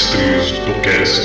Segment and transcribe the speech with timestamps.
[0.00, 1.20] Mestres do Cast.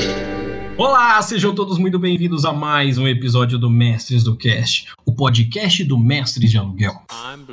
[0.77, 5.81] Olá, sejam todos muito bem-vindos a mais um episódio do Mestres do Cast, o podcast
[5.85, 6.93] do Mestres de Aluguel.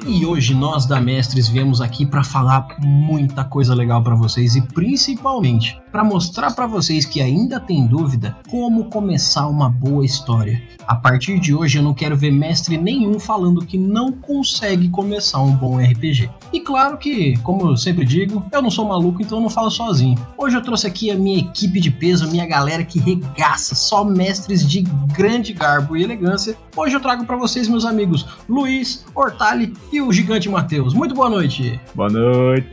[0.05, 4.62] E hoje nós da Mestres viemos aqui para falar muita coisa legal para vocês e
[4.62, 10.62] principalmente para mostrar para vocês que ainda tem dúvida como começar uma boa história.
[10.86, 15.41] A partir de hoje eu não quero ver mestre nenhum falando que não consegue começar
[15.41, 16.30] um bom RPG.
[16.52, 19.70] E claro que, como eu sempre digo, eu não sou maluco, então eu não falo
[19.70, 20.16] sozinho.
[20.37, 24.02] Hoje eu trouxe aqui a minha equipe de peso, a minha galera que regaça, só
[24.02, 24.80] mestres de
[25.12, 26.56] grande garbo e elegância.
[26.74, 30.95] Hoje eu trago para vocês meus amigos Luiz, Hortali e o gigante Matheus.
[30.95, 31.79] Muito boa noite.
[31.95, 32.68] Boa noite.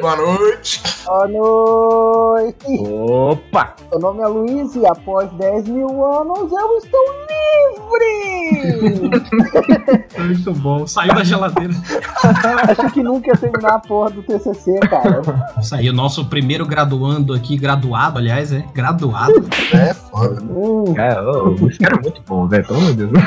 [0.00, 0.82] Boa noite.
[1.06, 2.57] Boa noite.
[2.64, 3.74] Opa!
[3.90, 8.98] Meu nome é Luiz e após 10 mil anos eu estou livre!
[10.18, 10.86] Muito bom.
[10.86, 11.72] Saiu da geladeira.
[12.68, 15.22] Acho que nunca ia terminar a porra do TCC, cara.
[15.60, 19.48] Isso aí, o nosso primeiro graduando aqui, graduado, aliás, é graduado.
[19.72, 20.42] É foda.
[20.42, 22.66] Hum, Cara, ô, esse cara é muito bom, velho.
[22.66, 23.24] Pelo amor de Deus.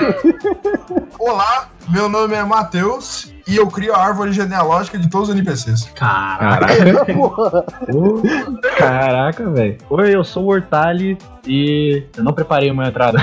[1.19, 5.91] Olá, meu nome é Matheus e eu crio a árvore genealógica de todos os NPCs.
[5.93, 6.67] Caraca.
[8.77, 9.77] Caraca, velho.
[9.89, 13.17] Oi, eu sou o Hortali e eu não preparei uma entrada.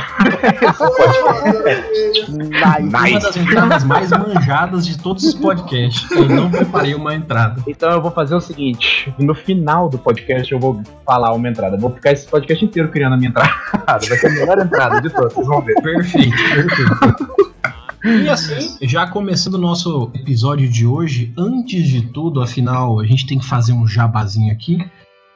[2.29, 2.83] Nice.
[2.83, 6.11] Uma das entradas mais manjadas de todos os podcasts.
[6.11, 7.63] Eu não preparei uma entrada.
[7.67, 11.77] Então eu vou fazer o seguinte: no final do podcast eu vou falar uma entrada.
[11.77, 13.51] Eu vou ficar esse podcast inteiro criando a minha entrada.
[13.87, 15.75] Vai ser a melhor entrada de todos, vocês vão ver.
[15.81, 17.48] Perfeito, perfeito.
[18.05, 23.27] E assim, já começando o nosso episódio de hoje, antes de tudo, afinal, a gente
[23.27, 24.79] tem que fazer um jabazinho aqui.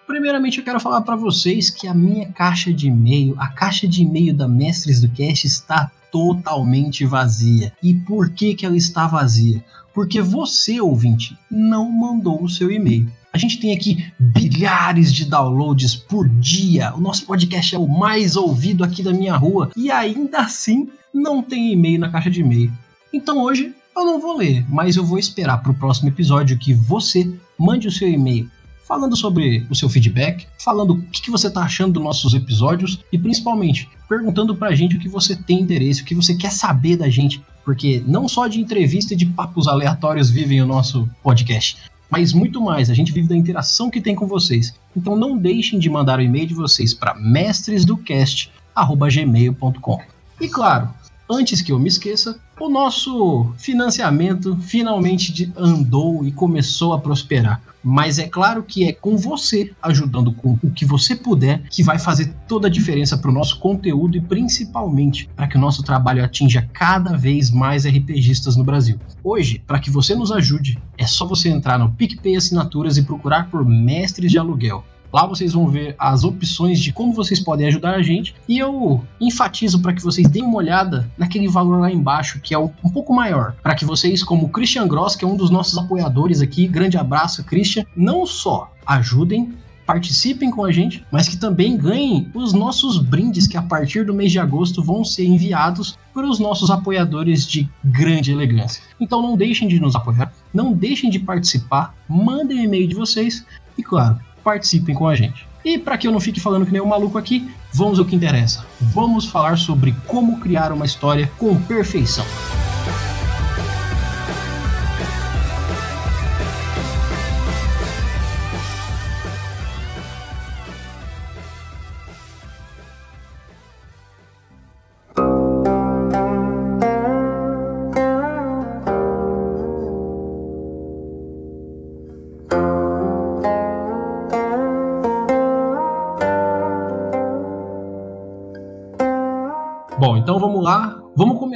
[0.06, 4.02] Primeiramente, eu quero falar para vocês que a minha caixa de e-mail, a caixa de
[4.02, 7.72] e-mail da Mestres do Cast está totalmente vazia.
[7.82, 9.64] E por que que ela está vazia?
[9.92, 13.10] Porque você, ouvinte, não mandou o seu e-mail.
[13.32, 16.94] A gente tem aqui bilhares de downloads por dia.
[16.94, 21.42] O nosso podcast é o mais ouvido aqui da minha rua e ainda assim não
[21.42, 22.70] tem e-mail na caixa de e-mail.
[23.10, 26.74] Então hoje eu não vou ler, mas eu vou esperar para o próximo episódio que
[26.74, 28.50] você mande o seu e-mail
[28.86, 33.18] falando sobre o seu feedback, falando o que você está achando dos nossos episódios e
[33.18, 37.08] principalmente perguntando pra gente o que você tem interesse, o que você quer saber da
[37.08, 41.78] gente, porque não só de entrevista e de papos aleatórios vivem o nosso podcast,
[42.12, 44.74] mas muito mais, a gente vive da interação que tem com vocês.
[44.94, 49.98] Então não deixem de mandar o e-mail de vocês para mestresdocast@gmail.com.
[50.38, 50.90] E claro,
[51.30, 57.62] antes que eu me esqueça, o nosso financiamento finalmente andou e começou a prosperar.
[57.82, 61.98] Mas é claro que é com você, ajudando com o que você puder, que vai
[61.98, 66.24] fazer toda a diferença para o nosso conteúdo e principalmente para que o nosso trabalho
[66.24, 68.98] atinja cada vez mais RPGistas no Brasil.
[69.24, 73.50] Hoje, para que você nos ajude, é só você entrar no PicPay Assinaturas e procurar
[73.50, 74.84] por Mestres de Aluguel.
[75.12, 78.34] Lá vocês vão ver as opções de como vocês podem ajudar a gente.
[78.48, 82.58] E eu enfatizo para que vocês deem uma olhada naquele valor lá embaixo, que é
[82.58, 83.54] um pouco maior.
[83.62, 87.44] Para que vocês, como Christian Gross, que é um dos nossos apoiadores aqui, grande abraço,
[87.44, 89.52] Christian, não só ajudem.
[89.84, 94.14] Participem com a gente, mas que também ganhem os nossos brindes que a partir do
[94.14, 98.80] mês de agosto vão ser enviados para os nossos apoiadores de grande elegância.
[99.00, 103.44] Então não deixem de nos apoiar, não deixem de participar, mandem o e-mail de vocês
[103.76, 105.46] e, claro, participem com a gente.
[105.64, 108.16] E para que eu não fique falando que nem um maluco aqui, vamos ao que
[108.16, 108.66] interessa.
[108.80, 112.24] Vamos falar sobre como criar uma história com perfeição.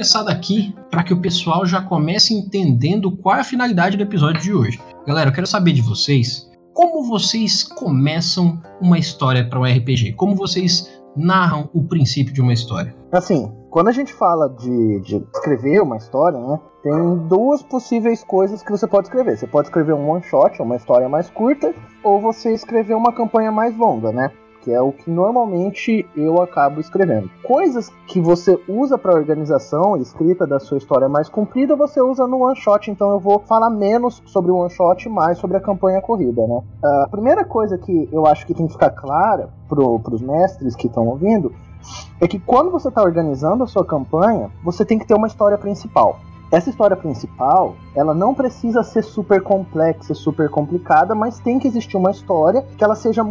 [0.07, 4.41] Começar daqui para que o pessoal já comece entendendo qual é a finalidade do episódio
[4.41, 4.79] de hoje.
[5.05, 10.33] Galera, eu quero saber de vocês como vocês começam uma história para um RPG, como
[10.33, 12.95] vocês narram o princípio de uma história.
[13.11, 16.57] Assim, quando a gente fala de, de escrever uma história, né?
[16.83, 19.37] Tem duas possíveis coisas que você pode escrever.
[19.37, 23.51] Você pode escrever um one shot, uma história mais curta, ou você escrever uma campanha
[23.51, 24.31] mais longa, né?
[24.67, 27.29] Que é o que normalmente eu acabo escrevendo.
[27.41, 32.43] Coisas que você usa para organização escrita da sua história mais comprida, você usa no
[32.43, 32.91] one shot.
[32.91, 36.61] Então eu vou falar menos sobre o one shot, mais sobre a campanha corrida, né?
[36.83, 40.87] A primeira coisa que eu acho que tem que ficar clara para os mestres que
[40.87, 41.53] estão ouvindo
[42.19, 45.57] é que quando você está organizando a sua campanha, você tem que ter uma história
[45.57, 46.19] principal.
[46.51, 51.97] Essa história principal, ela não precisa ser super complexa, super complicada, mas tem que existir
[51.97, 53.21] uma história que ela seja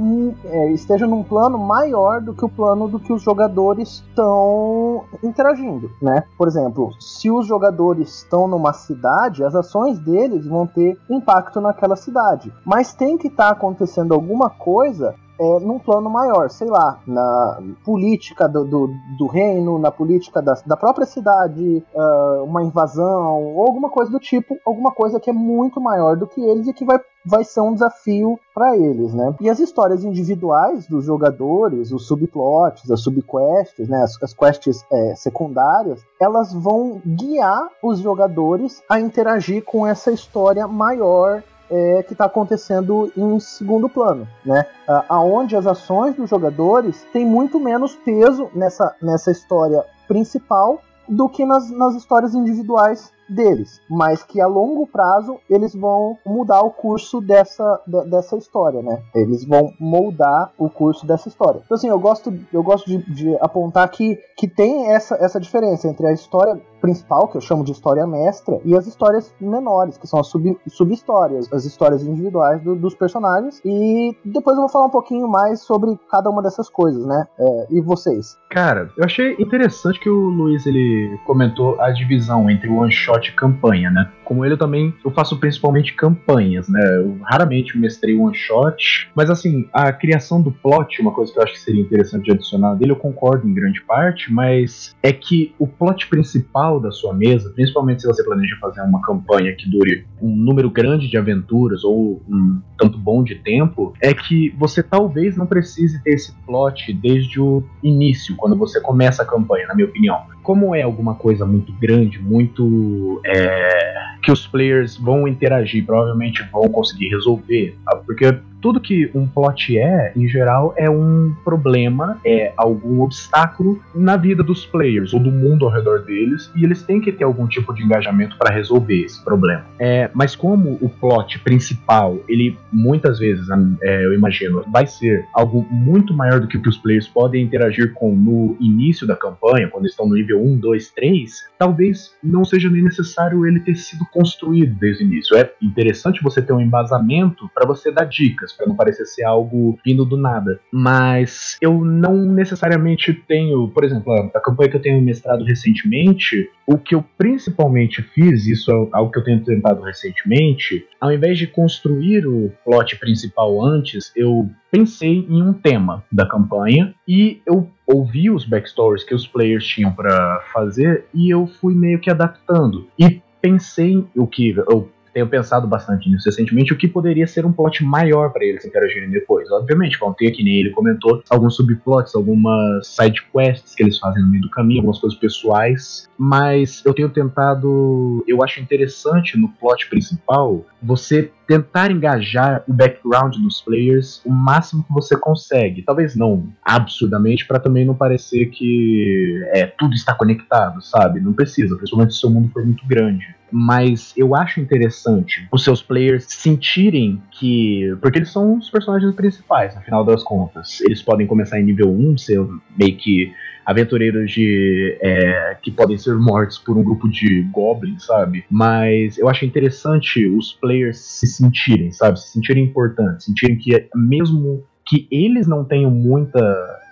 [0.45, 5.91] é, esteja num plano maior do que o plano do que os jogadores estão interagindo,
[6.01, 6.25] né?
[6.37, 11.97] Por exemplo, se os jogadores estão numa cidade, as ações deles vão ter impacto naquela
[11.97, 17.01] cidade, mas tem que estar tá acontecendo alguma coisa é, num plano maior, sei lá,
[17.07, 23.43] na política do, do, do reino, na política da, da própria cidade, uh, uma invasão,
[23.55, 26.73] ou alguma coisa do tipo, alguma coisa que é muito maior do que eles e
[26.73, 29.35] que vai, vai ser um desafio para eles, né?
[29.41, 35.15] E as histórias individuais dos jogadores, os subplots, as subquests, né, as, as quests é,
[35.15, 42.27] secundárias, elas vão guiar os jogadores a interagir com essa história maior é, que está
[42.27, 44.67] acontecendo em segundo plano, né?
[45.09, 51.45] Aonde as ações dos jogadores têm muito menos peso nessa, nessa história principal do que
[51.45, 57.21] nas, nas histórias individuais deles, mas que a longo prazo eles vão mudar o curso
[57.21, 59.03] dessa, de, dessa história, né?
[59.15, 61.61] Eles vão moldar o curso dessa história.
[61.65, 65.89] Então assim, eu gosto, eu gosto de, de apontar que, que tem essa, essa diferença
[65.89, 70.07] entre a história principal, que eu chamo de história mestra, e as histórias menores, que
[70.07, 73.61] são as sub-histórias, as histórias individuais do, dos personagens.
[73.65, 77.27] E depois eu vou falar um pouquinho mais sobre cada uma dessas coisas, né?
[77.39, 78.39] É, e vocês?
[78.51, 83.35] Cara, eu achei interessante que o Luiz ele comentou a divisão entre one shot e
[83.35, 84.09] campanha, né?
[84.25, 86.81] Como ele também, eu faço principalmente campanhas, né?
[86.99, 91.43] Eu raramente mestrei one shot, mas assim, a criação do plot, uma coisa que eu
[91.43, 95.55] acho que seria interessante de adicionar dele, eu concordo em grande parte, mas é que
[95.59, 100.07] o plot principal da sua mesa, principalmente se você planeja fazer uma campanha que dure
[100.21, 105.37] um número grande de aventuras ou um tanto bom de tempo, é que você talvez
[105.37, 109.89] não precise ter esse plot desde o início, quando você começa a campanha, na minha
[109.89, 110.25] opinião.
[110.43, 113.21] Como é alguma coisa muito grande, muito.
[113.25, 119.79] É, que os players vão interagir, provavelmente vão conseguir resolver, porque tudo que um plot
[119.79, 125.31] é, em geral, é um problema, é algum obstáculo na vida dos players ou do
[125.31, 129.05] mundo ao redor deles, e eles têm que ter algum tipo de engajamento para resolver
[129.05, 129.65] esse problema.
[129.79, 133.47] É, mas como o plot principal, ele muitas vezes,
[133.81, 137.45] é, eu imagino, vai ser algo muito maior do que o que os players podem
[137.45, 142.45] interagir com no início da campanha, quando estão no nível 1, 2, 3, talvez não
[142.45, 145.37] seja nem necessário ele ter sido construído desde o início.
[145.37, 149.79] É interessante você ter um embasamento para você dar dicas para não parecer ser algo
[149.85, 150.61] vindo do nada.
[150.73, 156.49] Mas eu não necessariamente tenho, por exemplo, a, a campanha que eu tenho mestrado recentemente,
[156.67, 161.39] o que eu principalmente fiz, isso é algo que eu tenho tentado recentemente, ao invés
[161.39, 167.71] de construir o plot principal antes, eu pensei em um tema da campanha e eu
[167.87, 172.89] ouvi os backstories que os players tinham para fazer e eu fui meio que adaptando.
[172.99, 177.53] E pensei o que eu tenho pensado bastante nisso recentemente, o que poderia ser um
[177.53, 179.51] plot maior para eles interagirem depois.
[179.51, 184.23] Obviamente, vão ter, que nem ele comentou, alguns subplots, algumas side quests que eles fazem
[184.23, 189.49] no meio do caminho, algumas coisas pessoais, mas eu tenho tentado, eu acho interessante no
[189.49, 195.83] plot principal você tentar engajar o background dos players o máximo que você consegue.
[195.83, 201.21] Talvez não absurdamente, para também não parecer que é, tudo está conectado, sabe?
[201.21, 205.63] Não precisa, principalmente se o seu mundo for muito grande mas eu acho interessante os
[205.63, 207.97] seus players sentirem que.
[208.01, 210.81] Porque eles são os personagens principais, no final das contas.
[210.81, 213.33] Eles podem começar em nível 1, ser meio que
[213.67, 218.45] aventureiros de é, que podem ser mortos por um grupo de goblins, sabe?
[218.49, 222.21] Mas eu acho interessante os players se sentirem, sabe?
[222.21, 226.41] Se sentirem importantes, sentirem que mesmo que eles não tenham muita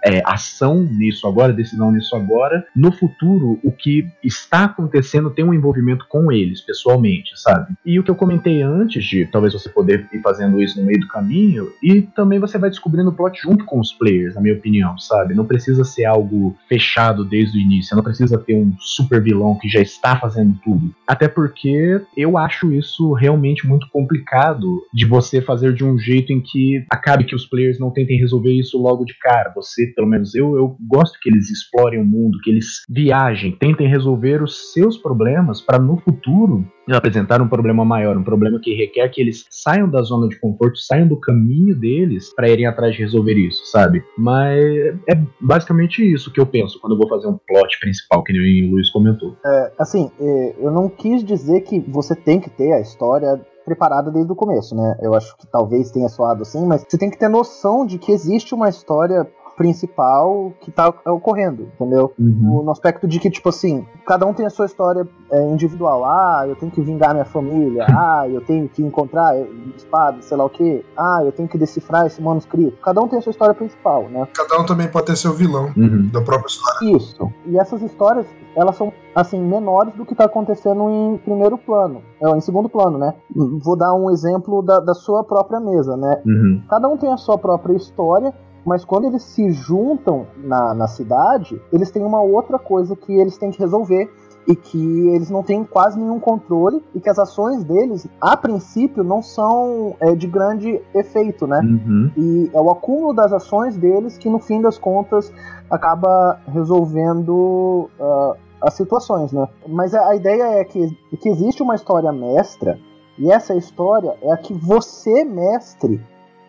[0.05, 5.55] é, ação nisso agora, decisão nisso agora, no futuro o que está acontecendo tem um
[5.55, 7.75] envolvimento com eles, pessoalmente, sabe?
[7.85, 11.01] E o que eu comentei antes de talvez você poder ir fazendo isso no meio
[11.01, 14.55] do caminho, e também você vai descobrindo o plot junto com os players, na minha
[14.55, 15.35] opinião, sabe?
[15.35, 19.69] Não precisa ser algo fechado desde o início, não precisa ter um super vilão que
[19.69, 20.95] já está fazendo tudo.
[21.07, 26.41] Até porque eu acho isso realmente muito complicado de você fazer de um jeito em
[26.41, 29.53] que acabe que os players não tentem resolver isso logo de cara.
[29.55, 33.89] Você pelo menos eu, eu gosto que eles explorem o mundo, que eles viajem, tentem
[33.89, 39.09] resolver os seus problemas para no futuro apresentar um problema maior, um problema que requer
[39.09, 43.01] que eles saiam da zona de conforto, saiam do caminho deles para irem atrás de
[43.01, 44.05] resolver isso, sabe?
[44.19, 44.63] Mas
[45.09, 48.71] é basicamente isso que eu penso quando eu vou fazer um plot principal, que o
[48.71, 49.37] Luiz comentou.
[49.45, 54.11] É, assim, é, eu não quis dizer que você tem que ter a história preparada
[54.11, 54.99] desde o começo, né?
[55.01, 58.13] Eu acho que talvez tenha soado assim, mas você tem que ter noção de que
[58.13, 62.13] existe uma história principal que tá ocorrendo, entendeu?
[62.19, 62.63] Uhum.
[62.65, 66.05] No aspecto de que, tipo assim, cada um tem a sua história é, individual.
[66.05, 67.87] Ah, eu tenho que vingar minha família.
[67.89, 69.35] Ah, eu tenho que encontrar
[69.77, 70.85] espada, sei lá o que.
[70.97, 72.77] Ah, eu tenho que decifrar esse manuscrito.
[72.83, 74.27] Cada um tem a sua história principal, né?
[74.35, 76.09] Cada um também pode ter seu vilão Uhum.
[76.13, 76.97] da própria história.
[76.97, 77.33] Isso.
[77.47, 82.03] E essas histórias, elas são, assim, menores do que tá acontecendo em primeiro plano.
[82.23, 83.15] É, em segundo plano, né?
[83.35, 86.23] Vou dar um exemplo da, da sua própria mesa, né?
[86.27, 86.63] Uhum.
[86.69, 88.33] Cada um tem a sua própria história,
[88.65, 93.37] mas quando eles se juntam na, na cidade, eles têm uma outra coisa que eles
[93.37, 94.11] têm que resolver
[94.47, 99.03] e que eles não têm quase nenhum controle e que as ações deles, a princípio,
[99.03, 101.61] não são é, de grande efeito, né?
[101.61, 102.11] Uhum.
[102.17, 105.33] E é o acúmulo das ações deles que, no fim das contas,
[105.71, 109.49] acaba resolvendo ah, as situações, né?
[109.67, 110.91] Mas a, a ideia é que,
[111.21, 112.79] que existe uma história mestra,
[113.19, 116.05] e essa história é a que você, mestre,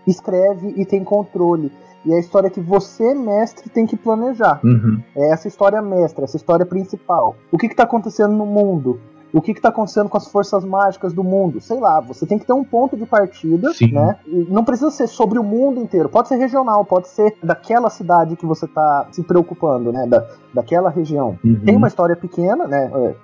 [0.06, 1.72] escreve e tem controle.
[2.06, 4.60] E é a história que você, mestre, tem que planejar.
[4.64, 5.02] Uhum.
[5.16, 7.36] É essa história mestra, essa história principal.
[7.52, 9.00] O que está acontecendo no mundo?
[9.34, 11.60] O que está acontecendo com as forças mágicas do mundo?
[11.60, 13.92] Sei lá, você tem que ter um ponto de partida, Sim.
[13.92, 14.18] né?
[14.26, 16.08] E não precisa ser sobre o mundo inteiro.
[16.08, 20.08] Pode ser regional, pode ser daquela cidade que você está se preocupando, né?
[20.08, 21.38] Da, daquela região.
[21.44, 21.60] Uhum.
[21.66, 22.90] Tem uma história pequena, né?
[22.96, 23.16] é,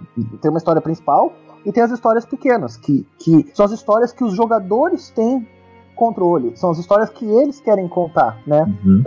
[0.42, 1.32] Tem uma história principal
[1.66, 5.48] e tem as histórias pequenas, que, que são as histórias que os jogadores têm
[5.96, 6.56] controle.
[6.56, 8.66] São as histórias que eles querem contar, né?
[8.86, 9.04] Uhum.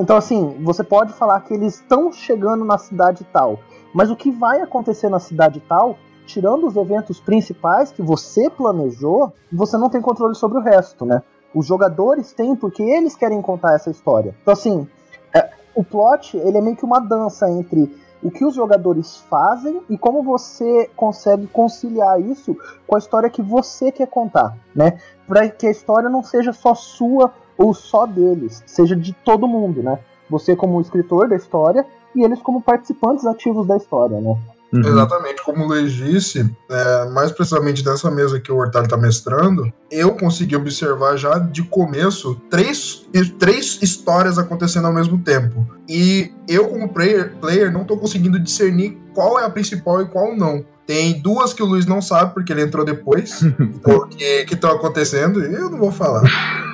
[0.00, 3.58] Então, assim, você pode falar que eles estão chegando na cidade tal,
[3.92, 9.32] mas o que vai acontecer na cidade tal, tirando os eventos principais que você planejou,
[9.52, 11.22] você não tem controle sobre o resto, né?
[11.54, 14.34] Os jogadores têm porque eles querem contar essa história.
[14.42, 14.86] Então, assim,
[15.34, 19.82] é, o plot ele é meio que uma dança entre o que os jogadores fazem
[19.88, 22.56] e como você consegue conciliar isso
[22.86, 24.98] com a história que você quer contar, né?
[25.26, 29.82] Para que a história não seja só sua ou só deles, seja de todo mundo,
[29.82, 29.98] né?
[30.28, 34.36] Você como escritor da história e eles como participantes ativos da história, né?
[34.76, 34.88] Uhum.
[34.88, 39.72] Exatamente, como o Luiz disse, é, mais precisamente dessa mesa que o Hortali tá mestrando,
[39.90, 43.06] eu consegui observar já de começo três,
[43.38, 45.66] três histórias acontecendo ao mesmo tempo.
[45.88, 50.36] E eu, como player, player, não tô conseguindo discernir qual é a principal e qual
[50.36, 50.64] não.
[50.86, 53.40] Tem duas que o Luiz não sabe, porque ele entrou depois,
[54.46, 56.22] que estão acontecendo, e eu não vou falar.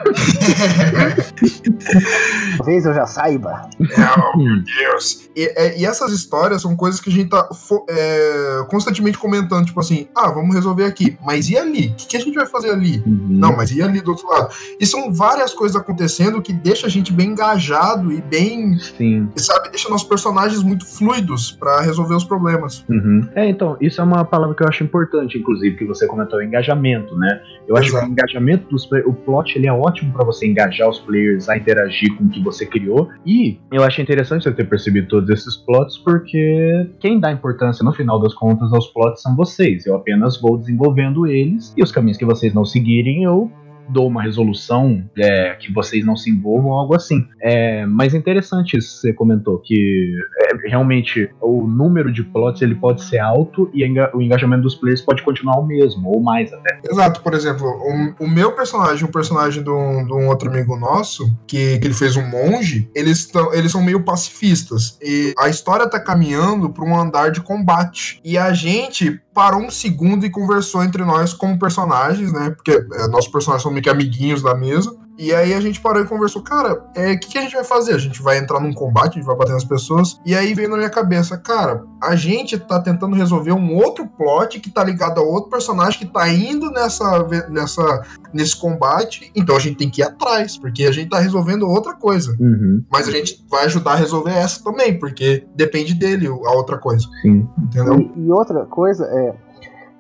[2.56, 3.68] Talvez eu já saiba.
[3.80, 5.28] Oh, meu Deus.
[5.36, 7.48] E, é- e essas histórias são coisas que a gente tá
[7.88, 11.88] é, constantemente comentando, tipo assim, ah, vamos resolver aqui, mas e ali?
[11.88, 13.02] O que, que a gente vai fazer ali?
[13.06, 13.26] Uhum.
[13.30, 14.52] Não, mas e ali do outro lado?
[14.78, 19.28] E são várias coisas acontecendo que deixa a gente bem engajado e bem, Sim.
[19.36, 22.84] sabe, deixa nossos personagens muito fluidos pra resolver os problemas.
[22.88, 23.28] Uhum.
[23.34, 27.16] É, então, isso é uma palavra que eu acho importante, inclusive, que você comentou, engajamento,
[27.16, 27.40] né?
[27.66, 28.04] Eu acho Exato.
[28.04, 31.56] que o engajamento dos o plot ele é ótimo pra você engajar os players a
[31.56, 33.08] interagir com o que você criou.
[33.26, 37.92] E eu acho interessante você ter percebido todos esses plots, porque quem dá importância no
[37.92, 39.86] final das contas aos plots são vocês.
[39.86, 43.50] Eu apenas vou desenvolvendo eles e os caminhos que vocês não seguirem, eu
[43.88, 47.26] dou uma resolução é, que vocês não se envolvam, algo assim.
[47.40, 52.62] É, mas é interessante isso que você comentou, que é, realmente o número de plots
[52.62, 56.20] ele pode ser alto e enga- o engajamento dos players pode continuar o mesmo, ou
[56.20, 56.80] mais até.
[56.88, 60.76] Exato, por exemplo, o, o meu personagem, o personagem de um, de um outro amigo
[60.76, 64.98] nosso, que, que ele fez um monge, eles, tão, eles são meio pacifistas.
[65.02, 68.20] E a história tá caminhando pra um andar de combate.
[68.24, 72.50] E a gente parou um segundo e conversou entre nós como personagens, né?
[72.50, 74.94] Porque é, nossos personagens são meio que amiguinhos da mesa.
[75.18, 77.64] E aí a gente parou e conversou, cara, é, o que, que a gente vai
[77.64, 77.94] fazer?
[77.94, 80.20] A gente vai entrar num combate, a gente vai bater nas pessoas.
[80.24, 84.58] E aí veio na minha cabeça, cara, a gente tá tentando resolver um outro plot
[84.58, 88.02] que tá ligado a outro personagem que tá indo nessa, nessa,
[88.32, 89.30] nesse combate.
[89.34, 92.34] Então a gente tem que ir atrás, porque a gente tá resolvendo outra coisa.
[92.40, 96.78] Uhum, Mas a gente vai ajudar a resolver essa também, porque depende dele a outra
[96.78, 97.06] coisa.
[97.20, 97.46] sim.
[97.58, 98.00] Entendeu?
[98.00, 99.34] E, e outra coisa é,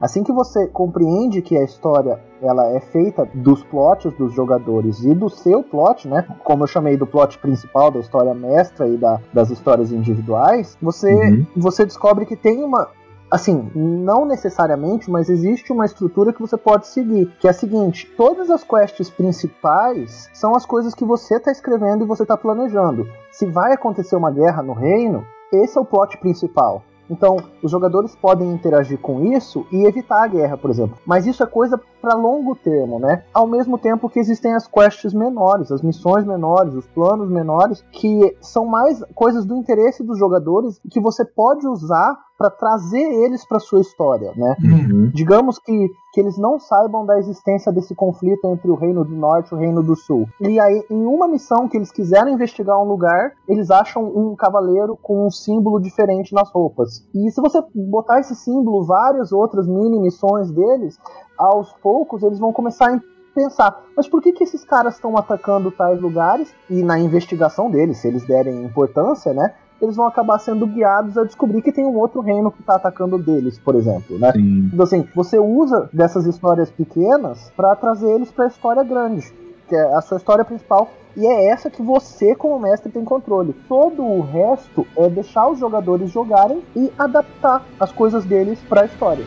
[0.00, 5.14] assim que você compreende que a história ela é feita dos plots dos jogadores e
[5.14, 6.26] do seu plot, né?
[6.44, 11.12] Como eu chamei do plot principal, da história mestra e da- das histórias individuais, você,
[11.12, 11.46] Uhum.
[11.56, 12.88] você descobre que tem uma.
[13.30, 17.32] Assim, não necessariamente, mas existe uma estrutura que você pode seguir.
[17.40, 22.04] Que é a seguinte: todas as quests principais são as coisas que você está escrevendo
[22.04, 23.06] e você está planejando.
[23.30, 26.82] Se vai acontecer uma guerra no reino, esse é o plot principal.
[27.10, 30.96] Então, os jogadores podem interagir com isso e evitar a guerra, por exemplo.
[31.04, 33.24] Mas isso é coisa para longo termo, né?
[33.32, 38.36] Ao mesmo tempo que existem as quests menores, as missões menores, os planos menores, que
[38.40, 43.60] são mais coisas do interesse dos jogadores que você pode usar para trazer eles para
[43.60, 44.56] sua história, né?
[44.60, 45.12] Uhum.
[45.14, 49.52] Digamos que, que eles não saibam da existência desse conflito entre o Reino do Norte
[49.52, 50.26] e o Reino do Sul.
[50.40, 54.98] E aí, em uma missão que eles quiseram investigar um lugar, eles acham um cavaleiro
[55.00, 57.06] com um símbolo diferente nas roupas.
[57.14, 60.98] E se você botar esse símbolo, várias outras mini missões deles,
[61.38, 63.00] aos poucos eles vão começar a
[63.32, 66.52] pensar, mas por que, que esses caras estão atacando tais lugares?
[66.68, 69.54] E na investigação deles, se eles derem importância, né?
[69.82, 73.18] Eles vão acabar sendo guiados a descobrir que tem um outro reino que está atacando
[73.18, 74.30] deles, por exemplo, né?
[74.30, 74.70] Sim.
[74.72, 79.32] Então, assim, você usa dessas histórias pequenas para trazer eles para a história grande,
[79.68, 80.88] que é a sua história principal.
[81.16, 83.54] E é essa que você, como mestre, tem controle.
[83.68, 88.84] Todo o resto é deixar os jogadores jogarem e adaptar as coisas deles para a
[88.86, 89.24] história.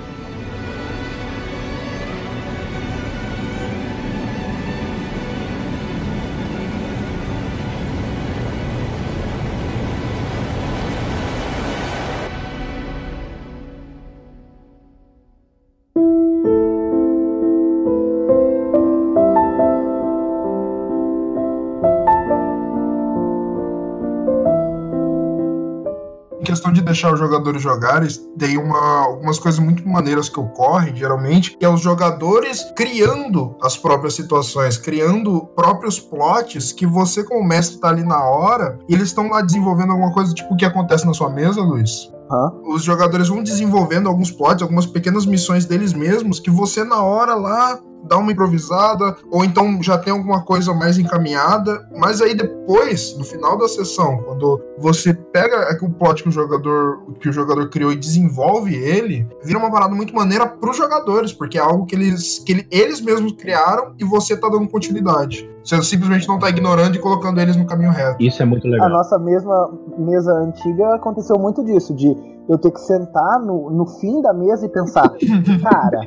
[26.96, 28.08] Deixar os jogadores jogarem,
[28.40, 33.78] tem uma, algumas coisas muito maneiras que ocorrem, geralmente, que é os jogadores criando as
[33.78, 39.10] próprias situações, criando próprios plots que você, como mestre, tá ali na hora, e eles
[39.10, 42.10] estão lá desenvolvendo alguma coisa tipo o que acontece na sua mesa, Luiz.
[42.32, 42.52] Hã?
[42.64, 47.36] Os jogadores vão desenvolvendo alguns plots, algumas pequenas missões deles mesmos, que você, na hora
[47.36, 53.18] lá, dá uma improvisada, ou então já tem alguma coisa mais encaminhada, mas aí depois,
[53.18, 57.70] no final da sessão, quando você pega o plot que o jogador que o jogador
[57.70, 61.96] criou e desenvolve ele, vira uma parada muito maneira pros jogadores, porque é algo que
[61.96, 65.50] eles que ele- eles mesmos criaram e você tá dando continuidade.
[65.64, 68.18] Você simplesmente não tá ignorando e colocando eles no caminho reto.
[68.22, 68.90] Isso é muito A legal.
[68.90, 72.16] nossa mesma mesa antiga aconteceu muito disso, de
[72.48, 75.10] eu ter que sentar no, no fim da mesa e pensar,
[75.64, 76.02] cara,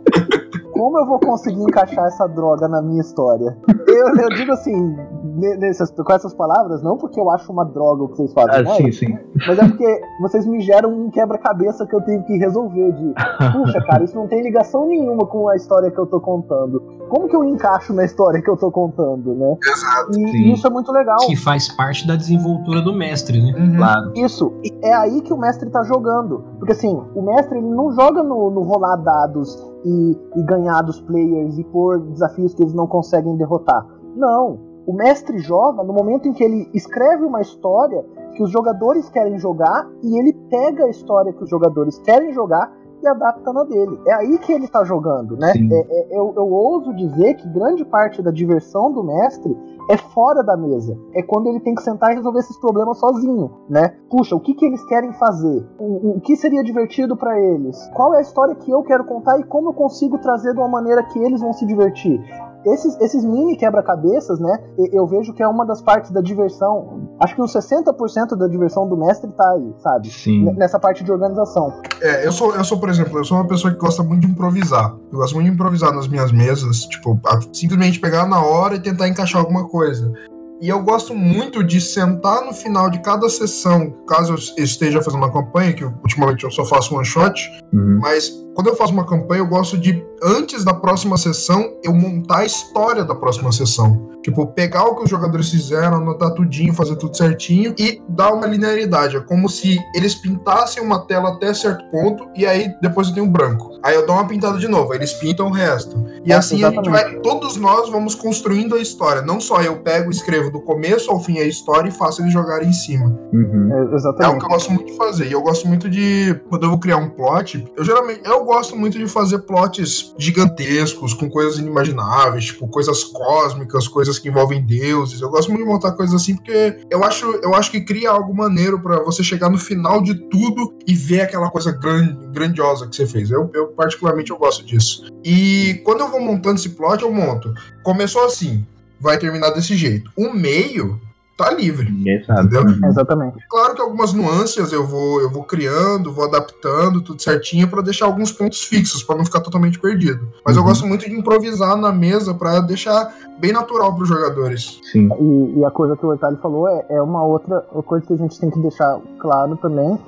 [0.78, 3.56] como eu vou conseguir encaixar essa droga na minha história?
[3.86, 4.96] Eu, eu digo assim,
[5.34, 8.54] ne- nessas, com essas palavras, não porque eu acho uma droga o que vocês fazem,
[8.54, 8.76] Ah, não é?
[8.76, 9.18] sim, sim.
[9.46, 12.92] mas é porque vocês me geram um quebra-cabeça que eu tenho que resolver.
[12.92, 13.14] De,
[13.52, 16.80] puxa, cara, isso não tem ligação nenhuma com a história que eu tô contando.
[17.08, 19.56] Como que eu encaixo na história que eu tô contando, né?
[19.66, 20.10] Exato.
[20.18, 20.52] E, Sim.
[20.52, 21.16] isso é muito legal.
[21.26, 23.58] Que faz parte da desenvoltura do mestre, né?
[23.58, 23.76] Uhum.
[23.76, 24.12] Claro.
[24.14, 26.44] Isso, e é aí que o mestre tá jogando.
[26.58, 31.00] Porque assim, o mestre ele não joga no, no rolar dados e, e ganhar dos
[31.00, 33.86] players e pôr desafios que eles não conseguem derrotar.
[34.16, 34.58] Não.
[34.86, 39.38] O mestre joga no momento em que ele escreve uma história que os jogadores querem
[39.38, 43.98] jogar e ele pega a história que os jogadores querem jogar e adapta na dele.
[44.06, 45.52] É aí que ele tá jogando, né?
[45.72, 49.56] É- é- eu, eu ouso dizer que grande parte da diversão do mestre
[49.90, 50.96] é fora da mesa.
[51.14, 53.94] É quando ele tem que sentar e resolver esses problemas sozinho, né?
[54.10, 55.66] Puxa, o que, que eles querem fazer?
[55.78, 57.88] O, o que seria divertido pra eles?
[57.94, 60.68] Qual é a história que eu quero contar e como eu consigo trazer de uma
[60.68, 62.20] maneira que eles vão se divertir?
[62.66, 64.58] Esses, esses mini quebra-cabeças, né?
[64.92, 67.08] Eu vejo que é uma das partes da diversão.
[67.20, 70.10] Acho que uns 60% da diversão do mestre tá aí, sabe?
[70.10, 70.52] Sim.
[70.54, 71.72] Nessa parte de organização.
[72.00, 74.32] É, eu sou, eu sou, por exemplo, eu sou uma pessoa que gosta muito de
[74.32, 74.94] improvisar.
[75.12, 77.18] Eu gosto muito de improvisar nas minhas mesas, tipo,
[77.52, 80.12] simplesmente pegar na hora e tentar encaixar alguma coisa.
[80.60, 85.20] E eu gosto muito de sentar no final de cada sessão, caso eu esteja fazendo
[85.20, 87.98] uma campanha, que ultimamente eu só faço one shot, Uhum.
[88.00, 92.38] mas quando eu faço uma campanha, eu gosto de, antes da próxima sessão, eu montar
[92.38, 94.08] a história da próxima sessão.
[94.20, 98.48] Tipo, pegar o que os jogadores fizeram, anotar tudinho, fazer tudo certinho e dar uma
[98.48, 99.16] linearidade.
[99.16, 103.28] É como se eles pintassem uma tela até certo ponto e aí depois eu tenho
[103.28, 103.78] branco.
[103.80, 106.04] Aí eu dou uma pintada de novo, aí eles pintam o resto.
[106.24, 107.12] E É, assim a gente exatamente.
[107.12, 109.22] vai, todos nós vamos construindo a história.
[109.22, 112.32] Não só eu pego e escrevo do começo ao fim a história e faço eles
[112.32, 113.16] jogarem em cima.
[113.32, 113.68] Uhum.
[113.72, 114.38] É, É algo exatamente.
[114.40, 115.28] que eu gosto muito de fazer.
[115.28, 116.34] E eu gosto muito de.
[116.50, 118.20] Quando eu vou criar um plot, eu geralmente.
[118.24, 124.28] Eu gosto muito de fazer plots gigantescos, com coisas inimagináveis, tipo coisas cósmicas, coisas que
[124.28, 125.20] envolvem deuses.
[125.20, 128.34] Eu gosto muito de montar coisas assim, porque eu acho, eu acho que cria algo
[128.34, 132.96] maneiro pra você chegar no final de tudo e ver aquela coisa gran- grandiosa que
[132.96, 133.30] você fez.
[133.30, 135.06] Eu, eu, particularmente, eu gosto disso.
[135.24, 137.52] E quando eu vou montando esse plot, eu monto.
[137.82, 138.66] Começou assim,
[139.00, 140.10] vai terminar desse jeito.
[140.16, 141.00] O meio
[141.38, 141.90] tá livre.
[141.90, 142.40] Ninguém sabe.
[142.40, 142.62] Entendeu?
[142.64, 142.88] Uhum.
[142.88, 143.36] Exatamente.
[143.48, 148.06] Claro que algumas nuances eu vou, eu vou criando, vou adaptando, tudo certinho pra deixar
[148.06, 150.28] alguns pontos fixos, pra não ficar totalmente perdido.
[150.44, 150.68] Mas eu Uhum.
[150.68, 154.80] gosto muito de improvisar na mesa pra deixar bem natural pros jogadores.
[154.90, 155.08] Sim.
[155.20, 158.16] E, e a coisa que o Otário falou é, é uma outra coisa que a
[158.16, 159.98] gente tem que deixar claro também,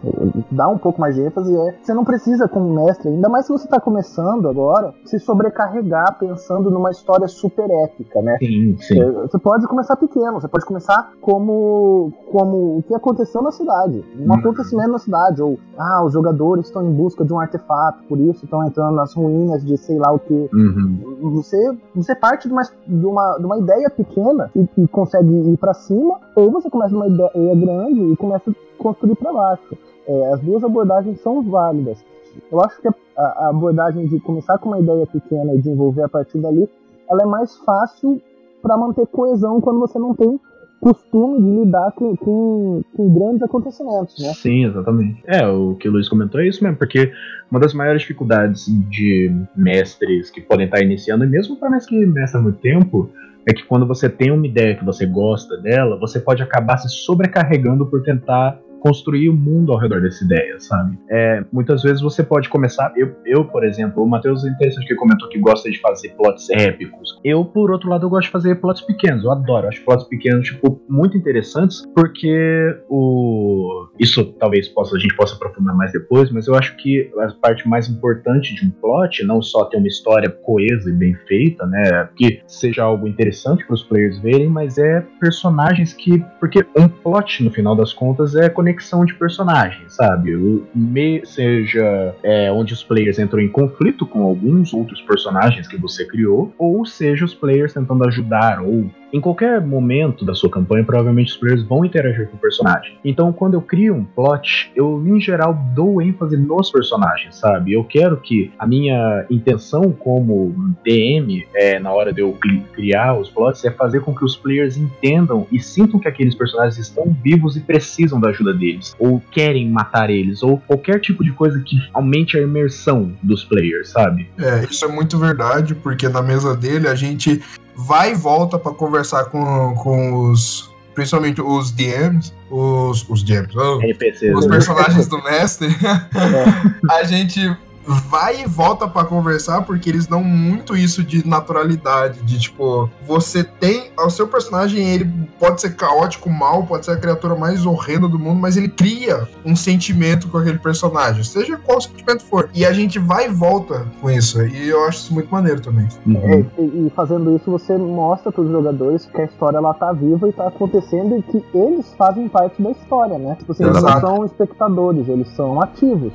[0.50, 3.52] dar um pouco mais de ênfase, é você não precisa, como mestre, ainda mais se
[3.52, 8.36] você está começando agora, se sobrecarregar pensando numa história super épica, né?
[8.38, 9.00] Sim, sim.
[9.00, 14.04] É, Você pode começar pequeno, você pode começar como, como o que aconteceu na cidade.
[14.18, 14.34] Um Uhum.
[14.38, 15.42] acontecimento na cidade.
[15.42, 19.14] Ou, ah, os jogadores estão em busca de um artefato, por isso estão entrando nas
[19.14, 20.48] ruínas de sei lá o que.
[20.52, 21.30] Uhum.
[21.34, 25.56] Você, você parte de uma, de uma, de uma ideia pequena e, e consegue ir
[25.56, 29.76] pra cima, ou você começa uma ideia grande e começa a construir pra baixo.
[30.06, 32.04] É, as duas abordagens são válidas.
[32.50, 36.08] Eu acho que a, a abordagem de começar com uma ideia pequena e desenvolver a
[36.08, 36.68] partir dali,
[37.08, 38.20] ela é mais fácil
[38.62, 40.38] para manter coesão quando você não tem
[40.80, 44.32] costume de lidar com, com, com grandes acontecimentos, né?
[44.32, 45.22] Sim, exatamente.
[45.26, 47.12] É, o que o Luiz comentou é isso mesmo, porque
[47.50, 52.06] uma das maiores dificuldades de mestres que podem estar iniciando, e mesmo para mestres que
[52.06, 53.10] mestram muito tempo,
[53.46, 56.88] é que quando você tem uma ideia que você gosta dela, você pode acabar se
[56.88, 60.98] sobrecarregando por tentar construir o mundo ao redor dessa ideia, sabe?
[61.08, 62.92] É, muitas vezes você pode começar.
[62.96, 66.48] Eu, eu por exemplo, o Matheus é interessante que comentou que gosta de fazer plots
[66.50, 67.20] épicos.
[67.24, 69.24] Eu, por outro lado, eu gosto de fazer plots pequenos.
[69.24, 69.68] Eu adoro.
[69.68, 73.88] Acho plots pequenos, tipo, muito interessantes, porque o.
[73.98, 77.68] Isso talvez possa, a gente possa aprofundar mais depois, mas eu acho que a parte
[77.68, 82.08] mais importante de um plot, não só ter uma história coesa e bem feita, né?
[82.16, 86.24] Que seja algo interessante para os players verem, mas é personagens que.
[86.38, 90.36] Porque um plot, no final das contas, é conexão de personagens, sabe?
[90.74, 96.06] Me, seja é, onde os players entram em conflito com alguns outros personagens que você
[96.06, 101.32] criou, ou seja, os players tentando ajudar ou em qualquer momento da sua campanha, provavelmente
[101.32, 102.98] os players vão interagir com o personagem.
[103.04, 107.72] Então, quando eu crio um plot, eu em geral dou ênfase nos personagens, sabe?
[107.72, 113.18] Eu quero que a minha intenção como DM, é, na hora de eu cri- criar
[113.18, 117.14] os plots, é fazer com que os players entendam e sintam que aqueles personagens estão
[117.22, 121.60] vivos e precisam da ajuda deles, ou querem matar eles, ou qualquer tipo de coisa
[121.60, 124.28] que aumente a imersão dos players, sabe?
[124.38, 127.40] É, isso é muito verdade, porque na mesa dele a gente
[127.86, 130.70] vai e volta pra conversar com, com os.
[130.94, 134.36] Principalmente os DMs, os, os DMs, oh, NPCs.
[134.36, 134.50] os né?
[134.50, 135.68] personagens do mestre.
[136.90, 137.56] a gente
[137.90, 143.42] vai e volta pra conversar porque eles dão muito isso de naturalidade, de tipo, você
[143.42, 148.08] tem o seu personagem, ele pode ser caótico, mal, pode ser a criatura mais horrenda
[148.08, 152.48] do mundo, mas ele cria um sentimento com aquele personagem, seja qual sentimento for.
[152.54, 155.88] E a gente vai e volta com isso, e eu acho isso muito maneiro também.
[156.06, 156.46] Uhum.
[156.58, 160.28] E, e fazendo isso, você mostra para os jogadores que a história ela tá viva
[160.28, 163.36] e tá acontecendo e que eles fazem parte da história, né?
[163.36, 166.12] Tipo assim, eles não são espectadores, eles são ativos.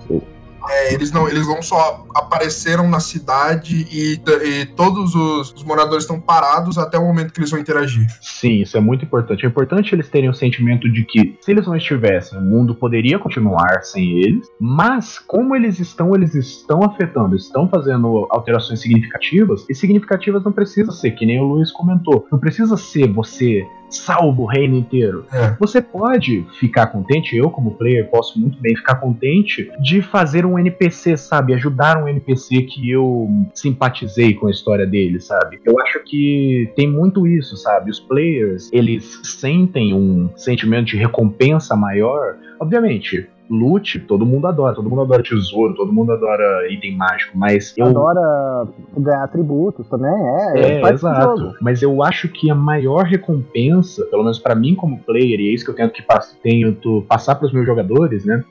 [0.69, 6.04] É, eles não, eles não só apareceram na cidade e, e todos os, os moradores
[6.04, 8.08] estão parados até o momento que eles vão interagir.
[8.21, 9.45] Sim, isso é muito importante.
[9.45, 13.19] É importante eles terem o sentimento de que, se eles não estivessem, o mundo poderia
[13.19, 19.75] continuar sem eles, mas como eles estão, eles estão afetando, estão fazendo alterações significativas, e
[19.75, 24.45] significativas não precisa ser, que nem o Luiz comentou, não precisa ser você salva o
[24.45, 25.25] reino inteiro.
[25.31, 25.55] É.
[25.60, 30.58] Você pode ficar contente, eu como player posso muito bem ficar contente de fazer um
[30.58, 31.53] NPC, sabe?
[31.53, 35.60] Ajudar um NPC que eu simpatizei com a história dele, sabe?
[35.65, 37.91] Eu acho que tem muito isso, sabe?
[37.91, 42.38] Os players, eles sentem um sentimento de recompensa maior.
[42.60, 47.73] Obviamente, loot, todo mundo adora, todo mundo adora tesouro, todo mundo adora item mágico, mas
[47.77, 50.12] eu Adora ganhar atributos também,
[50.55, 50.81] é.
[50.81, 51.53] é, exato.
[51.62, 55.53] Mas eu acho que a maior recompensa, pelo menos pra mim como player, e é
[55.53, 58.43] isso que eu tento que pass tento passar pros meus jogadores, né?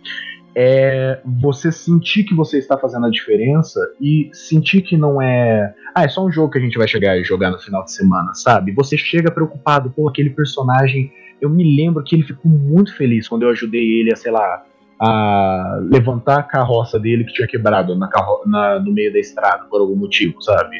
[0.57, 5.75] É você sentir que você está fazendo a diferença e sentir que não é.
[5.93, 7.93] Ah, é só um jogo que a gente vai chegar e jogar no final de
[7.93, 8.73] semana, sabe?
[8.73, 11.13] Você chega preocupado, pô, aquele personagem.
[11.41, 14.65] Eu me lembro que ele ficou muito feliz quando eu ajudei ele a, sei lá,
[15.09, 18.09] a levantar a carroça dele que tinha quebrado na
[18.47, 20.77] na- no meio da estrada por algum motivo, sabe?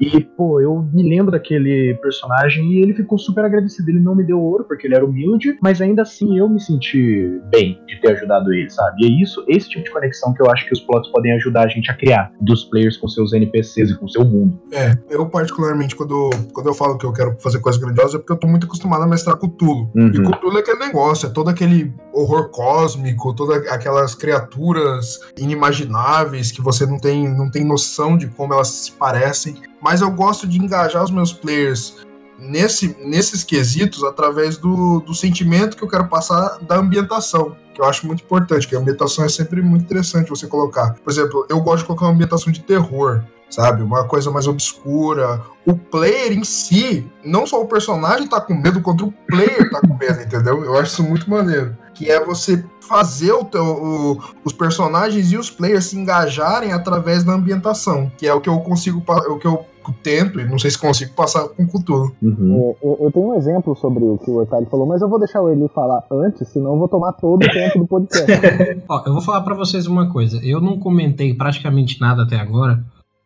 [0.00, 3.88] E, pô, eu me lembro daquele personagem e ele ficou super agradecido.
[3.90, 7.40] Ele não me deu ouro porque ele era humilde, mas ainda assim eu me senti
[7.50, 9.02] bem de ter ajudado ele, sabe?
[9.02, 11.64] E é isso, esse tipo de conexão que eu acho que os plots podem ajudar
[11.64, 14.60] a gente a criar, dos players com seus NPCs e com seu mundo.
[14.72, 18.32] É, eu particularmente, quando, quando eu falo que eu quero fazer coisas grandiosas, é porque
[18.32, 19.90] eu tô muito acostumado a mestrar Cthulhu.
[19.94, 20.08] Uhum.
[20.08, 26.62] E Cthulhu é aquele negócio, é todo aquele horror cósmico, todas aquelas criaturas inimagináveis que
[26.62, 29.62] você não tem, não tem noção de como elas se parecem.
[29.80, 31.96] Mas eu gosto de engajar os meus players
[32.38, 37.56] nesse, nesses quesitos através do, do sentimento que eu quero passar da ambientação.
[37.74, 40.94] Que eu acho muito importante, que a ambientação é sempre muito interessante você colocar.
[40.94, 43.82] Por exemplo, eu gosto de colocar uma ambientação de terror sabe?
[43.82, 45.40] Uma coisa mais obscura.
[45.66, 49.80] O player em si, não só o personagem tá com medo, quanto o player tá
[49.80, 50.64] com medo, entendeu?
[50.64, 51.76] Eu acho isso muito maneiro.
[51.94, 57.22] Que é você fazer o teu, o- os personagens e os players se engajarem através
[57.24, 59.64] da ambientação, que é o que eu consigo, o que eu
[60.02, 62.10] tento e não sei se consigo passar com cultura.
[62.22, 62.74] Uhum.
[62.82, 65.18] É, eu, eu tenho um exemplo sobre o que o Otávio falou, mas eu vou
[65.18, 68.32] deixar o Eli falar antes, senão eu vou tomar todo o tempo do podcast.
[68.88, 70.40] Ó, eu vou falar pra vocês uma coisa.
[70.42, 72.82] Eu não comentei praticamente nada até agora,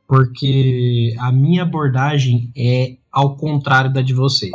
[0.09, 4.53] porque a minha abordagem é ao contrário da de vocês.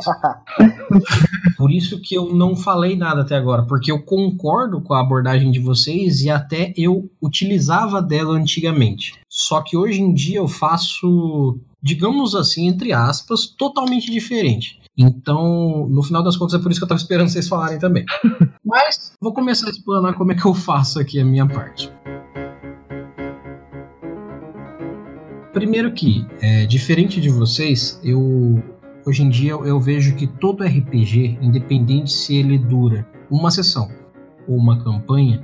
[1.55, 5.51] Por isso que eu não falei nada até agora, porque eu concordo com a abordagem
[5.51, 9.13] de vocês e até eu utilizava dela antigamente.
[9.29, 14.81] Só que hoje em dia eu faço, digamos assim, entre aspas, totalmente diferente.
[14.97, 18.05] Então, no final das contas, é por isso que eu tava esperando vocês falarem também.
[18.65, 21.91] Mas vou começar a explanar como é que eu faço aqui a minha parte.
[25.53, 28.61] Primeiro que, é, diferente de vocês, eu
[29.05, 33.87] hoje em dia eu vejo que todo RPG, independente se ele dura uma sessão
[34.47, 35.43] ou uma campanha,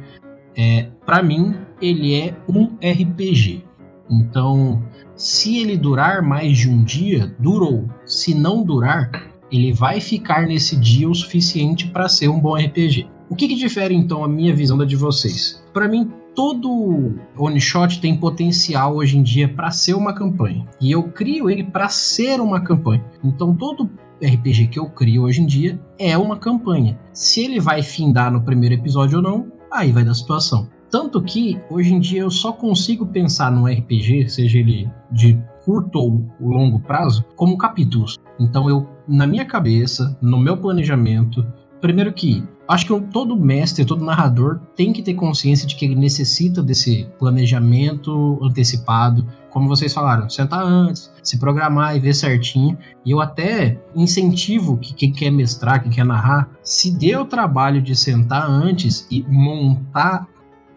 [0.57, 3.63] é, para mim ele é um RPG.
[4.09, 4.83] Então,
[5.15, 7.87] se ele durar mais de um dia, durou.
[8.03, 9.11] Se não durar,
[9.51, 13.07] ele vai ficar nesse dia o suficiente para ser um bom RPG.
[13.29, 15.63] O que, que difere então a minha visão da de vocês?
[15.71, 20.65] Para mim, todo one shot tem potencial hoje em dia para ser uma campanha.
[20.79, 23.03] E eu crio ele para ser uma campanha.
[23.21, 23.89] Então todo
[24.23, 26.97] RPG que eu crio hoje em dia é uma campanha.
[27.11, 30.69] Se ele vai findar no primeiro episódio ou não, aí vai da situação.
[30.89, 35.99] Tanto que hoje em dia eu só consigo pensar num RPG, seja ele de curto
[35.99, 38.17] ou longo prazo, como capítulos.
[38.39, 41.45] Então eu, na minha cabeça, no meu planejamento,
[41.81, 45.95] primeiro que acho que todo mestre, todo narrador tem que ter consciência de que ele
[45.95, 52.77] necessita desse planejamento antecipado, como vocês falaram, sentar antes, se programar e ver certinho.
[53.03, 57.81] E eu até incentivo que quem quer mestrar, quem quer narrar, se dê o trabalho
[57.81, 60.27] de sentar antes e montar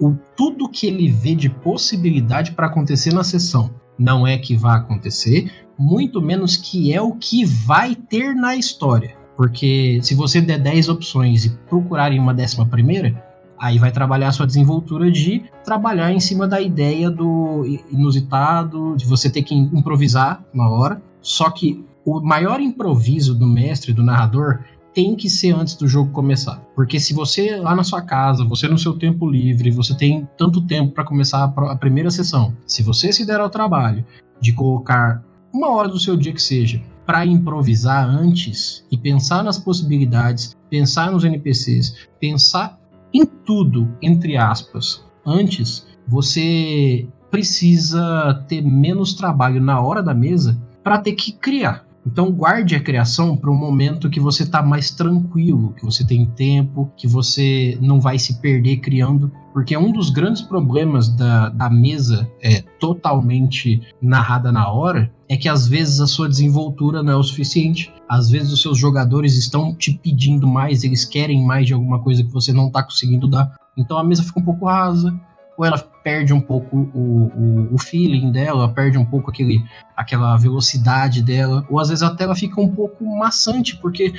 [0.01, 3.71] o tudo que ele vê de possibilidade para acontecer na sessão.
[3.99, 9.22] Não é que vai acontecer, muito menos que é o que vai ter na história.
[9.43, 13.21] Porque se você der 10 opções e procurar em uma décima primeira,
[13.59, 19.05] aí vai trabalhar a sua desenvoltura de trabalhar em cima da ideia do inusitado, de
[19.05, 21.03] você ter que improvisar na hora.
[21.21, 24.61] Só que o maior improviso do mestre, do narrador,
[24.95, 26.63] tem que ser antes do jogo começar.
[26.77, 30.65] Porque se você lá na sua casa, você no seu tempo livre, você tem tanto
[30.65, 32.57] tempo para começar a, a primeira sessão.
[32.65, 34.07] Se você se der ao trabalho
[34.41, 35.21] de colocar
[35.53, 41.11] uma hora do seu dia que seja para improvisar antes e pensar nas possibilidades, pensar
[41.11, 42.79] nos NPCs, pensar
[43.13, 50.99] em tudo, entre aspas, antes, você precisa ter menos trabalho na hora da mesa para
[50.99, 51.87] ter que criar.
[52.07, 56.27] Então guarde a criação para um momento que você está mais tranquilo, que você tem
[56.27, 61.71] tempo, que você não vai se perder criando, porque um dos grandes problemas da, da
[61.71, 67.17] mesa é totalmente narrada na hora é que às vezes a sua desenvoltura não é
[67.17, 67.93] o suficiente.
[68.09, 72.23] Às vezes os seus jogadores estão te pedindo mais, eles querem mais de alguma coisa
[72.23, 73.55] que você não está conseguindo dar.
[73.77, 75.19] Então a mesa fica um pouco rasa,
[75.63, 79.65] ou ela perde um pouco o, o, o, feeling dela, perde um pouco aquele,
[79.97, 84.13] aquela velocidade dela, ou às vezes até ela fica um pouco maçante, porque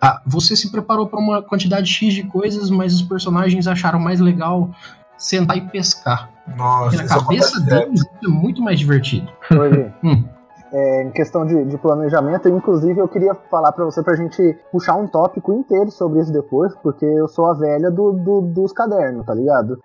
[0.00, 4.20] ah, você se preparou para uma quantidade X de coisas, mas os personagens acharam mais
[4.20, 4.70] legal
[5.18, 6.30] sentar e pescar.
[6.56, 9.30] Nossa, Porque na cabeça deles é muito mais divertido.
[10.02, 10.24] Hum.
[10.72, 14.96] É, em questão de, de, planejamento, inclusive eu queria falar para você pra gente puxar
[14.96, 19.24] um tópico inteiro sobre isso depois, porque eu sou a velha do, do dos cadernos,
[19.24, 19.78] tá ligado?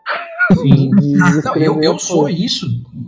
[0.55, 0.89] Sim.
[0.91, 2.67] Não, eu, eu sou isso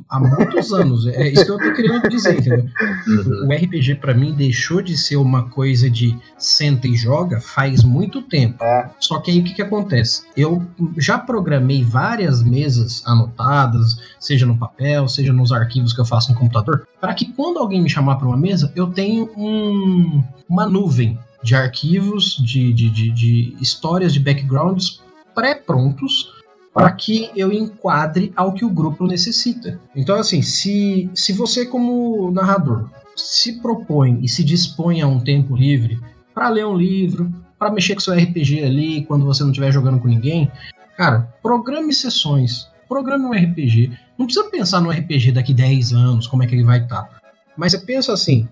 [0.09, 1.07] há muitos anos.
[1.07, 2.65] É isso que eu tô querendo dizer, entendeu?
[3.07, 3.47] Uhum.
[3.47, 8.21] O RPG para mim deixou de ser uma coisa de senta e joga faz muito
[8.21, 8.63] tempo.
[8.63, 8.89] É.
[8.99, 10.23] Só que aí o que, que acontece?
[10.35, 10.65] Eu
[10.97, 16.37] já programei várias mesas anotadas, seja no papel, seja nos arquivos que eu faço no
[16.37, 21.17] computador, para que quando alguém me chamar para uma mesa, eu tenho um, uma nuvem
[21.43, 25.01] de arquivos, de, de, de, de histórias, de backgrounds
[25.35, 26.31] pré-prontos
[26.73, 29.79] para que eu enquadre ao que o grupo necessita.
[29.95, 35.55] Então, assim, se, se você, como narrador, se propõe e se dispõe a um tempo
[35.55, 35.99] livre
[36.33, 39.99] para ler um livro, para mexer com seu RPG ali quando você não estiver jogando
[39.99, 40.51] com ninguém,
[40.97, 43.91] cara, programe sessões, programe um RPG.
[44.17, 47.03] Não precisa pensar no RPG daqui 10 anos, como é que ele vai estar.
[47.03, 47.21] Tá.
[47.55, 48.47] Mas você pensa assim,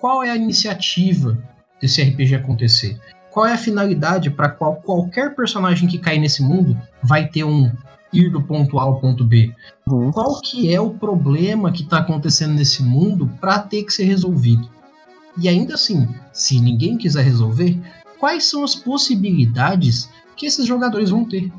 [0.00, 1.38] qual é a iniciativa
[1.80, 2.98] desse RPG acontecer?
[3.34, 7.68] Qual é a finalidade para qual qualquer personagem que cair nesse mundo vai ter um
[8.12, 9.52] ir do ponto A ao ponto B?
[9.88, 10.12] Uhum.
[10.12, 14.70] Qual que é o problema que está acontecendo nesse mundo para ter que ser resolvido?
[15.36, 17.76] E ainda assim, se ninguém quiser resolver,
[18.20, 21.52] quais são as possibilidades que esses jogadores vão ter?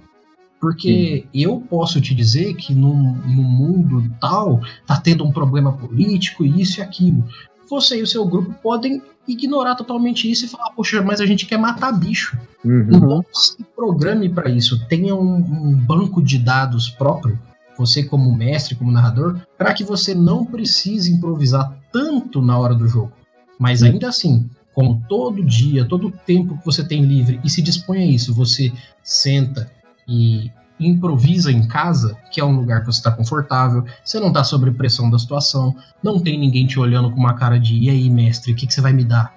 [0.62, 6.46] Porque eu posso te dizer que no, no mundo tal tá tendo um problema político,
[6.46, 7.28] isso e aquilo.
[7.70, 11.46] Você e o seu grupo podem ignorar totalmente isso e falar, poxa, mas a gente
[11.46, 12.38] quer matar bicho.
[12.64, 12.90] Uhum.
[12.92, 17.40] Então se programe para isso, tenha um, um banco de dados próprio,
[17.78, 22.88] você como mestre, como narrador, para que você não precise improvisar tanto na hora do
[22.88, 23.12] jogo.
[23.60, 27.62] Mas ainda assim, com todo dia, todo o tempo que você tem livre e se
[27.62, 28.72] dispõe a isso, você
[29.04, 29.72] senta
[30.08, 34.44] e improvisa em casa, que é um lugar que você está confortável, você não está
[34.44, 38.10] sob pressão da situação, não tem ninguém te olhando com uma cara de e aí,
[38.10, 39.34] mestre, o que, que você vai me dar?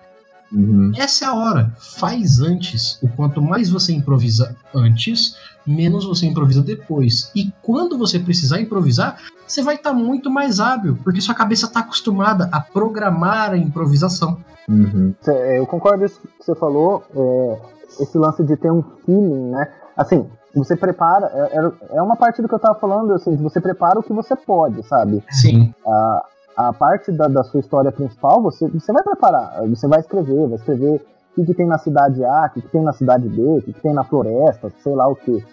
[0.51, 0.93] Uhum.
[0.97, 1.73] Essa é a hora.
[1.79, 2.99] Faz antes.
[3.03, 7.31] O quanto mais você improvisa antes, menos você improvisa depois.
[7.37, 11.81] E quando você precisar improvisar, você vai estar muito mais hábil, porque sua cabeça está
[11.81, 14.39] acostumada a programar a improvisação.
[14.67, 15.15] Uhum.
[15.21, 19.51] Cê- Eu concordo com isso que você falou, é, esse lance de ter um feeling,
[19.51, 19.71] né?
[19.97, 23.61] Assim, você prepara, é, é- é uma parte do que eu tava falando, assim, você
[23.61, 25.23] prepara o que você pode, sabe?
[25.31, 25.73] Sim.
[25.87, 26.25] A,
[26.57, 30.57] a parte da, da sua história principal, você, você vai preparar, você vai escrever, vai
[30.57, 31.05] escrever
[31.37, 33.81] o que, tem na cidade A, o que, tem na cidade B, o que, que
[33.81, 35.45] tem na floresta, sei lá o que.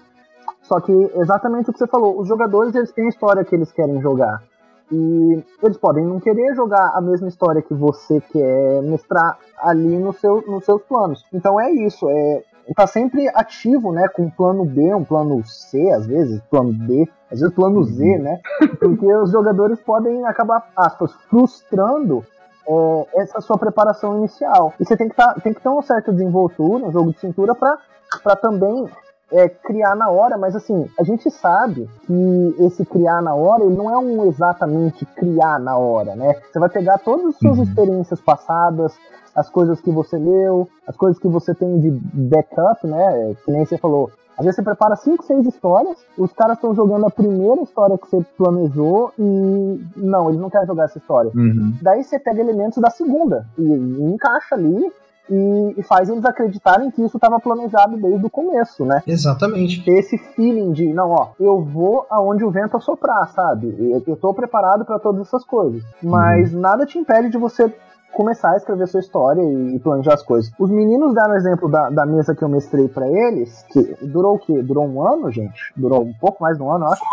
[0.64, 3.72] Só que exatamente o que você falou, os jogadores eles têm a história que eles
[3.72, 4.42] querem jogar.
[4.92, 10.14] E eles podem não querer jogar a mesma história que você quer mestrar ali no
[10.14, 11.24] seu, nos seus planos.
[11.34, 15.92] Então é isso, é tá sempre ativo, né, com um plano B, um plano C,
[15.92, 18.40] às vezes, plano D, às vezes plano Z, né?
[18.80, 22.26] Porque os jogadores podem acabar, aspas, frustrando
[22.68, 24.74] é, essa sua preparação inicial.
[24.80, 27.54] E você tem que, tá, tem que ter uma certa desenvoltura, um jogo de cintura,
[27.54, 28.88] para também
[29.32, 33.76] é, criar na hora, mas assim, a gente sabe que esse criar na hora, ele
[33.76, 36.34] não é um exatamente criar na hora, né?
[36.52, 37.64] Você vai pegar todas as suas Uhum.
[37.64, 38.94] experiências passadas,
[39.36, 43.36] as coisas que você leu, as coisas que você tem de backup, né?
[43.44, 44.10] Que nem você falou.
[44.38, 48.08] Às vezes você prepara cinco, seis histórias, os caras estão jogando a primeira história que
[48.08, 51.32] você planejou e não, eles não querem jogar essa história.
[51.34, 51.74] Uhum.
[51.82, 54.92] Daí você pega elementos da segunda e, e encaixa ali
[55.30, 59.02] e, e faz eles acreditarem que isso estava planejado desde o começo, né?
[59.08, 59.84] Exatamente.
[59.84, 63.76] Ter esse feeling de, não, ó, eu vou aonde o vento assoprar, sabe?
[63.80, 65.82] Eu, eu tô preparado para todas essas coisas.
[66.04, 67.74] Mas nada te impede de você
[68.14, 70.52] começar a escrever sua história e, planejar as coisas.
[70.58, 74.40] Os meninos deram exemplo da, da mesa que eu mestrei para eles, que durou o
[74.40, 74.62] quê?
[74.62, 75.74] Durou um ano, gente?
[75.76, 77.04] Durou um pouco mais de um ano, eu acho.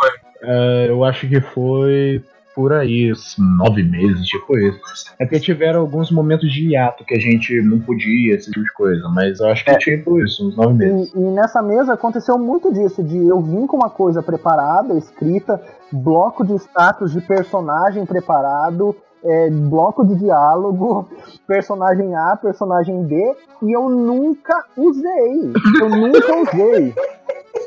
[0.42, 2.22] É, eu acho que foi
[2.54, 4.78] por aí, uns nove meses, tipo isso.
[5.18, 8.72] É porque tiveram alguns momentos de hiato que a gente não podia, esse tipo de
[8.74, 9.78] coisa, mas eu acho que É.
[9.78, 11.12] tipo isso, uns nove meses.
[11.14, 15.62] E, e nessa mesa aconteceu muito disso, de eu vim com uma coisa preparada, escrita,
[15.90, 21.08] bloco de status de personagem preparado, é, bloco de diálogo,
[21.46, 25.52] personagem A, personagem B, e eu nunca usei.
[25.80, 26.94] Eu nunca usei.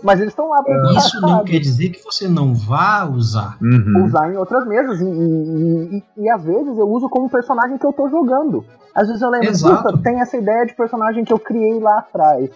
[0.04, 3.58] Mas eles estão lá pra Isso não quer dizer que você não vá usar.
[3.62, 4.06] Uhum.
[4.06, 5.00] usar em outras mesas.
[5.02, 8.64] E, e, e- e às vezes eu uso como personagem que eu tô jogando.
[8.94, 9.84] Às vezes eu lembro, Exato.
[9.84, 12.50] puta, tem essa ideia de personagem que eu criei lá atrás.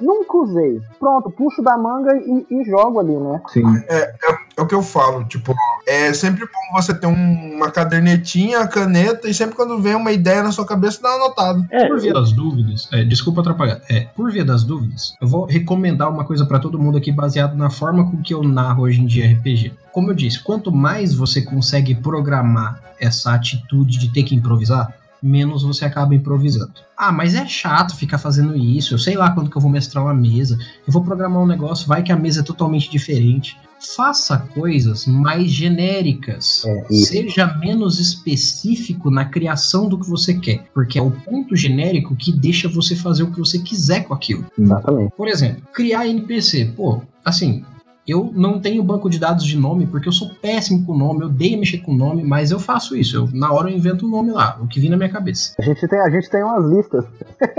[0.00, 0.80] Nunca usei.
[0.98, 3.40] Pronto, puxo da manga e, e jogo ali, né?
[3.48, 3.62] Sim.
[3.88, 4.14] É
[4.60, 5.54] o que eu falo, tipo,
[5.86, 10.42] é sempre bom você ter um- uma cadernetinha, caneta, e sempre quando vem uma ideia
[10.42, 11.66] na sua cabeça, dá uma anotada.
[11.70, 15.44] É, Por via das dúvidas, é, desculpa atrapalhar, é, por via das dúvidas, eu vou
[15.44, 19.00] recomendar uma coisa pra todo mundo aqui baseado na forma com que eu narro hoje
[19.00, 19.72] em dia RPG.
[19.92, 24.92] Como eu disse, quanto mais você consegue programar essa atitude de ter que improvisar,
[25.24, 26.72] menos você acaba improvisando.
[26.96, 30.04] Ah, mas é chato ficar fazendo isso, eu sei lá quando que eu vou mestrar
[30.04, 33.56] uma mesa, eu vou programar um negócio, vai que a mesa é totalmente diferente.
[33.96, 36.62] Faça coisas mais genéricas.
[36.64, 42.16] É, Seja menos específico na criação do que você quer, porque é o ponto genérico
[42.16, 44.46] que deixa você fazer o que você quiser com aquilo.
[44.58, 45.12] Exatamente.
[45.16, 46.72] Por exemplo, criar NPC.
[46.76, 47.64] Pô, assim,
[48.06, 51.28] eu não tenho banco de dados de nome porque eu sou péssimo com nome, eu
[51.28, 53.16] odeio mexer com nome, mas eu faço isso.
[53.16, 55.54] Eu, na hora eu invento um nome lá, o que vem na minha cabeça.
[55.58, 57.04] A gente tem, a gente tem umas listas.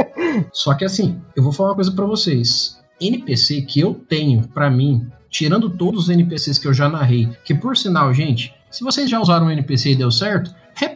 [0.53, 2.79] Só que assim, eu vou falar uma coisa pra vocês.
[2.99, 7.53] NPC que eu tenho pra mim, tirando todos os NPCs que eu já narrei, que
[7.53, 10.53] por sinal, gente, se vocês já usaram um NPC e deu certo,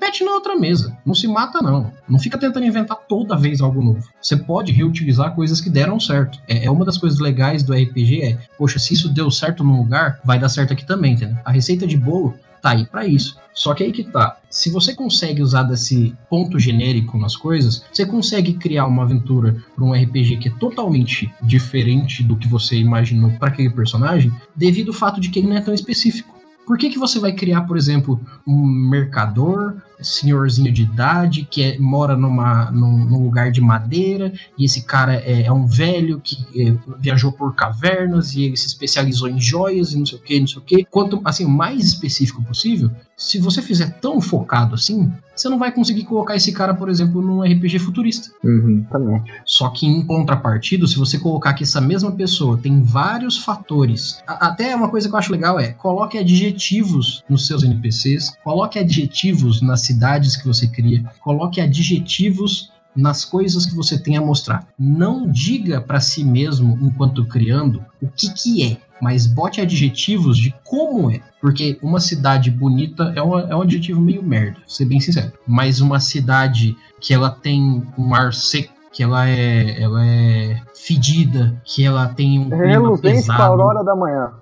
[0.10, 0.98] repete na outra mesa.
[1.06, 1.92] Não se mata não.
[2.08, 4.08] Não fica tentando inventar toda vez algo novo.
[4.22, 6.40] Você pode reutilizar coisas que deram certo.
[6.48, 9.78] É, é uma das coisas legais do RPG é, poxa, se isso deu certo num
[9.78, 11.38] lugar, vai dar certo aqui também, entendeu?
[11.46, 13.38] A receita de bolo tá aí pra isso.
[13.54, 14.38] Só que aí que tá.
[14.50, 19.84] Se você consegue usar desse ponto genérico nas coisas, você consegue criar uma aventura para
[19.84, 24.98] um RPG que é totalmente diferente do que você imaginou para aquele personagem, devido ao
[24.98, 26.40] fato de que ele não é tão específico.
[26.70, 31.78] Por que, que você vai criar, por exemplo, um mercador, senhorzinho de idade que é,
[31.78, 36.38] mora numa, num, num, lugar de madeira, e esse cara é, é um velho que
[36.56, 40.40] é, viajou por cavernas e ele se especializou em joias e não sei o que,
[40.40, 40.84] não sei o que.
[40.86, 45.72] Quanto assim, o mais específico possível, se você fizer tão focado assim, você não vai
[45.72, 48.30] conseguir colocar esse cara, por exemplo, num RPG futurista.
[48.44, 48.86] Uhum.
[48.90, 49.24] Também.
[49.46, 54.76] Só que em contrapartida, se você colocar que essa mesma pessoa tem vários fatores, até
[54.76, 59.82] uma coisa que eu acho legal é coloque adjetivos nos seus NPCs, coloque adjetivos nas
[59.90, 64.68] cidades que você cria, coloque adjetivos nas coisas que você tem a mostrar.
[64.78, 70.54] Não diga para si mesmo, enquanto criando, o que que é, mas bote adjetivos de
[70.64, 71.22] como é.
[71.42, 75.32] Porque uma cidade bonita é, uma, é um adjetivo meio merda, vou ser bem sincero.
[75.48, 81.62] Mas uma cidade que ela tem um ar seco, que ela é, ela é fedida,
[81.64, 84.34] que ela tem um Reluzente com a aurora da manhã.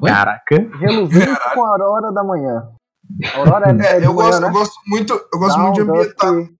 [0.00, 0.10] Oi?
[0.10, 0.68] Caraca.
[0.78, 2.68] Reluzente com a aurora da manhã.
[3.36, 4.48] Aurora é, é, eu, gosto, né?
[4.48, 6.34] eu gosto muito, eu gosto Não, muito de ambientar.
[6.34, 6.54] Que...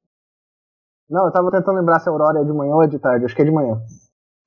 [1.10, 3.24] Não, eu tava tentando lembrar se a aurora é de manhã ou é de tarde.
[3.24, 3.80] Acho que é de manhã.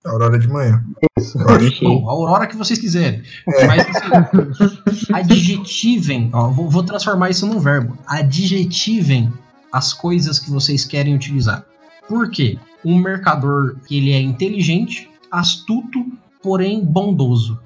[0.06, 0.84] A aurora é de manhã.
[1.18, 1.38] Isso.
[1.38, 3.22] Bom, a aurora que vocês quiserem.
[3.54, 3.68] É.
[3.68, 7.98] Mas assim, adjetivem, ó, vou, vou transformar isso num verbo.
[8.08, 9.34] Adjetivem
[9.72, 11.66] as coisas que vocês querem utilizar.
[12.08, 12.58] Por quê?
[12.86, 16.06] Um mercador que ele é inteligente, astuto,
[16.42, 17.60] porém bondoso.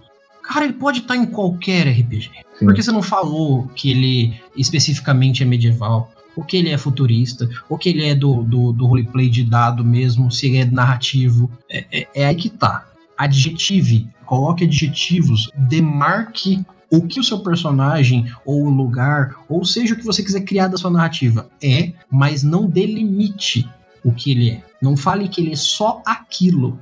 [0.51, 2.29] Cara, ele pode estar em qualquer RPG.
[2.59, 2.65] Sim.
[2.65, 7.77] Porque você não falou que ele especificamente é medieval ou que ele é futurista, ou
[7.77, 11.49] que ele é do, do, do roleplay de dado mesmo, se ele é narrativo.
[11.69, 12.87] É, é, é aí que tá.
[13.17, 19.97] Adjetive, coloque adjetivos, demarque o que o seu personagem, ou o lugar, ou seja o
[19.97, 23.69] que você quiser criar da sua narrativa é, mas não delimite
[24.03, 24.63] o que ele é.
[24.81, 26.79] Não fale que ele é só aquilo,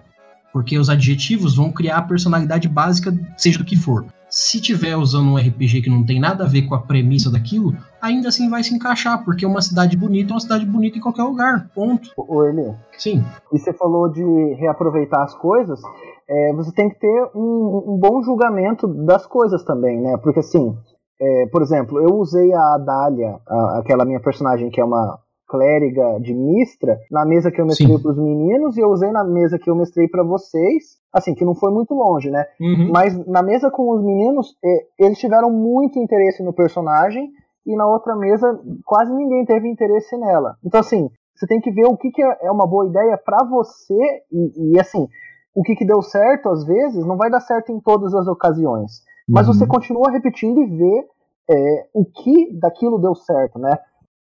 [0.51, 4.05] porque os adjetivos vão criar a personalidade básica, seja do que for.
[4.29, 7.75] Se tiver usando um RPG que não tem nada a ver com a premissa daquilo,
[7.99, 11.23] ainda assim vai se encaixar, porque uma cidade bonita é uma cidade bonita em qualquer
[11.23, 11.67] lugar.
[11.73, 12.11] Ponto.
[12.15, 12.75] O Eli.
[12.97, 13.25] Sim.
[13.51, 14.23] E você falou de
[14.59, 15.81] reaproveitar as coisas.
[16.29, 20.15] É, você tem que ter um, um, bom julgamento das coisas também, né?
[20.17, 20.77] Porque assim,
[21.19, 25.19] é, por exemplo, eu usei a Adália, a, aquela minha personagem que é uma
[25.49, 29.23] clériga de Mistra, na mesa que eu mestrei para os meninos e eu usei na
[29.23, 30.99] mesa que eu mestrei para vocês.
[31.11, 32.45] Assim, que não foi muito longe, né?
[32.61, 32.91] Uhum.
[32.93, 34.55] Mas na mesa com os meninos,
[34.99, 37.31] eles tiveram muito interesse no personagem
[37.65, 40.55] e na outra mesa quase ninguém teve interesse nela.
[40.63, 43.43] Então, assim, você tem que ver o que, que é, é uma boa ideia para
[43.45, 43.95] você
[44.31, 45.07] e, e, assim,
[45.55, 49.01] o que, que deu certo às vezes não vai dar certo em todas as ocasiões.
[49.27, 49.53] Mas uhum.
[49.53, 51.07] você continua repetindo e vê
[51.49, 53.77] é, o que daquilo deu certo, né?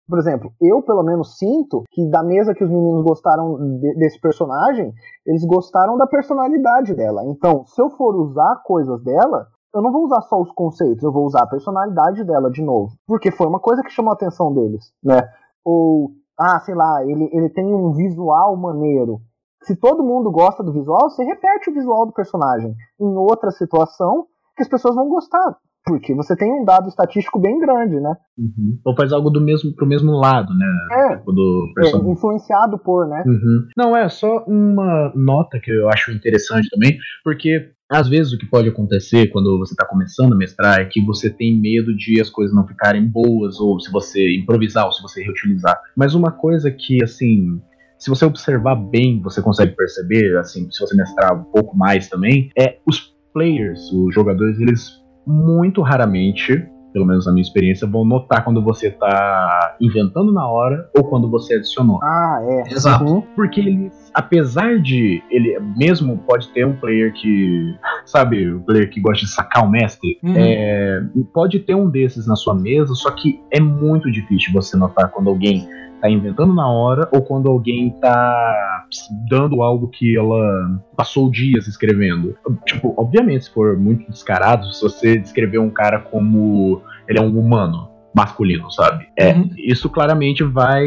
[0.08, 4.20] Por exemplo, eu pelo menos sinto que da mesa que os meninos gostaram de, desse
[4.20, 4.92] personagem,
[5.26, 7.24] eles gostaram da personalidade dela.
[7.24, 11.12] Então, se eu for usar coisas dela, eu não vou usar só os conceitos, eu
[11.12, 12.92] vou usar a personalidade dela de novo.
[13.06, 15.28] Porque foi uma coisa que chamou a atenção deles, né?
[15.64, 19.20] Ou, ah, sei lá, ele, ele tem um visual maneiro.
[19.62, 24.26] Se todo mundo gosta do visual, você repete o visual do personagem em outra situação
[24.56, 25.58] que as pessoas vão gostar.
[25.86, 28.16] Porque você tem um dado estatístico bem grande, né?
[28.36, 28.76] Uhum.
[28.84, 30.66] Ou faz algo do mesmo pro mesmo lado, né?
[30.90, 33.22] É, tipo do é influenciado por, né?
[33.24, 33.68] Uhum.
[33.76, 38.46] Não, é só uma nota que eu acho interessante também, porque às vezes o que
[38.46, 42.28] pode acontecer quando você está começando a mestrar é que você tem medo de as
[42.28, 45.80] coisas não ficarem boas, ou se você improvisar, ou se você reutilizar.
[45.96, 47.60] Mas uma coisa que, assim,
[47.96, 52.50] se você observar bem, você consegue perceber, assim, se você mestrar um pouco mais também,
[52.58, 58.44] é os players, os jogadores, eles muito raramente, pelo menos na minha experiência, vão notar
[58.44, 61.98] quando você tá inventando na hora ou quando você adicionou.
[62.02, 62.72] Ah, é.
[62.72, 63.04] Exato.
[63.04, 63.22] Uhum.
[63.34, 68.98] Porque eles, apesar de ele mesmo pode ter um player que, sabe, um player que
[68.98, 70.32] gosta de sacar o mestre, uhum.
[70.34, 71.02] é,
[71.34, 75.28] pode ter um desses na sua mesa, só que é muito difícil você notar quando
[75.28, 75.68] alguém
[76.00, 78.86] tá inventando na hora ou quando alguém tá
[79.28, 82.34] dando algo que ela passou dias escrevendo.
[82.64, 87.38] Tipo, obviamente, se for muito descarado, se você descrever um cara como ele é um
[87.38, 89.06] humano, masculino, sabe?
[89.14, 89.50] É, uhum.
[89.58, 90.86] Isso claramente vai,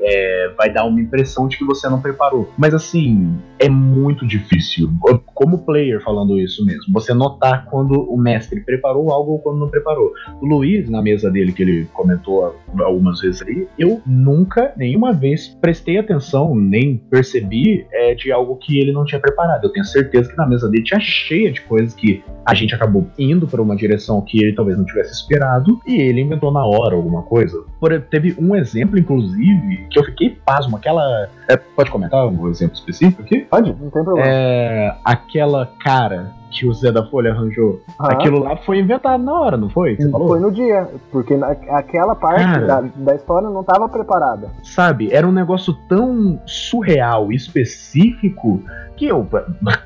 [0.00, 2.48] é, vai dar uma impressão de que você não preparou.
[2.56, 4.88] Mas assim, é muito difícil,
[5.34, 9.68] como player falando isso mesmo, você notar quando o mestre preparou algo ou quando não
[9.68, 10.12] preparou.
[10.40, 15.48] O Luiz, na mesa dele, que ele comentou algumas vezes aí, eu nunca, nenhuma vez,
[15.60, 19.64] prestei atenção, nem percebi é, de algo que ele não tinha preparado.
[19.64, 23.08] Eu tenho certeza que na mesa dele tinha cheia de coisas que a gente acabou
[23.18, 26.94] indo para uma direção que ele talvez não tivesse esperado, e ele inventou na hora
[26.94, 27.64] alguma coisa.
[27.80, 30.76] Por, teve um exemplo, inclusive, que eu fiquei pasmo.
[30.76, 31.28] Aquela.
[31.48, 33.40] É, pode comentar um exemplo específico aqui?
[33.40, 34.28] Pode, não tem problema.
[34.28, 34.94] É.
[35.04, 37.80] Aquela cara que o Zé da Folha arranjou.
[37.98, 39.96] Aquilo lá foi inventado na hora, não foi?
[39.96, 40.28] Você falou?
[40.28, 42.66] Foi no dia, porque na- aquela parte Cara.
[42.66, 44.48] da, da história não estava preparada.
[44.62, 45.10] Sabe?
[45.10, 48.62] Era um negócio tão surreal e específico
[48.96, 49.26] que eu.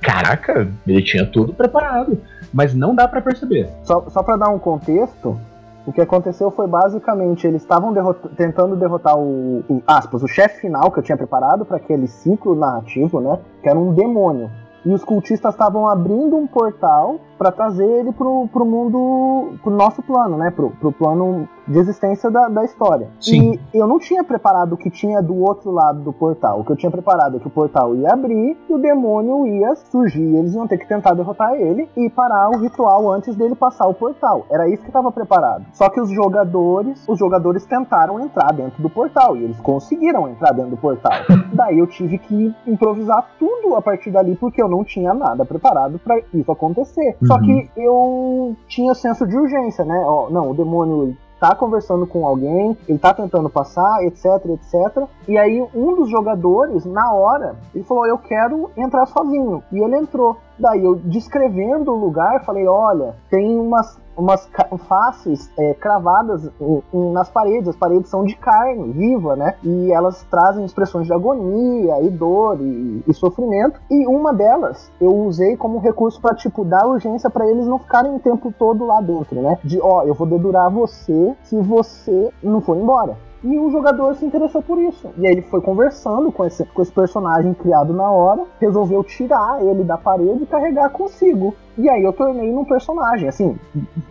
[0.03, 2.19] Caraca, ele tinha tudo preparado.
[2.53, 3.69] Mas não dá pra perceber.
[3.83, 5.39] Só, só para dar um contexto,
[5.87, 10.61] o que aconteceu foi basicamente eles estavam derrot- tentando derrotar o, o- aspas, o chefe
[10.63, 13.39] final que eu tinha preparado para aquele ciclo narrativo, né?
[13.63, 14.51] Que era um demônio.
[14.85, 20.03] E os cultistas estavam abrindo um portal para trazer ele pro, pro mundo, pro nosso
[20.03, 20.51] plano, né?
[20.51, 23.09] Pro, pro plano de existência da, da história.
[23.21, 23.59] Sim.
[23.75, 26.61] E eu não tinha preparado o que tinha do outro lado do portal.
[26.61, 29.75] O que eu tinha preparado é que o portal ia abrir e o demônio ia
[29.75, 30.23] surgir.
[30.23, 33.87] E eles iam ter que tentar derrotar ele e parar o ritual antes dele passar
[33.87, 34.47] o portal.
[34.51, 35.65] Era isso que estava preparado.
[35.73, 40.53] Só que os jogadores, os jogadores tentaram entrar dentro do portal e eles conseguiram entrar
[40.53, 41.13] dentro do portal.
[41.53, 45.99] Daí eu tive que improvisar tudo a partir dali porque eu não tinha nada preparado
[45.99, 47.17] para isso acontecer.
[47.27, 47.43] Só Uhum.
[47.45, 50.03] que eu tinha senso de urgência, né?
[50.07, 55.05] Ó, não, o demônio tá conversando com alguém, ele tá tentando passar, etc, etc.
[55.29, 59.63] E aí um dos jogadores, na hora, ele falou: "Eu quero entrar sozinho".
[59.71, 60.37] E ele entrou.
[60.59, 64.49] Daí eu descrevendo o lugar, falei: "Olha, tem umas umas
[64.89, 67.69] faces é, cravadas em- em- nas paredes.
[67.69, 69.55] As paredes são de carne viva, né?
[69.63, 73.81] E elas trazem expressões de agonia e dor e, e sofrimento.
[73.91, 78.15] E uma delas eu usei como recurso para tipo dar urgência para eles não ficarem
[78.15, 79.59] o tempo todo lá dentro, né?
[79.63, 83.17] De ó, eu vou dedurar você se você não for embora.
[83.47, 85.09] E o jogador se interessou por isso.
[85.17, 89.63] E aí ele foi conversando com esse, com esse personagem criado na hora, resolveu tirar
[89.65, 91.55] ele da parede e carregar consigo.
[91.79, 93.57] E aí eu tornei num personagem, assim,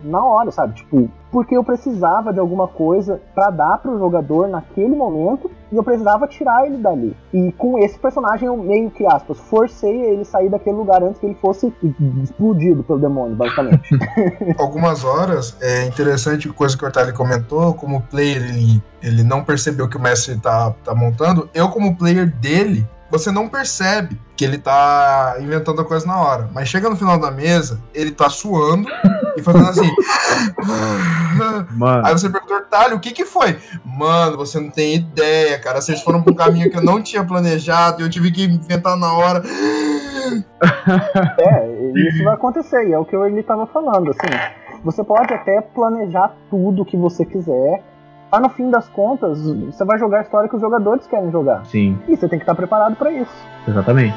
[0.02, 0.76] na hora, sabe?
[0.76, 5.84] Tipo, porque eu precisava de alguma coisa pra dar pro jogador naquele momento e eu
[5.84, 7.14] precisava tirar ele dali.
[7.30, 11.26] E com esse personagem eu meio que aspas, forcei ele sair daquele lugar antes que
[11.26, 11.70] ele fosse
[12.22, 13.86] explodido pelo demônio, basicamente.
[14.58, 19.86] algumas horas, é interessante coisa que o Ortali comentou, como player ele, ele não percebeu
[19.90, 22.88] que o mestre tá, tá montando, eu como player dele,
[23.18, 27.18] você não percebe que ele tá inventando a coisa na hora, mas chega no final
[27.18, 28.88] da mesa, ele tá suando
[29.36, 29.90] e fazendo assim.
[31.76, 32.06] Mano.
[32.06, 33.58] Aí você pergunta, Ortali, o que que foi?
[33.84, 35.80] Mano, você não tem ideia, cara.
[35.80, 38.96] Vocês foram pra um caminho que eu não tinha planejado e eu tive que inventar
[38.96, 39.42] na hora.
[41.38, 44.80] É, isso vai acontecer, e é o que ele estava falando, assim.
[44.84, 47.82] Você pode até planejar tudo que você quiser,
[48.30, 51.64] mas no fim das contas, você vai jogar a história que os jogadores querem jogar.
[51.66, 53.32] Sim, E você tem que estar preparado para isso.
[53.66, 54.16] exatamente.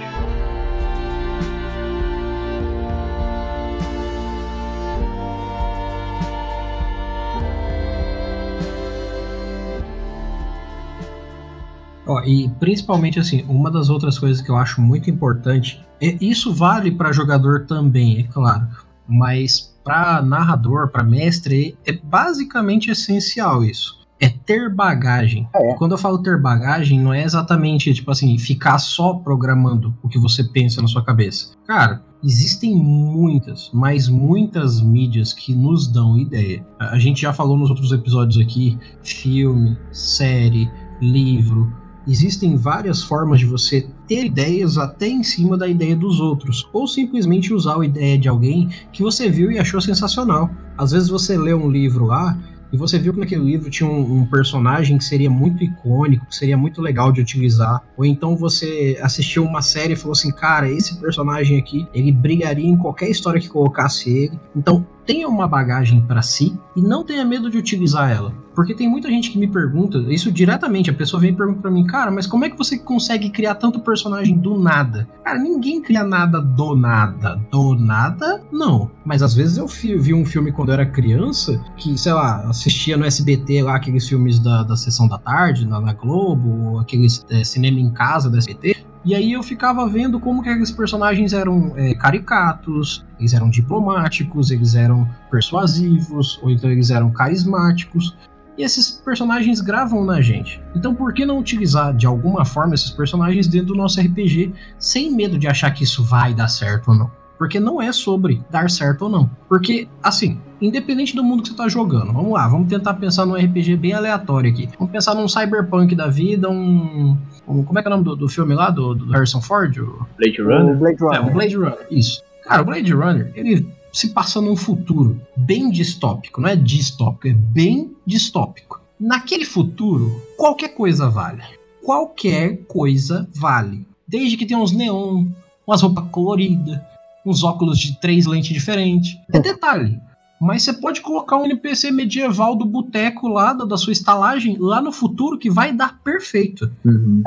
[12.05, 16.51] Ó, e principalmente assim, uma das outras coisas que eu acho muito importante, é, isso
[16.51, 18.67] vale para jogador também, é claro,
[19.07, 23.98] mas para narrador, para mestre, é basicamente essencial isso.
[24.19, 25.47] É ter bagagem.
[25.55, 25.73] É.
[25.75, 30.19] Quando eu falo ter bagagem, não é exatamente tipo assim, ficar só programando o que
[30.19, 31.51] você pensa na sua cabeça.
[31.65, 36.65] Cara, existem muitas, mas muitas mídias que nos dão ideia.
[36.79, 40.69] A a gente já falou nos outros episódios aqui: filme, série,
[41.01, 41.71] livro,
[42.07, 46.87] existem várias formas de você ter ideias até em cima da ideia dos outros, ou
[46.87, 50.49] simplesmente usar a ideia de alguém que você viu e achou sensacional.
[50.77, 52.37] Às vezes você lê um livro lá
[52.71, 56.35] e você viu que naquele livro tinha um, um personagem que seria muito icônico, que
[56.35, 60.69] seria muito legal de utilizar, ou então você assistiu uma série e falou assim, cara,
[60.69, 64.39] esse personagem aqui, ele brigaria em qualquer história que colocasse ele.
[64.55, 68.33] Então, tenha uma bagagem para si e não tenha medo de utilizar ela.
[68.59, 71.71] Porque tem muita gente que me pergunta, isso diretamente, a pessoa vem e pergunta pra
[71.71, 75.07] mim, cara, mas como é que você consegue criar tanto personagem do nada?
[75.23, 77.39] Cara, ninguém cria nada do nada.
[77.49, 78.91] Do nada, não.
[79.05, 82.97] Mas às vezes eu vi um filme quando eu era criança, que, sei lá, assistia
[82.97, 87.45] no SBT lá aqueles filmes da, da sessão da tarde, na, na Globo, aqueles é,
[87.45, 88.75] cinema em casa da SBT.
[89.05, 94.51] E aí eu ficava vendo como que aqueles personagens eram é, caricatos, eles eram diplomáticos,
[94.51, 98.17] eles eram persuasivos, ou então eles eram carismáticos.
[98.59, 100.61] E esses personagens gravam na gente.
[100.75, 105.11] Então por que não utilizar de alguma forma esses personagens dentro do nosso RPG sem
[105.15, 107.09] medo de achar que isso vai dar certo ou não?
[107.37, 109.29] Porque não é sobre dar certo ou não.
[109.47, 113.33] Porque, assim, independente do mundo que você tá jogando, vamos lá, vamos tentar pensar num
[113.35, 114.67] RPG bem aleatório aqui.
[114.77, 117.17] Vamos pensar num cyberpunk da vida, um.
[117.47, 119.77] um- como é que é o nome do, do filme lá, do, do Harrison Ford?
[119.77, 120.77] O- Blade O Runner?
[120.77, 121.33] Blade é, o Runner.
[121.33, 122.21] Blade Runner, isso.
[122.43, 127.33] Cara, o Blade Runner, ele se passa num futuro bem distópico, não é distópico, é
[127.33, 128.81] bem distópico.
[128.99, 131.41] Naquele futuro, qualquer coisa vale.
[131.83, 133.87] Qualquer coisa vale.
[134.07, 135.27] Desde que tenha uns neon,
[135.65, 136.79] umas roupas coloridas,
[137.25, 139.17] uns óculos de três lentes diferentes.
[139.31, 139.99] É detalhe.
[140.39, 144.91] Mas você pode colocar um NPC medieval do boteco lá, da sua estalagem, lá no
[144.91, 146.71] futuro, que vai dar perfeito.
[146.85, 147.21] Uhum.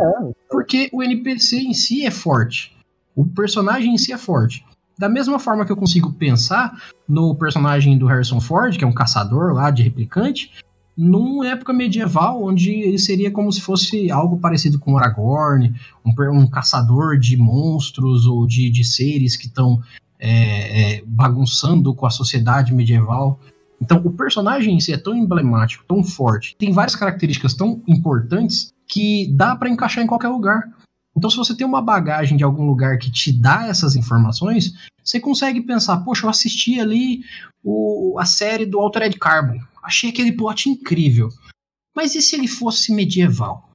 [0.51, 2.75] Porque o NPC em si é forte.
[3.15, 4.65] O personagem em si é forte.
[5.03, 8.93] Da mesma forma que eu consigo pensar no personagem do Harrison Ford, que é um
[8.93, 10.53] caçador lá de replicante,
[10.97, 15.75] numa época medieval, onde ele seria como se fosse algo parecido com Aragorn,
[16.07, 19.83] um, um caçador de monstros ou de, de seres que estão
[21.05, 23.41] bagunçando com a sociedade medieval.
[23.81, 28.73] Então, o personagem em si é tão emblemático, tão forte, tem várias características tão importantes
[28.87, 30.63] que dá pra encaixar em qualquer lugar.
[31.17, 34.73] Então, se você tem uma bagagem de algum lugar que te dá essas informações,
[35.05, 37.23] você consegue pensar, poxa, eu assisti ali
[37.63, 41.29] o- a série do Altered Carbon, achei aquele plot incrível.
[41.95, 43.71] Mas e se ele fosse medieval?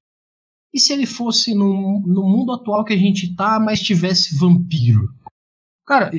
[0.74, 5.14] E se ele fosse no, no mundo atual que a gente tá, mas tivesse vampiro?
[5.86, 6.12] Cara,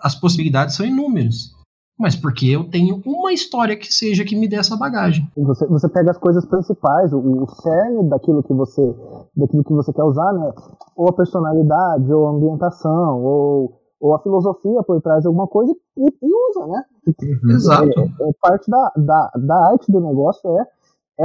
[0.00, 1.55] as possibilidades são inúmeras.
[1.98, 5.26] Mas porque eu tenho uma história que seja que me dê essa bagagem.
[5.36, 8.94] Você, você pega as coisas principais, o, o cerne daquilo que você
[9.34, 10.52] daquilo que você quer usar, né?
[10.94, 15.74] Ou a personalidade, ou a ambientação, ou, ou a filosofia por trás de alguma coisa
[15.96, 16.84] e, e usa, né?
[17.50, 18.00] Exato.
[18.20, 20.66] É, é parte da, da, da arte do negócio é,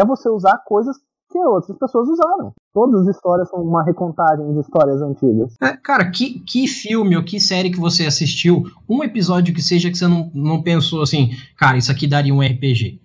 [0.02, 0.96] é você usar coisas
[1.32, 2.54] que outras pessoas usaram.
[2.74, 5.56] Todas as histórias são uma recontagem de histórias antigas.
[5.62, 9.90] É, cara, que, que filme ou que série que você assistiu, um episódio que seja
[9.90, 13.00] que você não, não pensou assim, cara, isso aqui daria um RPG.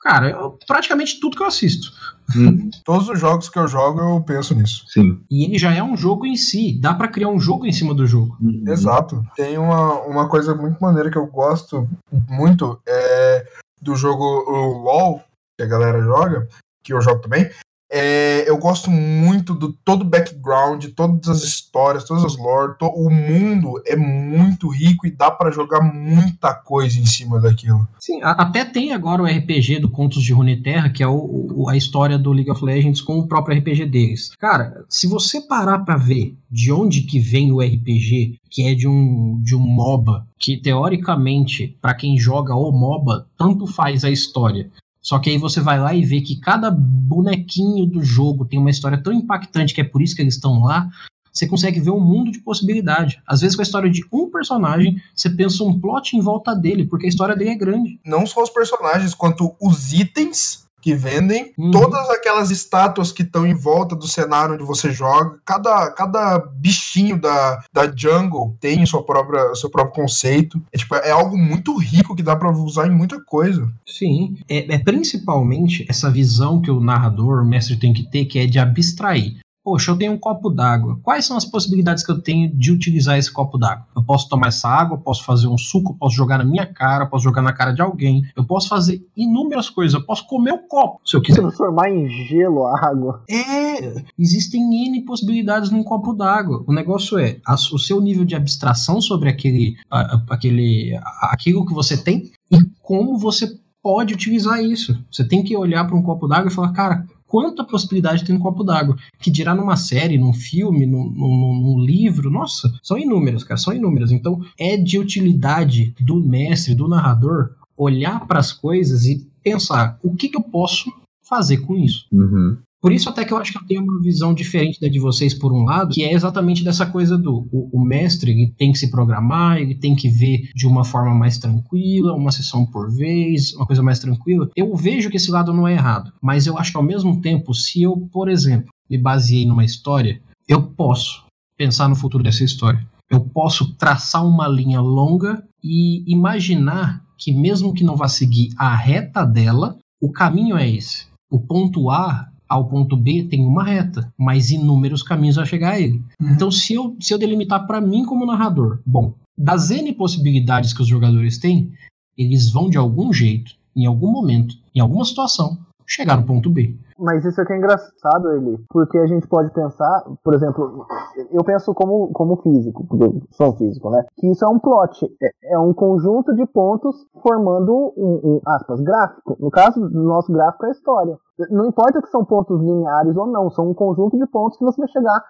[0.00, 1.92] Cara, eu- praticamente tudo que eu assisto.
[2.34, 2.70] Uhum.
[2.84, 4.84] Todos os jogos que eu jogo, eu penso nisso.
[4.88, 5.20] Sim.
[5.30, 6.76] E ele já é um jogo em si.
[6.80, 8.36] Dá pra criar um jogo em cima do jogo.
[8.40, 8.64] Uhum.
[8.66, 9.22] Exato.
[9.36, 11.88] Tem uma, uma coisa muito maneira que eu gosto
[12.28, 13.46] muito é
[13.80, 15.20] do jogo o LoL,
[15.56, 16.48] que a galera joga,
[16.82, 17.48] que eu jogo também.
[17.94, 22.86] É, eu gosto muito do todo o background, todas as histórias, todas as lore, to-
[22.86, 27.86] o mundo é muito rico e dá pra jogar muita coisa em cima daquilo.
[28.00, 31.68] Sim, a- até tem agora o RPG do Contos de Runeterra, que é o, o-
[31.68, 34.30] a história do League of Legends com o próprio RPG deles.
[34.38, 38.88] Cara, se você parar pra ver de onde que vem o RPG, que é de
[38.88, 44.70] um, de um MOBA, que teoricamente, pra quem joga o MOBA, tanto faz a história.
[45.02, 48.70] Só que aí você vai lá e vê que cada bonequinho do jogo tem uma
[48.70, 50.88] história tão impactante que é por isso que eles estão lá.
[51.32, 53.20] Você consegue ver um mundo de possibilidade.
[53.26, 56.86] Às vezes, com a história de um personagem, você pensa um plot em volta dele,
[56.86, 57.98] porque a história dele é grande.
[58.04, 61.70] Não só os personagens, quanto os itens que vendem, Uhum.
[61.70, 67.20] todas aquelas estátuas que estão em volta do cenário onde você joga, cada, cada bichinho
[67.20, 70.60] da, da jungle tem sua própria, seu próprio conceito.
[70.72, 73.70] É, tipo, é algo muito rico que dá pra usar em muita coisa.
[73.86, 78.38] Sim, é, é principalmente essa visão que o narrador, o mestre tem que ter, que
[78.38, 79.36] é de abstrair.
[79.64, 80.98] Poxa, eu tenho um copo d'água.
[81.04, 83.86] Quais são as possibilidades que eu tenho de utilizar esse copo d'água?
[83.94, 87.22] Eu posso tomar essa água, posso fazer um suco, posso jogar na minha cara, posso
[87.22, 91.00] jogar na cara de alguém, eu posso fazer inúmeras coisas, eu posso comer o copo,
[91.04, 91.40] se eu quiser.
[91.42, 93.22] Transformar em gelo a água.
[93.30, 96.64] É, existem N possibilidades num copo d'água.
[96.66, 100.98] O negócio é a- o seu nível de abstração sobre aquele, a- a- aquele,
[101.30, 103.48] aquilo que você tem e como você
[103.80, 104.96] pode utilizar isso.
[105.10, 108.42] Você tem que olhar para um copo d'água e falar, cara, quanta possibilidade tem no
[108.42, 108.94] copo d'água?
[109.18, 113.72] Que dirá numa série, num filme, num, num- num livro, nossa, são inúmeras, cara, são
[113.72, 114.12] inúmeras.
[114.12, 120.14] Então é de utilidade do mestre, do narrador, olhar para as coisas e pensar o
[120.14, 120.92] que, que eu posso
[121.26, 122.04] fazer com isso.
[122.12, 122.58] Uhum.
[122.82, 125.32] Por isso até que eu acho que eu tenho uma visão diferente da de vocês
[125.32, 128.78] por um lado, que é exatamente dessa coisa do o, o mestre ele tem que
[128.78, 133.54] se programar, ele tem que ver de uma forma mais tranquila, uma sessão por vez,
[133.54, 134.50] uma coisa mais tranquila.
[134.56, 137.54] Eu vejo que esse lado não é errado, mas eu acho que ao mesmo tempo,
[137.54, 141.24] se eu, por exemplo, me baseei numa história, eu posso
[141.56, 142.84] pensar no futuro dessa história.
[143.08, 148.74] Eu posso traçar uma linha longa e imaginar que mesmo que não vá seguir a
[148.74, 151.06] reta dela, o caminho é esse.
[151.30, 155.80] O ponto A ao ponto B tem uma reta, mas inúmeros caminhos a chegar a
[155.80, 156.02] ele.
[156.20, 156.32] Uhum.
[156.32, 160.82] Então, se eu, se eu delimitar para mim como narrador, bom, das N possibilidades que
[160.82, 161.72] os jogadores têm,
[162.16, 166.76] eles vão de algum jeito, em algum momento, em alguma situação, chegar no ponto B.
[166.98, 170.86] Mas isso aqui é engraçado, Eli, porque a gente pode pensar, por exemplo,
[171.30, 174.04] eu penso como, como físico, porque eu sou um físico, né?
[174.16, 178.80] Que isso é um plot, é, é um conjunto de pontos formando um, um, aspas,
[178.80, 179.36] gráfico.
[179.40, 181.16] No caso do nosso gráfico é a história.
[181.50, 184.80] Não importa que são pontos lineares ou não, são um conjunto de pontos que você
[184.80, 185.22] vai chegar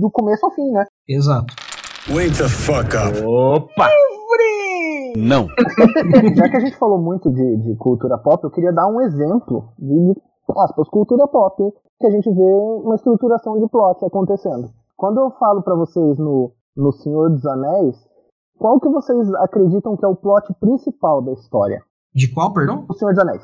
[0.00, 0.84] do começo ao fim, né?
[1.08, 1.54] Exato.
[2.08, 3.24] Wake the fuck up.
[3.24, 3.88] Opa!
[5.16, 5.48] Não.
[6.36, 9.72] Já que a gente falou muito de, de cultura pop, eu queria dar um exemplo
[9.78, 10.14] de,
[10.58, 11.62] aspas, cultura pop,
[12.00, 12.52] que a gente vê
[12.84, 14.70] uma estruturação de plot acontecendo.
[14.96, 17.96] Quando eu falo para vocês no, no Senhor dos Anéis,
[18.58, 21.82] qual que vocês acreditam que é o plot principal da história?
[22.14, 22.84] De qual, perdão?
[22.88, 23.42] O Senhor dos Anéis.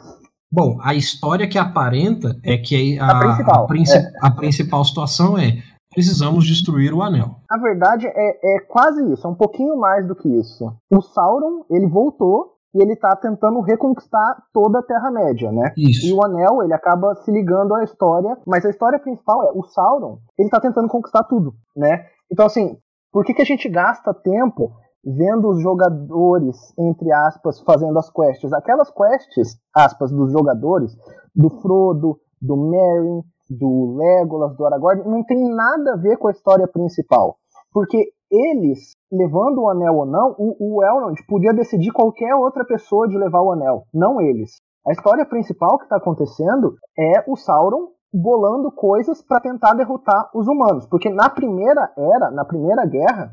[0.53, 4.13] Bom, a história que aparenta é que a, A principal, a princi- é.
[4.23, 5.59] a principal situação é
[5.91, 7.37] precisamos destruir o anel.
[7.51, 10.71] Na verdade, é, é quase isso, é um pouquinho mais do que isso.
[10.93, 15.73] O Sauron, ele voltou e ele tá tentando reconquistar toda a Terra-média, né?
[15.77, 16.17] E Isso.
[16.17, 20.19] o anel, ele acaba se ligando à história, mas a história principal é o Sauron,
[20.39, 22.07] ele tá tentando conquistar tudo, né?
[22.31, 22.77] Então, assim,
[23.13, 24.73] por que, que a gente gasta tempo
[25.05, 28.53] vendo os jogadores, entre aspas, fazendo as quests?
[28.53, 30.97] Aquelas quests, aspas, dos jogadores,
[31.35, 36.33] do Frodo, do Merry, do Legolas, do Aragorn, não tem nada a ver com a
[36.33, 37.39] história principal.
[37.73, 38.13] Porque
[38.51, 43.17] eles, levando o anel ou não, o, o Elrond podia decidir qualquer outra pessoa de
[43.17, 44.57] levar o anel, não eles.
[44.87, 50.47] A história principal que está acontecendo é o Sauron bolando coisas para tentar derrotar os
[50.47, 50.87] humanos.
[50.87, 53.33] Porque na primeira era, na primeira guerra,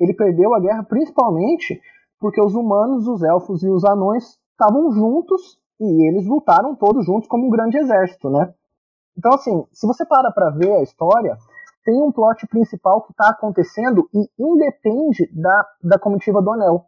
[0.00, 1.80] ele perdeu a guerra principalmente
[2.18, 7.28] porque os humanos, os elfos e os anões estavam juntos e eles lutaram todos juntos
[7.28, 8.52] como um grande exército, né?
[9.16, 11.36] Então, assim, se você para pra ver a história,
[11.84, 16.84] tem um plot principal que está acontecendo e independe da, da comitiva do Anel.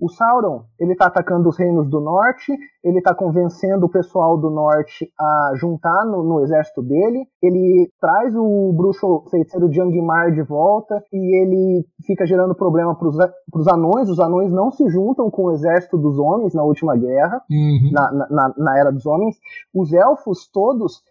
[0.00, 4.48] O Sauron, ele tá atacando os reinos do norte, ele tá convencendo o pessoal do
[4.48, 11.02] norte a juntar no, no exército dele, ele traz o bruxo feiticeiro Jangmar de volta
[11.12, 13.16] e ele fica gerando problema pros,
[13.50, 17.42] pros anões, os anões não se juntam com o exército dos homens na última guerra,
[17.50, 17.90] Uhum.
[17.90, 19.34] na- na, na Era dos Homens,
[19.74, 21.02] os elfos todos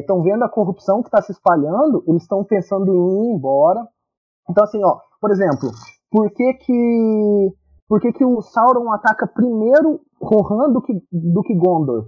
[0.00, 3.86] estão vendo a corrupção que está se espalhando, eles estão pensando em ir embora.
[4.48, 5.70] Então, assim, ó, por exemplo,
[6.10, 7.52] por que que,
[7.88, 12.06] por que, que o Sauron ataca primeiro Rohan do que, do que Gondor?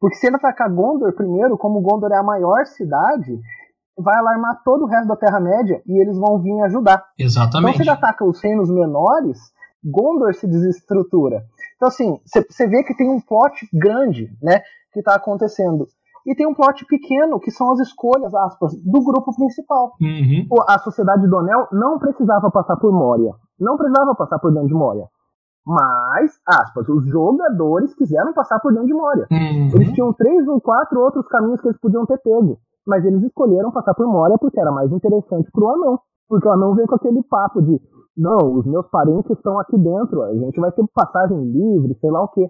[0.00, 3.40] Porque se ele atacar Gondor primeiro, como Gondor é a maior cidade,
[3.98, 7.04] vai alarmar todo o resto da Terra-média e eles vão vir ajudar.
[7.14, 7.80] Então, se Exatamente.
[7.80, 9.38] ele ataca os reinos menores,
[9.82, 11.44] Gondor se desestrutura.
[11.76, 14.62] Então, assim, você vê que tem um plot grande, né,
[14.92, 15.86] que tá acontecendo.
[16.26, 19.92] E tem um plot pequeno, que são as escolhas, aspas, do grupo principal.
[20.00, 20.46] Uhum.
[20.66, 23.32] A Sociedade do Anel não precisava passar por Moria.
[23.60, 25.04] Não precisava passar por dentro de Moria.
[25.66, 29.26] Mas, aspas, os jogadores quiseram passar por dentro de Moria.
[29.30, 29.94] Eles Uhum.
[29.94, 32.58] tinham três ou quatro outros caminhos que eles podiam ter pego.
[32.86, 35.98] Mas eles escolheram passar por Moria porque era mais interessante pro anão.
[36.28, 37.80] Porque o anão vem com aquele papo de
[38.16, 42.22] não, os meus parentes estão aqui dentro, a gente vai ter passagem livre, sei lá
[42.22, 42.48] o quê.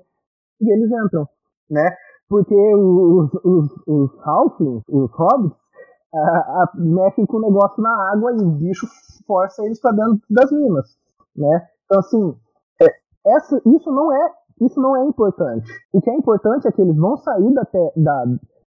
[0.61, 1.27] E eles entram,
[1.71, 1.91] né?
[2.29, 5.57] Porque os, os, os halflings, os hobbits,
[6.15, 8.87] ah, ah, mexem com o negócio na água e o bicho
[9.27, 10.97] força eles pra dentro das minas,
[11.37, 11.69] né?
[11.85, 12.35] Então assim,
[12.83, 12.87] é,
[13.37, 15.71] essa, isso não é isso não é importante.
[15.93, 17.63] O que é importante é que eles vão sair da,
[17.97, 18.25] da-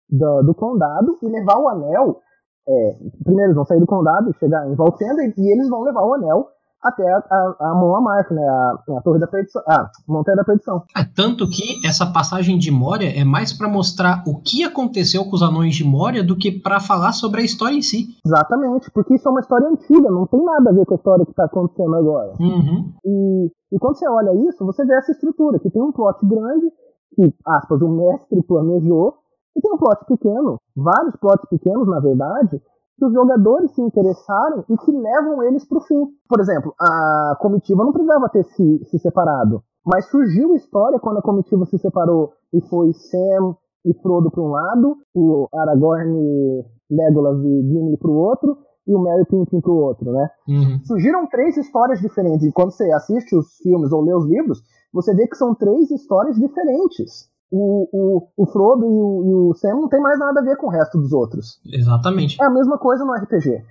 [0.09, 2.21] da- do condado e levar o anel.
[2.67, 6.03] é, primeiro eles vão sair do condado chegar em Valfenda e, e eles vão levar
[6.03, 6.49] o anel
[6.85, 8.47] até a, a, a Amarth, né?
[8.47, 9.61] A, a Torre da Perdição.
[9.67, 10.83] Ah, Montanha da Perdição.
[10.95, 15.35] É, tanto que essa passagem de Moria é mais pra mostrar o que aconteceu com
[15.35, 18.07] os anões de Moria do que pra falar sobre a história em si.
[18.25, 21.25] Exatamente, porque isso é uma história antiga, não tem nada a ver com a história
[21.25, 22.33] que está acontecendo agora.
[22.39, 22.93] Uhum.
[23.03, 26.71] E, e quando você olha isso, você vê essa estrutura, que tem um plot grande,
[27.15, 29.15] que, aspas, o mestre planejou,
[29.57, 32.61] e tem um plot pequeno, vários plots pequenos, na verdade,
[32.97, 36.07] que os jogadores se interessaram e que levam eles pro fim.
[36.27, 41.17] Por exemplo, a comitiva não precisava ter se, se separado, mas surgiu a história quando
[41.17, 47.37] a comitiva se separou e foi Sam e Frodo para um lado, o Aragorn, Legolas
[47.43, 50.29] e Gimli para o outro, e o Merry e Pippin para o outro, né?
[50.47, 50.79] Uhum.
[50.85, 52.45] surgiram três histórias diferentes.
[52.45, 54.61] E quando você assiste os filmes ou lê os livros,
[54.93, 57.29] você vê que são três histórias diferentes.
[57.57, 60.57] O, o, o Frodo e o, e o Sam não tem mais nada a ver
[60.57, 61.61] com o resto dos outros.
[61.71, 62.41] Exatamente.
[62.41, 63.63] É a mesma coisa no RPG.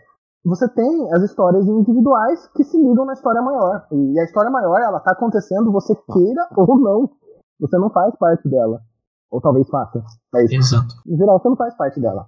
[0.47, 3.87] Você tem as histórias individuais que se ligam na história maior.
[3.93, 7.11] E a história maior, ela tá acontecendo, você queira ou não.
[7.61, 8.81] Você não faz parte dela.
[9.31, 10.03] Ou talvez faça.
[10.33, 10.95] Mas, Exato.
[11.07, 12.27] em geral, você não faz parte dela.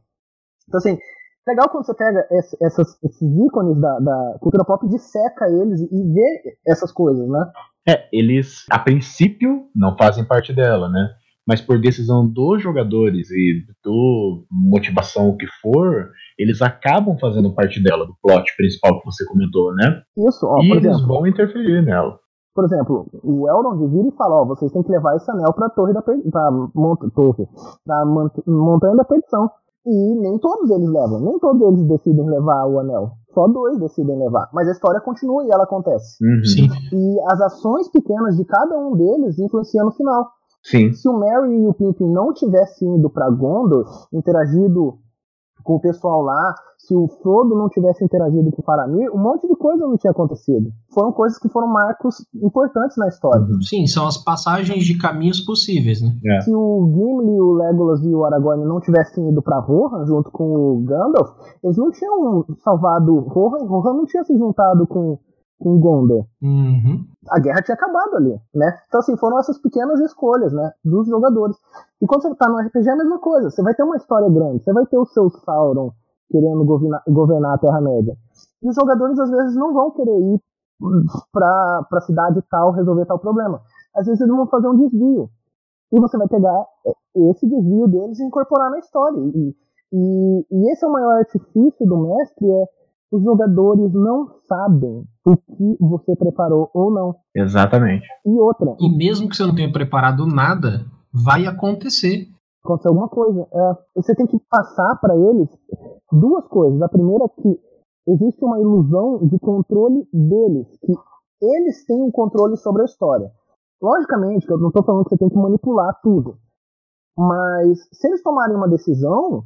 [0.68, 0.98] Então, assim,
[1.46, 5.80] legal quando você pega esse- essas- esses ícones da, da cultura pop e disseca eles
[5.80, 7.50] e vê essas coisas, né?
[7.88, 11.08] É, eles, a princípio, não fazem parte dela, né?
[11.46, 17.80] Mas por decisão dos jogadores e do motivação o que for, eles acabam fazendo parte
[17.82, 20.02] dela, do plot principal que você comentou, né?
[20.28, 22.18] Isso, ó, e por eles exemplo, vão interferir nela.
[22.54, 25.70] por exemplo, o Elrond vira e fala, ó, vocês têm que levar esse anel pra
[25.70, 26.18] torre da per...
[26.30, 26.98] pra mont...
[27.14, 27.46] torre,
[27.84, 28.32] pra mont...
[28.46, 29.48] montanha da perdição.
[29.88, 33.12] E nem todos eles levam, nem todos eles decidem levar o anel.
[33.32, 34.48] só dois decidem levar.
[34.52, 36.16] Mas a história continua e ela acontece.
[36.24, 36.44] Uhum.
[36.44, 36.68] Sim.
[36.92, 40.26] E as ações pequenas de cada um deles influenciam no final.
[40.66, 40.92] Sim.
[40.92, 44.98] Se o Merry e o Pippin não tivessem ido pra Gondor, interagido
[45.62, 49.48] com o pessoal lá, se o Frodo não tivesse interagido com o Faramir, um monte
[49.48, 50.70] de coisa não tinha acontecido.
[50.94, 53.44] Foram coisas que foram marcos importantes na história.
[53.44, 53.60] Uhum.
[53.60, 56.40] Sim, são as passagens de caminhos possíveis, né?
[56.42, 60.44] Se o Gimli, o Legolas e o Aragorn não tivessem ido pra Rohan junto com
[60.44, 61.30] o Gandalf,
[61.64, 65.18] eles não tinham salvado Rohan e Rohan não tinha se juntado com,
[65.58, 66.26] com Gondor.
[66.42, 67.06] Uhum.
[67.30, 68.78] A guerra tinha acabado ali, né?
[68.88, 71.56] Então, assim, foram essas pequenas escolhas, né, dos jogadores.
[72.00, 73.50] E quando você tá no RPG é a mesma coisa.
[73.50, 75.92] Você vai ter uma história grande, você vai ter o seu Sauron
[76.30, 78.16] querendo governar, governar a Terra-média.
[78.62, 80.40] E os jogadores, às vezes, não vão querer ir
[81.32, 83.60] pra, pra cidade tal resolver tal problema.
[83.94, 85.30] Às vezes, eles vão fazer um desvio.
[85.92, 86.66] E você vai pegar
[87.30, 89.18] esse desvio deles e incorporar na história.
[89.18, 89.54] E,
[89.92, 92.64] e, e esse é o maior artifício do mestre, é
[93.12, 97.14] os jogadores não sabem o que você preparou ou não.
[97.34, 98.06] Exatamente.
[98.24, 102.26] E outra, E mesmo que você não tenha preparado nada, vai acontecer.
[102.64, 103.46] aconteceu alguma coisa.
[103.52, 105.48] É, você tem que passar para eles
[106.12, 106.80] duas coisas.
[106.82, 107.60] A primeira é que
[108.08, 110.92] existe uma ilusão de controle deles, que
[111.42, 113.30] eles têm um controle sobre a história.
[113.80, 116.38] Logicamente, que eu não estou falando que você tem que manipular tudo,
[117.16, 119.44] mas se eles tomarem uma decisão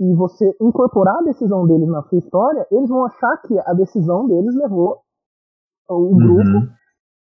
[0.00, 4.26] e você incorporar a decisão deles na sua história, eles vão achar que a decisão
[4.26, 4.98] deles levou
[5.88, 6.68] o grupo Uhum.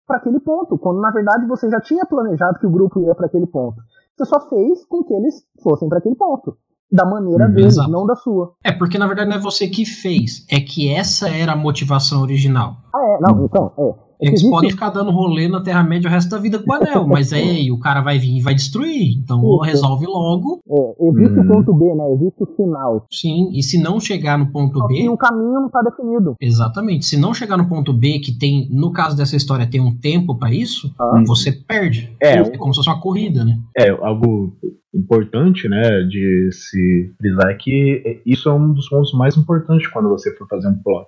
[0.07, 3.27] para aquele ponto, quando na verdade você já tinha planejado que o grupo ia para
[3.27, 3.77] aquele ponto.
[4.17, 6.57] Você só fez com que eles fossem para aquele ponto,
[6.91, 7.91] da maneira Uhum, deles, exato.
[7.91, 8.53] não da sua.
[8.65, 12.21] É, porque na verdade não é você que fez, é que essa era a motivação
[12.23, 12.77] original.
[12.95, 14.10] Ah, é, não, então, é.
[14.23, 17.07] É Eles podem ficar dando rolê na Terra-média o resto da vida com o anel,
[17.07, 19.17] mas aí o cara vai vir e vai destruir.
[19.19, 19.61] Então Isso.
[19.63, 21.43] resolve logo, é, existe Hum.
[21.43, 22.05] o ponto B, né?
[22.15, 23.07] Existe o final.
[23.11, 23.51] sim.
[23.53, 26.35] E se não chegar no ponto Só B, que o caminho não está definido.
[26.41, 27.07] exatamente.
[27.07, 30.35] Se não chegar no ponto B, que tem, no caso dessa história, tem um tempo
[30.39, 31.23] pra isso, Ah.
[31.27, 32.15] você perde.
[32.23, 33.59] É, É como se fosse uma corrida, né?
[33.77, 34.53] É, algo
[34.95, 40.09] importante, né, de se frisar é que isso é um dos pontos mais importantes quando
[40.09, 41.07] você for fazer um plot.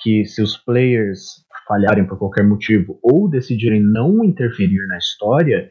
[0.00, 5.70] Que se os players falharem por qualquer motivo ou decidirem não interferir na história,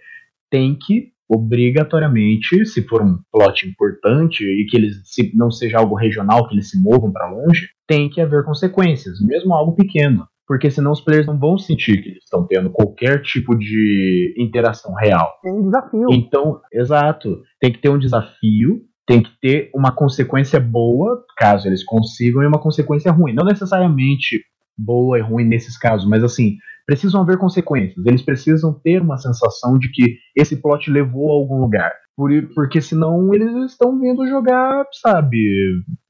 [0.50, 5.96] tem que obrigatoriamente, se for um plot importante e que eles se não seja algo
[5.96, 10.26] regional, que eles se movam para longe, tem que haver consequências, mesmo algo pequeno.
[10.48, 14.94] Porque senão os players não vão sentir que eles estão tendo qualquer tipo de interação
[14.94, 15.34] real.
[15.44, 16.08] Tem desafio.
[16.10, 17.42] Então, exato.
[17.60, 22.48] Tem que ter um desafio, tem que ter uma consequência boa, caso eles consigam, e
[22.48, 23.34] uma consequência ruim.
[23.34, 24.42] Não necessariamente
[24.78, 28.06] boa e ruim nesses casos, mas assim, precisam haver consequências.
[28.06, 31.92] Eles precisam ter uma sensação de que esse plot levou a algum lugar.
[32.16, 35.38] Por, porque senão eles estão vindo jogar, sabe?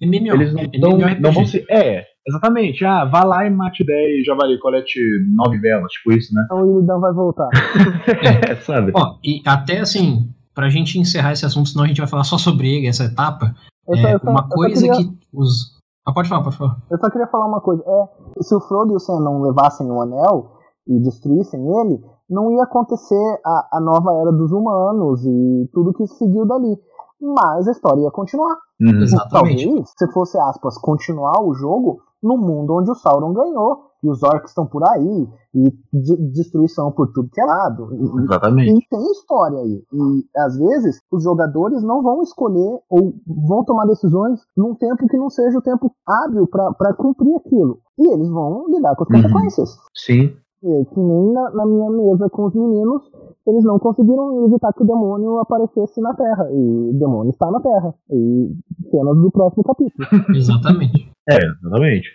[0.02, 0.34] MMO.
[0.36, 1.66] Eles não, não, não vão se.
[1.70, 2.86] É, exatamente.
[2.86, 5.00] Ah, vá lá e mate 10 javali, colete
[5.36, 6.44] 9 velas, tipo isso, né?
[6.46, 7.50] Então o Illidan vai voltar.
[8.50, 8.92] É, sabe?
[8.96, 12.38] Ó, e até assim, pra gente encerrar esse assunto, senão a gente vai falar só
[12.38, 13.54] sobre ele, essa etapa,
[13.88, 15.77] Eu é, só- uma só coisa queria- que os...
[16.08, 16.78] Ah, pode falar, pode falar.
[16.90, 17.84] Eu só queria falar uma coisa.
[17.86, 20.52] É, se o Frodo e o Sam não levassem o anel
[20.88, 26.08] e destruíssem ele, não ia acontecer a, a nova era dos humanos e tudo que
[26.08, 26.80] seguiu dali.
[27.20, 28.56] Mas a história ia continuar.
[28.80, 29.02] Uhum.
[29.02, 29.66] Exatamente.
[29.66, 33.87] Talvez, se fosse, aspas, continuar o jogo no mundo onde o Sauron ganhou.
[34.04, 35.28] E os orcs estão por aí.
[35.56, 37.90] E de- destruição por tudo que é lado.
[37.94, 38.72] E- Exatamente.
[38.78, 39.84] e tem história aí.
[39.94, 45.18] E às vezes os jogadores não vão escolher ou vão tomar decisões num tempo que
[45.18, 47.80] não seja o tempo hábil para cumprir aquilo.
[47.98, 49.22] E eles vão lidar com as Uhum.
[49.24, 49.78] consequências.
[49.96, 50.36] Sim.
[50.64, 53.04] É, que nem na, na minha mesa com os meninos,
[53.46, 56.50] eles não conseguiram evitar que o demônio aparecesse na Terra.
[56.52, 57.94] E o demônio está na Terra.
[58.12, 58.56] E
[58.90, 60.08] cenas do próximo capítulo.
[60.36, 61.12] Exatamente.
[61.30, 62.08] É, exatamente.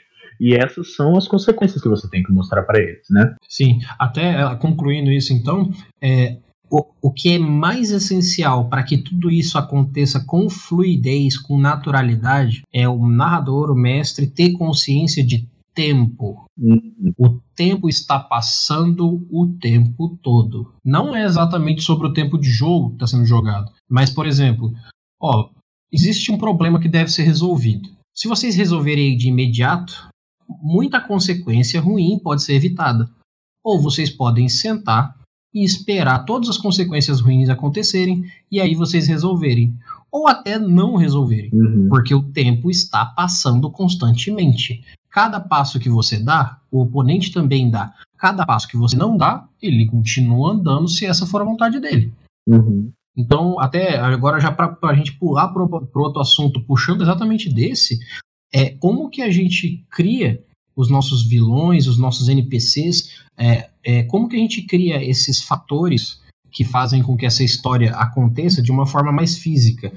[0.42, 3.36] E essas são as consequências que você tem que mostrar pra eles, né?
[3.48, 5.70] Sim, até eh, concluindo isso então,
[6.02, 6.36] é,
[6.68, 12.62] o, o que é mais essencial para que tudo isso aconteça com fluidez, com naturalidade,
[12.74, 16.44] é o narrador, o mestre, ter consciência de tempo.
[16.58, 17.12] Uhum.
[17.16, 20.72] O tempo está passando o tempo todo.
[20.84, 24.72] Não é exatamente sobre o tempo de jogo que está sendo jogado, mas, por exemplo,
[25.20, 25.50] ó,
[25.92, 27.88] existe um problema que deve ser resolvido.
[28.12, 30.11] Se vocês resolverem de imediato,
[30.60, 33.08] muita consequência ruim pode ser evitada.
[33.64, 35.16] Ou vocês podem sentar
[35.54, 39.76] e esperar todas as consequências ruins acontecerem e aí vocês resolverem.
[40.10, 41.88] Ou até não resolverem, Uhum.
[41.88, 44.82] porque o tempo está passando constantemente.
[45.10, 47.94] Cada passo que você dá, o oponente também dá.
[48.16, 52.12] Cada passo que você não dá, ele continua andando se essa for a vontade dele.
[52.46, 52.90] Uhum.
[53.16, 57.98] Então, até agora, já para a gente pular para outro assunto, puxando exatamente desse,
[58.52, 60.42] é como que a gente cria
[60.76, 66.20] os nossos vilões, os nossos NPCs, é, é, como que a gente cria esses fatores
[66.50, 69.92] que fazem com que essa história aconteça de uma forma mais física.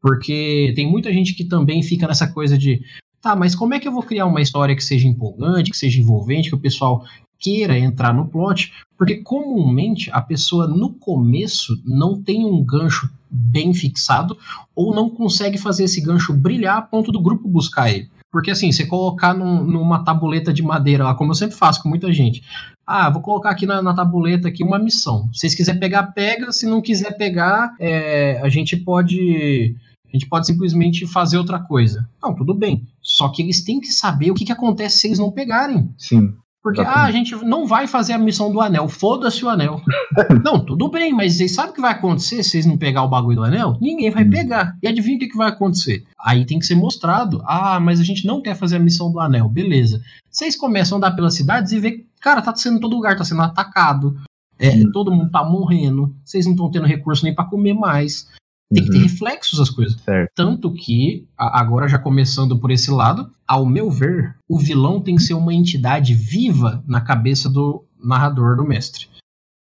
[0.00, 2.84] Porque tem muita gente que também fica nessa coisa de,
[3.22, 5.98] tá, mas como é que eu vou criar uma história que seja empolgante, que seja
[5.98, 7.06] envolvente, que o pessoal
[7.44, 8.72] queira entrar no plot?
[8.96, 14.38] Porque comumente a pessoa no começo não tem um gancho bem fixado
[14.74, 18.08] ou não consegue fazer esse gancho brilhar a ponto do grupo buscar ele.
[18.32, 21.88] Porque assim, você colocar num, numa tabuleta de madeira lá, como eu sempre faço com
[21.88, 22.42] muita gente.
[22.86, 25.28] Ah, vou colocar aqui na, na tabuleta aqui uma missão.
[25.32, 26.50] Se vocês quiserem pegar, pega.
[26.50, 29.76] Se não quiser pegar, é, a gente pode.
[30.08, 32.08] A gente pode simplesmente fazer outra coisa.
[32.22, 32.86] Não, tudo bem.
[33.02, 35.90] Só que eles têm que saber o que, que acontece se eles não pegarem.
[35.98, 36.34] Sim.
[36.64, 39.82] Porque, ah, a gente não vai fazer a missão do anel, foda-se o anel.
[40.42, 43.08] não, tudo bem, mas vocês sabem o que vai acontecer se vocês não pegar o
[43.08, 43.76] bagulho do anel?
[43.82, 44.30] Ninguém vai hum.
[44.30, 44.74] pegar.
[44.82, 46.04] E adivinha o que, que vai acontecer?
[46.18, 47.42] Aí tem que ser mostrado.
[47.44, 50.00] Ah, mas a gente não quer fazer a missão do anel, beleza.
[50.30, 53.42] Vocês começam a andar pelas cidades e ver, cara, tá sendo todo lugar, tá sendo
[53.42, 54.16] atacado.
[54.58, 54.90] É, hum.
[54.90, 58.26] todo mundo tá morrendo, vocês não estão tendo recurso nem para comer mais.
[58.74, 59.02] Tem que ter uhum.
[59.04, 60.00] reflexos as coisas.
[60.00, 60.30] Certo.
[60.34, 65.22] Tanto que, agora já começando por esse lado, ao meu ver, o vilão tem que
[65.22, 69.08] ser uma entidade viva na cabeça do narrador, do mestre.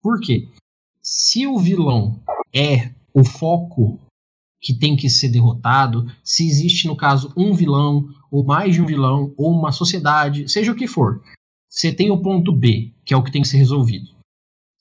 [0.02, 0.48] Por quê?
[1.02, 2.20] Se o vilão
[2.54, 4.00] é o foco
[4.62, 8.86] que tem que ser derrotado, se existe, no caso, um vilão, ou mais de um
[8.86, 11.22] vilão, ou uma sociedade, seja o que for,
[11.70, 14.10] você tem o ponto B, que é o que tem que ser resolvido.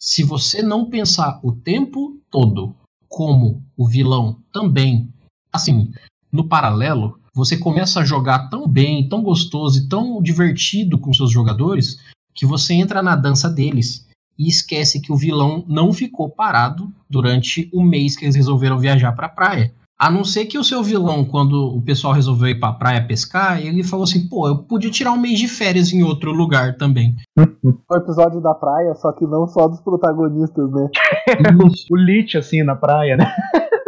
[0.00, 2.74] Se você não pensar o tempo todo
[3.16, 5.08] como o vilão também,
[5.50, 5.90] assim,
[6.30, 11.32] no paralelo, você começa a jogar tão bem, tão gostoso e tão divertido com seus
[11.32, 11.98] jogadores
[12.34, 14.06] que você entra na dança deles
[14.38, 19.12] e esquece que o vilão não ficou parado durante o mês que eles resolveram viajar
[19.12, 19.74] para a praia.
[19.98, 23.64] A não ser que o seu vilão, quando o pessoal resolveu ir pra praia pescar,
[23.64, 27.14] ele falou assim: pô, eu podia tirar um mês de férias em outro lugar também.
[27.88, 30.88] O episódio da praia, só que não só dos protagonistas, né?
[31.90, 33.32] o Lich, assim, na praia, né?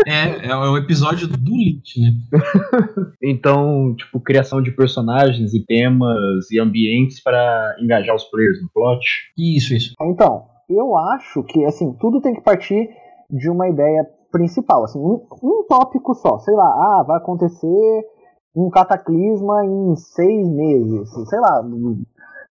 [0.06, 2.10] É, é o episódio do Lich, né?
[3.22, 9.04] então, tipo, criação de personagens e temas e ambientes para engajar os players no plot.
[9.36, 9.94] Isso, isso.
[10.00, 12.88] Então, eu acho que, assim, tudo tem que partir
[13.30, 18.06] de uma ideia principal, assim, um, um tópico só, sei lá, ah, vai acontecer
[18.54, 21.62] um cataclisma em seis meses, sei lá.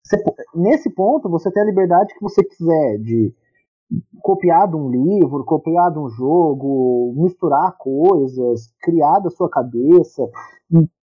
[0.04, 0.24] Você,
[0.54, 3.34] nesse ponto, você tem a liberdade que você quiser de
[4.22, 10.28] copiar de um livro, copiar de um jogo, misturar coisas, criar da sua cabeça,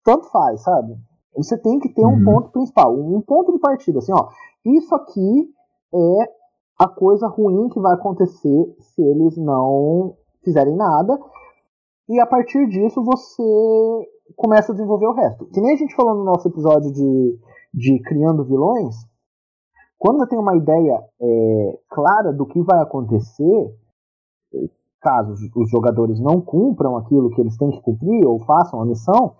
[0.05, 0.97] tanto faz, sabe?
[1.37, 2.25] Você tem que ter um uhum.
[2.25, 4.29] ponto principal, um ponto de partida, assim, ó,
[4.64, 5.49] isso aqui
[5.95, 6.33] é
[6.79, 11.18] a coisa ruim que vai acontecer se eles não fizerem nada.
[12.09, 15.47] E a partir disso você começa a desenvolver o resto.
[15.47, 17.38] Que nem a gente falou no nosso episódio de,
[17.72, 18.95] de criando vilões,
[19.99, 23.78] quando você tem uma ideia é, clara do que vai acontecer,
[25.01, 29.36] caso os jogadores não cumpram aquilo que eles têm que cumprir ou façam a missão,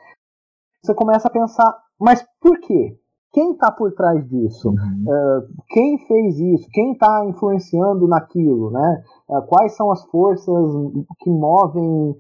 [0.83, 2.97] você começa a pensar, mas por quê?
[3.33, 4.69] Quem está por trás disso?
[4.69, 5.05] Uhum.
[5.07, 6.69] Uh, quem fez isso?
[6.71, 8.71] Quem está influenciando naquilo?
[8.71, 9.05] Né?
[9.29, 10.73] Uh, quais são as forças
[11.21, 12.11] que movem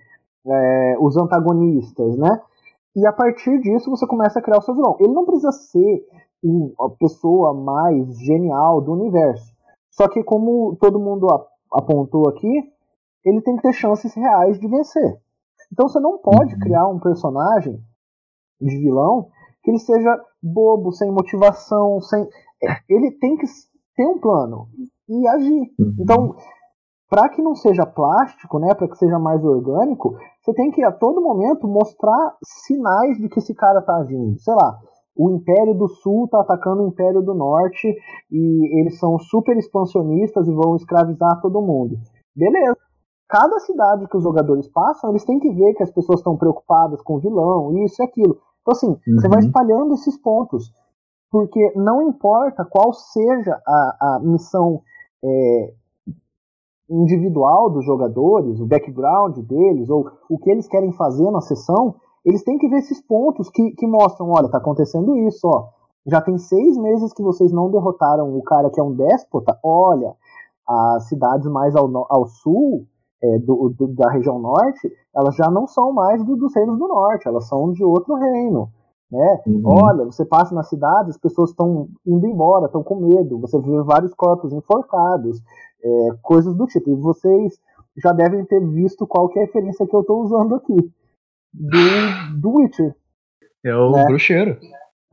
[0.46, 2.16] uh, os antagonistas?
[2.16, 2.40] Né?
[2.96, 4.96] E a partir disso você começa a criar o seu vilão.
[5.00, 6.06] Ele não precisa ser
[6.80, 9.52] a pessoa mais genial do universo.
[9.90, 11.28] Só que, como todo mundo
[11.72, 12.72] apontou aqui,
[13.24, 15.20] ele tem que ter chances reais de vencer.
[15.70, 16.60] Então você não pode uhum.
[16.60, 17.78] criar um personagem
[18.60, 19.28] de vilão
[19.62, 22.26] que ele seja bobo, sem motivação, sem.
[22.88, 23.46] Ele tem que
[23.96, 24.68] ter um plano
[25.08, 25.72] e agir.
[25.78, 25.96] Uhum.
[25.98, 26.36] Então,
[27.08, 30.90] para que não seja plástico, né, para que seja mais orgânico, você tem que a
[30.90, 34.38] todo momento mostrar sinais de que esse cara está agindo.
[34.40, 34.78] Sei lá,
[35.14, 37.94] o Império do Sul está atacando o Império do Norte
[38.30, 41.98] e eles são super expansionistas e vão escravizar todo mundo.
[42.34, 42.78] Beleza.
[43.28, 47.00] Cada cidade que os jogadores passam, eles têm que ver que as pessoas estão preocupadas
[47.02, 48.38] com o vilão, isso e aquilo.
[48.62, 49.20] Então, assim, uhum.
[49.20, 49.46] você vai uhum.
[49.46, 50.72] espalhando esses pontos.
[51.30, 54.82] Porque não importa qual seja a, a missão
[55.24, 55.72] é,
[56.90, 62.44] individual dos jogadores, o background deles, ou o que eles querem fazer na sessão, eles
[62.44, 65.68] têm que ver esses pontos que, que mostram, olha, tá acontecendo isso, ó.
[66.06, 69.58] Já tem seis meses que vocês não derrotaram o cara que é um déspota.
[69.62, 70.14] Olha,
[70.66, 72.86] as cidades mais ao, ao sul
[73.22, 76.88] é, do, do, da região norte, elas já não são mais do, dos reinos do
[76.88, 78.68] norte, elas são de outro reino.
[79.10, 79.42] Né?
[79.46, 79.62] Uhum.
[79.64, 83.82] Olha, você passa na cidade, as pessoas estão indo embora, estão com medo, você vê
[83.82, 85.38] vários corpos enforcados,
[85.84, 86.90] é, coisas do tipo.
[86.90, 87.60] E vocês
[87.96, 90.90] já devem ter visto qual que é a referência que eu estou usando aqui.
[91.52, 92.94] Do, do Witcher.
[93.64, 94.04] É o né?
[94.06, 94.58] bruxeiro.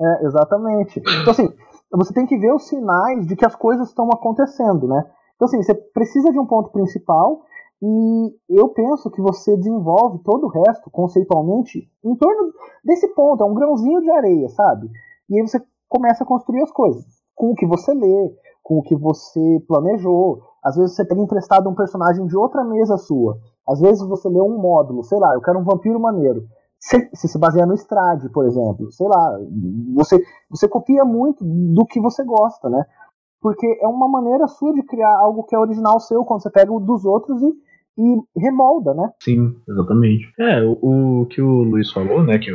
[0.02, 1.00] É, exatamente.
[1.00, 1.50] Então, assim,
[1.92, 5.06] você tem que ver os sinais de que as coisas estão acontecendo, né?
[5.36, 7.42] Então, assim, você precisa de um ponto principal
[7.82, 12.52] e eu penso que você desenvolve todo o resto, conceitualmente, em torno
[12.84, 13.44] desse ponto.
[13.44, 14.90] É um grãozinho de areia, sabe?
[15.30, 17.06] E aí você começa a construir as coisas.
[17.34, 20.42] Com o que você lê, com o que você planejou.
[20.64, 23.38] Às vezes você pega emprestado um personagem de outra mesa sua.
[23.68, 26.46] Às vezes você lê um módulo, sei lá, eu quero um vampiro maneiro.
[26.80, 28.92] Você se baseia no Strade, por exemplo.
[28.92, 29.38] Sei lá,
[29.96, 32.86] você, você copia muito do que você gosta, né?
[33.42, 36.72] Porque é uma maneira sua de criar algo que é original seu, quando você pega
[36.72, 37.54] o dos outros e,
[38.00, 39.10] e remolda, né?
[39.22, 40.32] Sim, exatamente.
[40.40, 42.52] É, o, o que o Luiz falou, né, que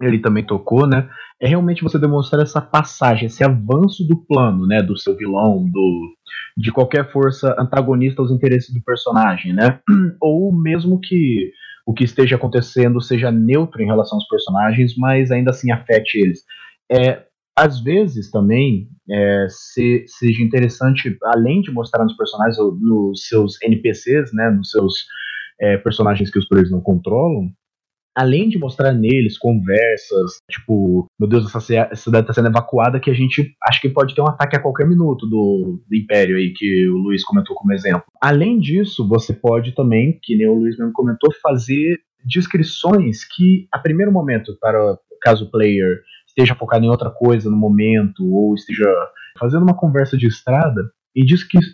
[0.00, 1.08] ele também tocou, né,
[1.40, 6.14] é realmente você demonstrar essa passagem, esse avanço do plano, né, do seu vilão, do
[6.56, 9.80] de qualquer força antagonista aos interesses do personagem, né?
[10.20, 11.52] Ou mesmo que
[11.86, 16.44] o que esteja acontecendo seja neutro em relação aos personagens, mas ainda assim afete eles.
[16.90, 17.24] É,
[17.58, 24.32] às vezes também é, se, seja interessante, além de mostrar nos personagens, nos seus NPCs,
[24.32, 25.06] né, nos seus
[25.60, 27.50] é, personagens que os players não controlam,
[28.14, 33.14] além de mostrar neles conversas, tipo, meu Deus, essa cidade tá sendo evacuada, que a
[33.14, 36.88] gente acha que pode ter um ataque a qualquer minuto do, do Império aí, que
[36.88, 38.04] o Luiz comentou como exemplo.
[38.22, 43.78] Além disso, você pode também, que nem o Luiz mesmo comentou, fazer descrições que, a
[43.78, 46.00] primeiro momento, para caso o player
[46.36, 48.86] esteja focado em outra coisa no momento, ou esteja
[49.38, 50.82] fazendo uma conversa de estrada,
[51.16, 51.24] e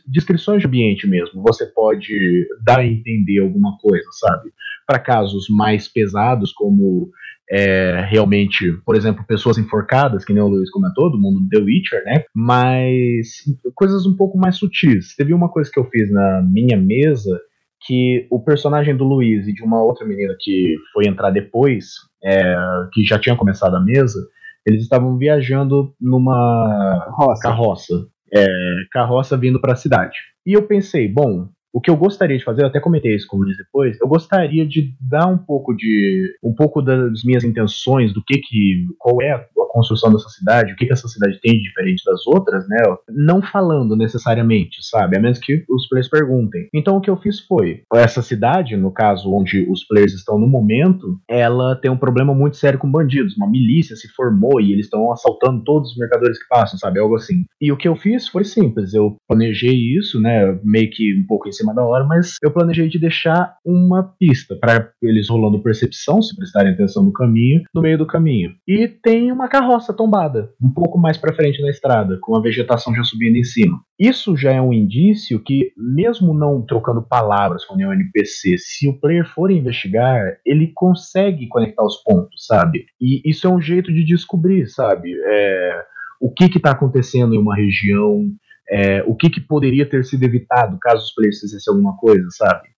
[0.06, 1.42] descrições de ambiente mesmo.
[1.42, 4.52] Você pode dar a entender alguma coisa, sabe?
[4.86, 7.10] Para casos mais pesados, como
[7.50, 11.58] é, realmente, por exemplo, pessoas enforcadas, que nem o Luiz comentou, do mundo do The
[11.58, 12.22] Witcher, né?
[12.32, 13.42] Mas
[13.74, 15.16] coisas um pouco mais sutis.
[15.16, 17.40] Teve uma coisa que eu fiz na minha mesa
[17.84, 22.54] que o personagem do Luiz e de uma outra menina que foi entrar depois, é,
[22.92, 24.20] que já tinha começado a mesa,
[24.66, 27.42] eles estavam viajando numa Roça.
[27.42, 28.46] carroça é,
[28.90, 30.16] carroça vindo para a cidade.
[30.46, 33.36] E eu pensei, bom, o que eu gostaria de fazer, eu até comentei isso com
[33.36, 38.12] o Luiz depois, eu gostaria de dar um pouco de um pouco das minhas intenções,
[38.12, 41.54] do que que qual é a construção dessa cidade, o que que essa cidade tem
[41.54, 42.76] de diferente das outras, né?
[43.08, 45.16] Não falando necessariamente, sabe?
[45.16, 46.68] A menos que os players perguntem.
[46.74, 50.46] Então o que eu fiz foi, essa cidade, no caso onde os players estão no
[50.46, 54.86] momento, ela tem um problema muito sério com bandidos, uma milícia se formou e eles
[54.86, 57.00] estão assaltando todos os mercadores que passam, sabe?
[57.00, 57.44] Algo assim.
[57.60, 61.48] E o que eu fiz foi simples, eu planejei isso, né, meio que um pouco
[61.62, 66.36] cima da hora, mas eu planejei de deixar uma pista para eles rolando percepção, se
[66.36, 68.50] prestarem atenção no caminho, no meio do caminho.
[68.66, 72.94] E tem uma carroça tombada, um pouco mais para frente na estrada, com a vegetação
[72.94, 73.80] já subindo em cima.
[73.98, 78.98] Isso já é um indício que, mesmo não trocando palavras com nenhum NPC, se o
[78.98, 82.86] player for investigar, ele consegue conectar os pontos, sabe?
[83.00, 85.12] E isso é um jeito de descobrir, sabe?
[85.24, 85.84] É,
[86.20, 88.28] o que está acontecendo em uma região,
[88.72, 92.68] é, o que, que, poderia ter sido evitado caso os players fizessem alguma coisa, sabe?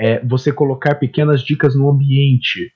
[0.00, 2.72] É, você colocar pequenas dicas no ambiente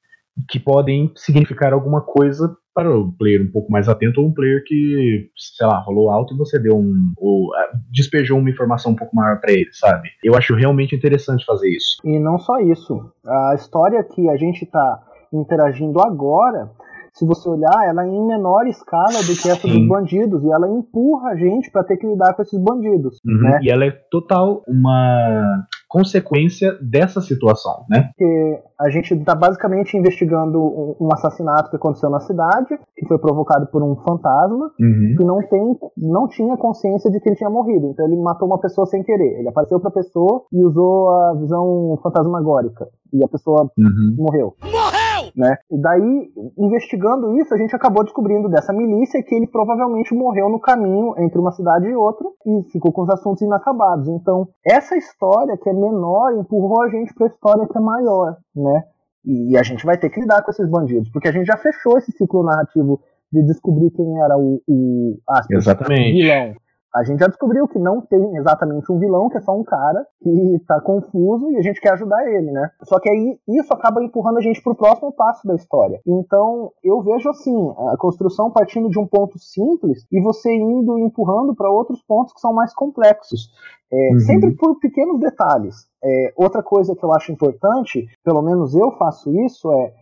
[0.51, 4.63] que podem significar alguma coisa para o player um pouco mais atento ou um player
[4.67, 7.15] que, sei lá, rolou alto e você deu um.
[7.17, 7.49] ou
[7.91, 10.11] despejou uma informação um pouco maior para ele, sabe?
[10.23, 11.97] Eu acho realmente interessante fazer isso.
[12.05, 13.11] E não só isso.
[13.27, 15.03] A história que a gente está
[15.33, 16.71] interagindo agora
[17.17, 19.73] se você olhar, ela é em menor escala do que essa Sim.
[19.73, 23.19] dos bandidos e ela empurra a gente para ter que lidar com esses bandidos.
[23.25, 23.41] Uhum.
[23.41, 23.61] Né?
[23.63, 28.11] E ela é total uma consequência dessa situação, né?
[28.11, 30.61] Porque a gente está basicamente investigando
[31.01, 35.15] um, assassinato que aconteceu na cidade, que foi provocado por um fantasma, uhum.
[35.17, 37.87] que não tem, não tinha consciência de que ele tinha morrido.
[37.87, 39.39] Então ele matou uma pessoa sem querer.
[39.39, 44.17] Ele apareceu para a pessoa e usou a visão fantasmagórica e a pessoa uhum.
[44.19, 44.55] morreu.
[44.63, 45.06] Morreu!
[45.37, 45.55] Né?
[45.71, 50.59] E daí, investigando isso, a gente acabou descobrindo dessa milícia que ele provavelmente morreu no
[50.59, 54.09] caminho entre uma cidade e outra e ficou com os assuntos inacabados.
[54.09, 58.39] Então, essa história que é menor empurrou a gente para a história que é maior,
[58.55, 58.85] né?
[59.27, 61.99] E a gente vai ter que lidar com esses bandidos, porque a gente já fechou
[61.99, 66.13] esse ciclo narrativo de descobrir quem era o, o aspas, Exatamente.
[66.13, 66.55] vilão.
[66.97, 70.07] A gente já descobriu que não tem exatamente um vilão, que é só um cara
[70.23, 72.71] que tá confuso e a gente quer ajudar ele, né?
[72.85, 76.01] Só que aí isso acaba empurrando a gente pro próximo passo da história.
[76.07, 81.55] Então, eu vejo assim, a construção partindo de um ponto simples e você indo empurrando
[81.55, 83.51] para outros pontos que são mais complexos.
[83.93, 84.21] É, uhum.
[84.21, 85.87] Sempre por pequenos detalhes.
[86.03, 89.93] É, outra coisa que eu acho importante, pelo menos eu faço isso, é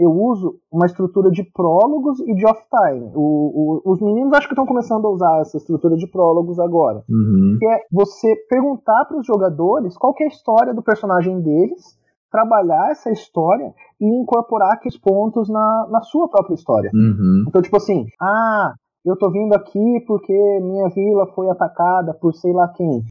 [0.00, 3.12] eu uso uma estrutura de prólogos e de off-time.
[3.14, 7.04] os meninos acho que estão começando a usar essa estrutura de prólogos agora.
[7.08, 7.58] Uhum.
[7.58, 12.00] Que é você perguntar para os jogadores qual é a história do personagem deles
[12.30, 16.90] trabalhar essa história e incorporar aqueles pontos na, na sua própria história.
[16.94, 17.44] Uhum.
[17.46, 18.72] Então, tipo assim, ah,
[19.04, 23.02] eu tô vindo aqui porque minha vila foi atacada por sei lá quem.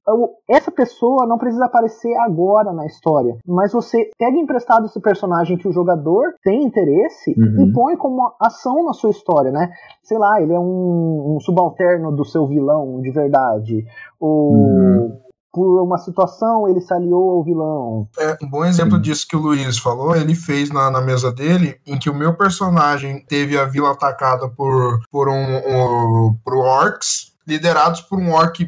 [0.47, 5.67] Essa pessoa não precisa aparecer agora na história, mas você pega emprestado esse personagem que
[5.67, 7.67] o jogador tem interesse Uhum.
[7.67, 9.71] e põe como ação na sua história, né?
[10.03, 13.85] Sei lá, ele é um, um subalterno do seu vilão de verdade,
[14.19, 15.17] ou Uhum.
[15.51, 18.07] Por uma situação ele se aliou ao vilão.
[18.17, 21.79] É, um bom exemplo disso que o Luiz falou, ele fez na, na mesa dele,
[21.85, 27.33] em que o meu personagem teve a vila atacada por, por um, um por orcs,
[27.47, 28.59] liderados por um orc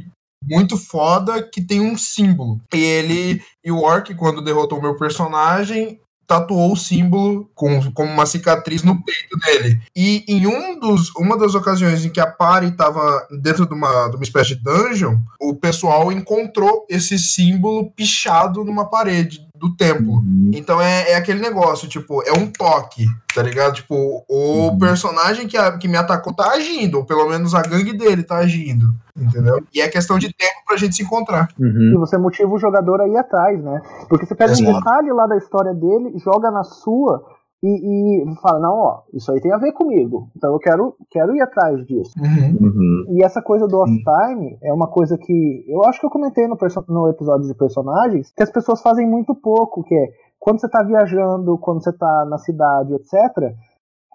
[0.44, 2.60] muito foda que tem um símbolo.
[2.74, 6.00] E ele e o orc, quando derrotou o meu personagem,
[6.32, 9.82] tatuou o símbolo com, como uma cicatriz no peito dele.
[9.94, 14.08] E em um dos, uma das ocasiões em que a party estava dentro de uma,
[14.08, 20.16] de uma espécie de dungeon, o pessoal encontrou esse símbolo pichado numa parede do templo.
[20.16, 20.50] Uhum.
[20.54, 23.06] Então é, é aquele negócio, tipo, é um toque,
[23.36, 23.76] tá ligado?
[23.76, 24.80] Tipo, o Uhum.
[24.80, 28.38] personagem que, a- que me atacou tá agindo, ou pelo menos a gangue dele tá
[28.38, 29.64] agindo, entendeu?
[29.74, 31.48] E é questão de tempo pra gente se encontrar.
[31.60, 31.92] Uhum.
[31.94, 33.82] E você motiva o jogador a ir atrás, né?
[34.10, 34.74] Porque você pega um Exato.
[34.80, 37.24] detalhe lá da história dele, joga na sua
[37.64, 40.30] e, e fala, não, ó, isso aí tem a ver comigo.
[40.36, 42.14] Então eu quero, quero ir atrás disso.
[42.20, 43.06] Uhum.
[43.10, 46.58] E essa coisa do off-time é uma coisa que eu acho que eu comentei no,
[46.90, 50.10] no episódio de personagens, que as pessoas fazem muito pouco, que é
[50.40, 53.54] quando você tá viajando, quando você tá na cidade, etc.,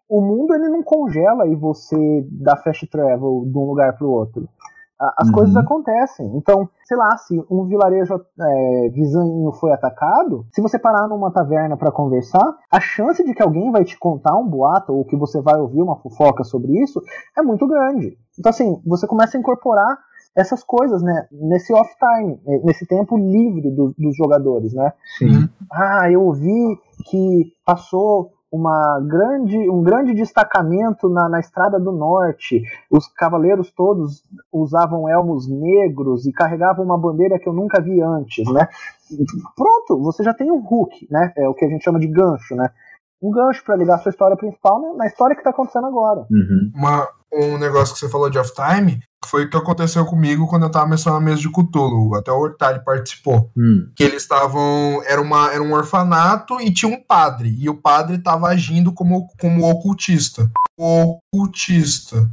[0.09, 4.49] o mundo ele não congela e você dá fast travel de um lugar pro outro.
[4.99, 5.35] As Uhum.
[5.35, 6.27] coisas acontecem.
[6.37, 11.77] Então, sei lá, se um vilarejo é, vizinho foi atacado, se você parar numa taverna
[11.77, 15.41] pra conversar, a chance de que alguém vai te contar um boato ou que você
[15.43, 17.03] vai ouvir uma fofoca sobre isso
[17.37, 18.17] é muito grande.
[18.39, 19.99] Então, assim, você começa a incorporar
[20.35, 24.93] essas coisas, né, nesse off-time, eh, nesse tempo livre do- dos jogadores, né?
[25.19, 25.49] Sim.
[25.73, 26.79] Ah, eu ouvi
[27.11, 32.63] que passou uma grande, um grande destacamento na, na Estrada do Norte.
[32.91, 34.23] Os cavaleiros todos
[34.53, 38.69] usavam elmos negros e carregavam uma bandeira que eu nunca vi antes, né?
[39.55, 41.33] Pronto, você já tem um hook, né?
[41.37, 42.71] É o que a gente chama de gancho, né?
[43.23, 46.27] Um gancho para ligar a sua história principal na história que tá acontecendo agora.
[46.31, 46.73] Uhum.
[46.75, 50.71] Uma, um negócio que você falou de off-time foi o que aconteceu comigo quando eu
[50.71, 52.15] tava mencionando a mesa de Cthulhu.
[52.15, 53.51] Até o Hortali participou.
[53.57, 53.89] Hum.
[53.95, 55.03] Que eles estavam.
[55.07, 57.57] Era, uma, era um orfanato e tinha um padre.
[57.59, 60.51] E o padre tava agindo como, como ocultista.
[60.79, 62.29] Ocultista.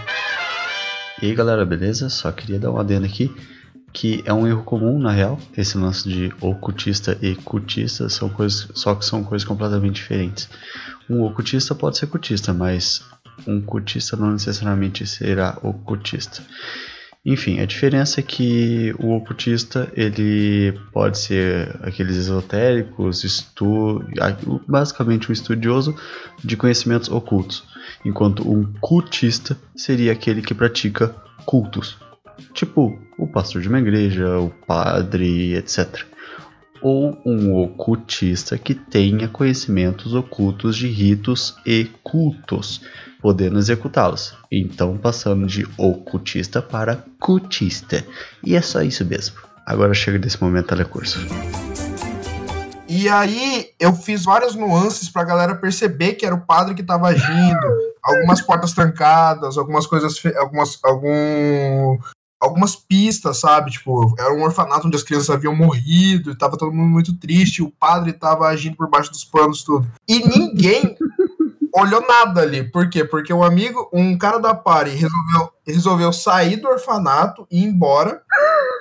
[1.21, 2.09] E aí galera, beleza?
[2.09, 3.33] Só queria dar uma adendo aqui
[3.93, 8.67] que é um erro comum na real, esse lance de ocultista e cultista são coisas,
[8.73, 10.49] só que são coisas completamente diferentes.
[11.07, 13.03] Um ocultista pode ser cultista, mas
[13.47, 16.43] um cultista não necessariamente será ocultista.
[17.25, 24.03] Enfim, a diferença é que o ocultista ele pode ser aqueles esotéricos, estu...
[24.67, 25.95] basicamente um estudioso
[26.43, 27.63] de conhecimentos ocultos,
[28.03, 31.15] enquanto um cultista seria aquele que pratica
[31.45, 31.97] cultos,
[32.53, 36.05] tipo o pastor de uma igreja, o padre, etc.
[36.83, 42.81] Ou um ocultista que tenha conhecimentos ocultos de ritos e cultos,
[43.21, 44.35] podendo executá-los.
[44.51, 48.05] Então, passando de ocultista para cultista.
[48.43, 49.37] E é só isso mesmo.
[49.65, 51.19] Agora chega desse momento telecurso.
[52.95, 57.07] E aí eu fiz várias nuances pra galera perceber que era o padre que tava
[57.07, 57.93] agindo.
[58.03, 60.13] Algumas portas trancadas, algumas coisas.
[60.35, 60.77] Algumas.
[60.83, 61.97] Algum.
[62.43, 63.71] Algumas pistas, sabe?
[63.71, 67.63] Tipo, era um orfanato onde as crianças haviam morrido e tava todo mundo muito triste.
[67.63, 69.87] O padre tava agindo por baixo dos panos, tudo.
[70.05, 70.93] E ninguém
[71.73, 72.63] olhou nada ali.
[72.63, 73.03] Por quê?
[73.03, 78.21] Porque um amigo, um cara da party resolveu, resolveu sair do orfanato e ir embora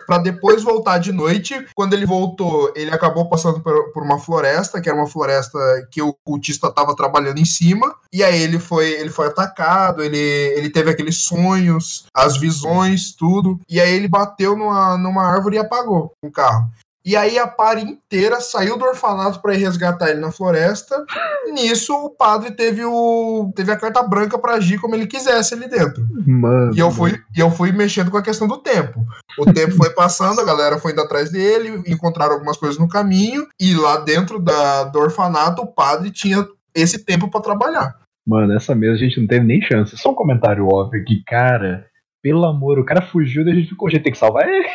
[0.06, 1.66] Pra depois voltar de noite.
[1.74, 5.58] Quando ele voltou, ele acabou passando por, por uma floresta, que era uma floresta
[5.90, 7.94] que o cultista tava trabalhando em cima.
[8.12, 13.60] E aí ele foi, ele foi atacado, ele, ele teve aqueles sonhos, as visões, tudo.
[13.68, 16.68] E aí ele bateu numa, numa árvore e apagou o carro.
[17.04, 21.04] E aí a party inteira saiu do orfanato para ir resgatar ele na floresta.
[21.52, 25.68] Nisso o padre teve o teve a carta branca para agir como ele quisesse ali
[25.68, 26.06] dentro.
[26.26, 26.72] Mano.
[26.74, 29.04] E eu fui, e eu fui mexendo com a questão do tempo.
[29.38, 33.46] O tempo foi passando, a galera foi indo atrás dele, encontraram algumas coisas no caminho,
[33.58, 37.96] e lá dentro da, do orfanato, o padre tinha esse tempo para trabalhar.
[38.26, 39.96] Mano, essa mesa a gente não teve nem chance.
[39.96, 41.86] Só um comentário óbvio aqui, cara.
[42.22, 44.68] Pelo amor, o cara fugiu, daí a gente ficou, a gente tem que salvar ele.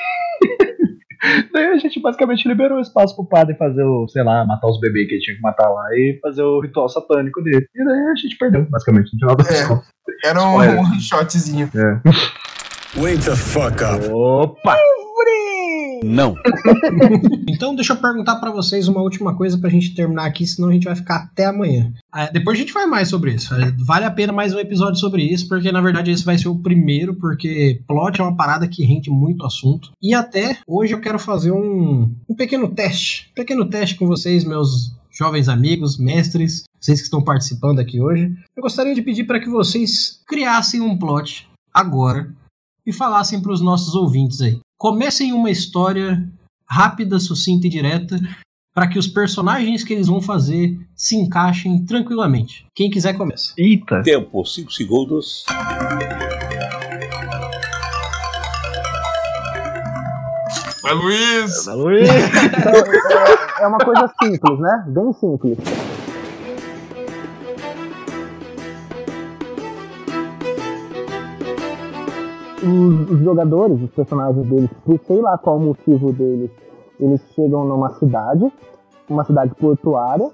[1.54, 5.08] Daí a gente basicamente liberou espaço pro padre fazer o, sei lá, matar os bebês
[5.08, 7.66] que ele tinha que matar lá e fazer o ritual satânico dele.
[7.76, 9.68] E daí a gente perdeu, basicamente, no final das É.
[9.68, 9.88] contas.
[10.24, 11.70] Era um, um shotzinho.
[11.76, 12.10] É.
[13.00, 14.08] Wake the fuck up.
[14.12, 14.76] Opa!
[16.04, 16.36] Não.
[17.50, 20.74] Então, deixa eu perguntar pra vocês uma última coisa pra gente terminar aqui, senão a
[20.74, 21.92] gente vai ficar até amanhã.
[22.12, 23.54] Ah, depois a gente vai mais sobre isso.
[23.56, 26.50] É, Vale a pena mais um episódio sobre isso, porque na verdade esse vai ser
[26.50, 29.92] o primeiro, porque plot é uma parada que rende muito assunto.
[30.02, 33.30] E até hoje eu quero fazer um, um pequeno teste.
[33.32, 38.32] Um pequeno teste com vocês, meus jovens amigos, mestres, vocês que estão participando aqui hoje.
[38.56, 42.32] Eu gostaria de pedir para que vocês criassem um plot agora
[42.86, 44.60] e falassem para os nossos ouvintes aí.
[44.80, 46.24] Comecem uma história
[46.70, 48.16] rápida, sucinta e direta
[48.76, 52.68] para que os personagens que eles vão fazer se encaixem tranquilamente.
[52.76, 53.56] Quem quiser começa.
[53.58, 54.04] Eita.
[54.04, 55.46] Tempo, 5 segundos.
[60.84, 61.66] Vai, Luiz!
[61.66, 62.08] Luiz.
[62.08, 62.72] Então,
[63.60, 64.86] é uma coisa simples, né?
[64.90, 65.58] Bem simples.
[72.68, 76.52] Os, jogadores, os personagens deles, por sei lá qual motivo deles,
[77.00, 78.52] eles chegam numa cidade,
[79.10, 80.30] uma cidade portuária,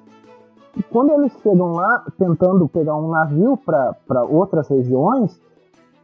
[0.76, 5.40] e quando eles chegam lá tentando pegar um navio para outras regiões,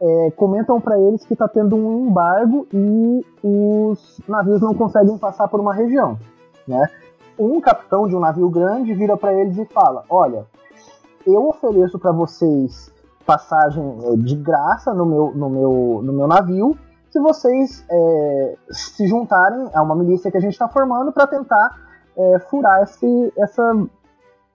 [0.00, 5.48] é, comentam para eles que está tendo um embargo e os navios não conseguem passar
[5.48, 6.16] por uma região,
[6.66, 6.88] né?
[7.38, 10.46] Um capitão de um navio grande vira para eles e fala: Olha,
[11.26, 12.92] eu ofereço para vocês
[13.24, 16.76] passagem é, de graça no meu, no meu, no meu navio
[17.10, 21.76] se vocês é, se juntarem a uma milícia que a gente está formando para tentar
[22.16, 23.86] é, furar esse, essa,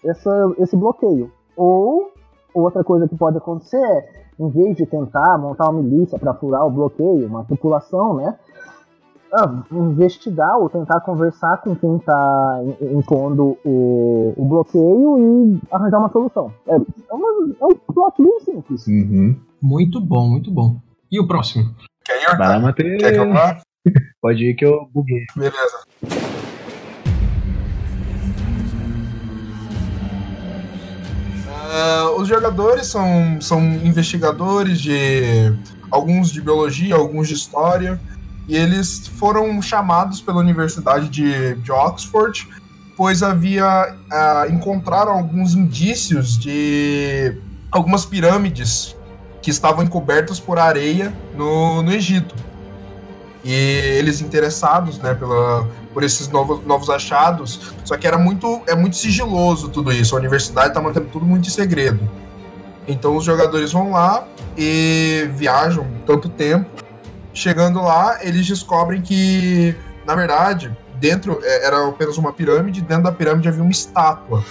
[0.03, 1.31] essa, esse bloqueio.
[1.55, 2.11] Ou
[2.53, 6.65] outra coisa que pode acontecer é, em vez de tentar montar uma milícia para furar
[6.65, 8.37] o bloqueio, uma tripulação, né?
[9.33, 12.61] Ah, investigar ou tentar conversar com quem está
[12.93, 16.53] impondo o, o bloqueio e arranjar uma solução.
[16.67, 17.27] É, é, uma,
[17.59, 18.87] é um plot bem simples.
[18.87, 19.35] Uhum.
[19.61, 20.77] Muito bom, muito bom.
[21.11, 21.73] E o próximo?
[22.03, 22.59] Quer ir, Vai lá?
[22.59, 23.01] Matheus.
[23.01, 23.61] Quer que eu vá?
[24.21, 25.25] Pode ir que eu buguei.
[25.35, 25.83] Beleza.
[31.77, 35.53] Ah, os jogadores são, são investigadores de
[35.91, 37.99] alguns de biologia, alguns de história,
[38.47, 42.47] e eles foram chamados pela Universidade de, de Oxford,
[42.95, 47.37] pois havia ah, encontraram alguns indícios de
[47.71, 48.95] algumas pirâmides
[49.41, 52.35] que estavam encobertas por areia no, no Egito.
[53.43, 58.75] E eles interessados, né, pela, por esses novos, novos achados, só que era muito, é
[58.75, 60.15] muito sigiloso tudo isso.
[60.15, 62.09] A universidade está mantendo tudo muito em segredo.
[62.87, 64.27] Então os jogadores vão lá
[64.57, 66.84] e viajam tanto tempo.
[67.35, 69.75] Chegando lá, eles descobrem que,
[70.05, 74.41] na verdade, dentro é, era apenas uma pirâmide, dentro da pirâmide havia uma estátua.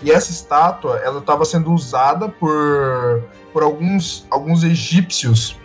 [0.00, 5.58] E essa estátua, ela estava sendo usada por, por alguns, alguns egípcios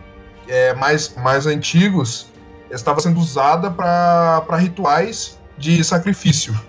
[0.47, 2.31] é, mais, mais antigos.
[2.71, 6.59] Estava sendo usada para rituais de sacrifício.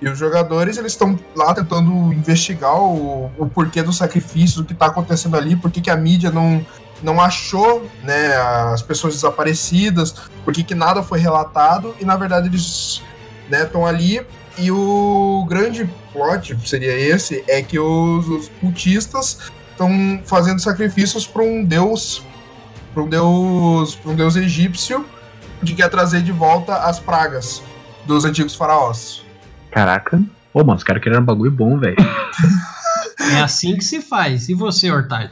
[0.00, 4.72] E os jogadores eles estão lá tentando investigar o, o porquê dos sacrifícios, o que
[4.72, 6.64] está acontecendo ali, por que, que a mídia não,
[7.02, 8.34] não achou né,
[8.72, 10.14] as pessoas desaparecidas,
[10.44, 13.02] por que, nada foi relatado, e na verdade eles
[13.50, 14.20] estão ali.
[14.58, 21.42] E o grande plot seria esse: é que os, os cultistas estão fazendo sacrifícios para
[21.42, 22.24] um deus,
[22.94, 25.04] para um deus, para um deus egípcio
[25.64, 27.62] que quer trazer de volta as pragas
[28.06, 29.24] dos antigos faraós.
[29.70, 30.22] Caraca.
[30.54, 31.96] Ô, mano, os caras querem um bagulho bom, velho.
[33.18, 34.48] É assim que se faz.
[34.48, 35.30] E você, Hortalho?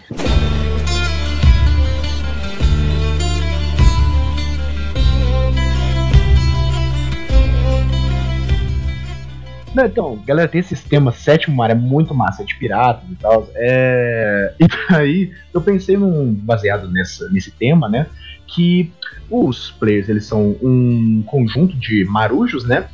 [9.75, 13.17] Não, então, galera, tem esse sistema sétimo mar, é muito massa, é de piratas e
[13.17, 13.49] tal.
[13.57, 14.55] É...
[14.61, 18.07] E daí, eu pensei num, baseado nessa, nesse tema, né?
[18.47, 18.93] Que
[19.29, 22.87] os players, eles são um conjunto de marujos, né?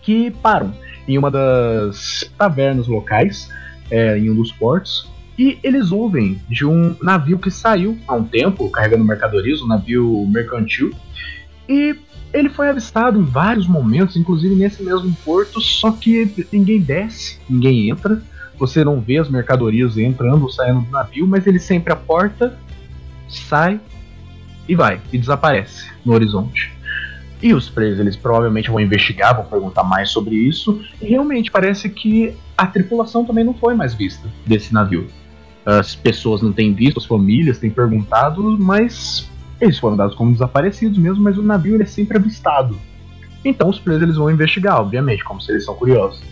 [0.00, 0.72] Que param
[1.06, 3.50] em uma das tavernas locais,
[3.90, 5.10] é, em um dos portos.
[5.38, 10.26] E eles ouvem de um navio que saiu há um tempo, carregando mercadorias, um navio
[10.28, 10.90] mercantil.
[11.68, 11.94] E
[12.34, 17.88] ele foi avistado em vários momentos, inclusive nesse mesmo porto, só que ninguém desce, ninguém
[17.88, 18.20] entra.
[18.58, 22.58] Você não vê as mercadorias entrando ou saindo do navio, mas ele sempre aporta,
[23.28, 23.80] sai
[24.68, 26.72] e vai, e desaparece no horizonte.
[27.40, 31.88] E os players, eles provavelmente vão investigar, vão perguntar mais sobre isso, e realmente parece
[31.88, 35.06] que a tripulação também não foi mais vista desse navio.
[35.64, 39.28] As pessoas não têm visto, as famílias têm perguntado, mas
[39.60, 42.78] eles foram dados como desaparecidos mesmo, mas o navio ele é sempre avistado.
[43.44, 46.22] Então os players eles vão investigar, obviamente, como se eles são curiosos.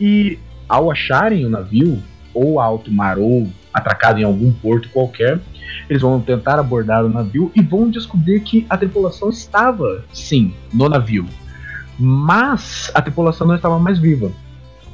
[0.00, 0.38] E
[0.68, 2.02] ao acharem o navio,
[2.34, 5.40] ou alto mar ou atracado em algum porto qualquer.
[5.88, 10.88] Eles vão tentar abordar o navio e vão descobrir que a tripulação estava, sim, no
[10.88, 11.26] navio.
[11.98, 14.30] Mas a tripulação não estava mais viva.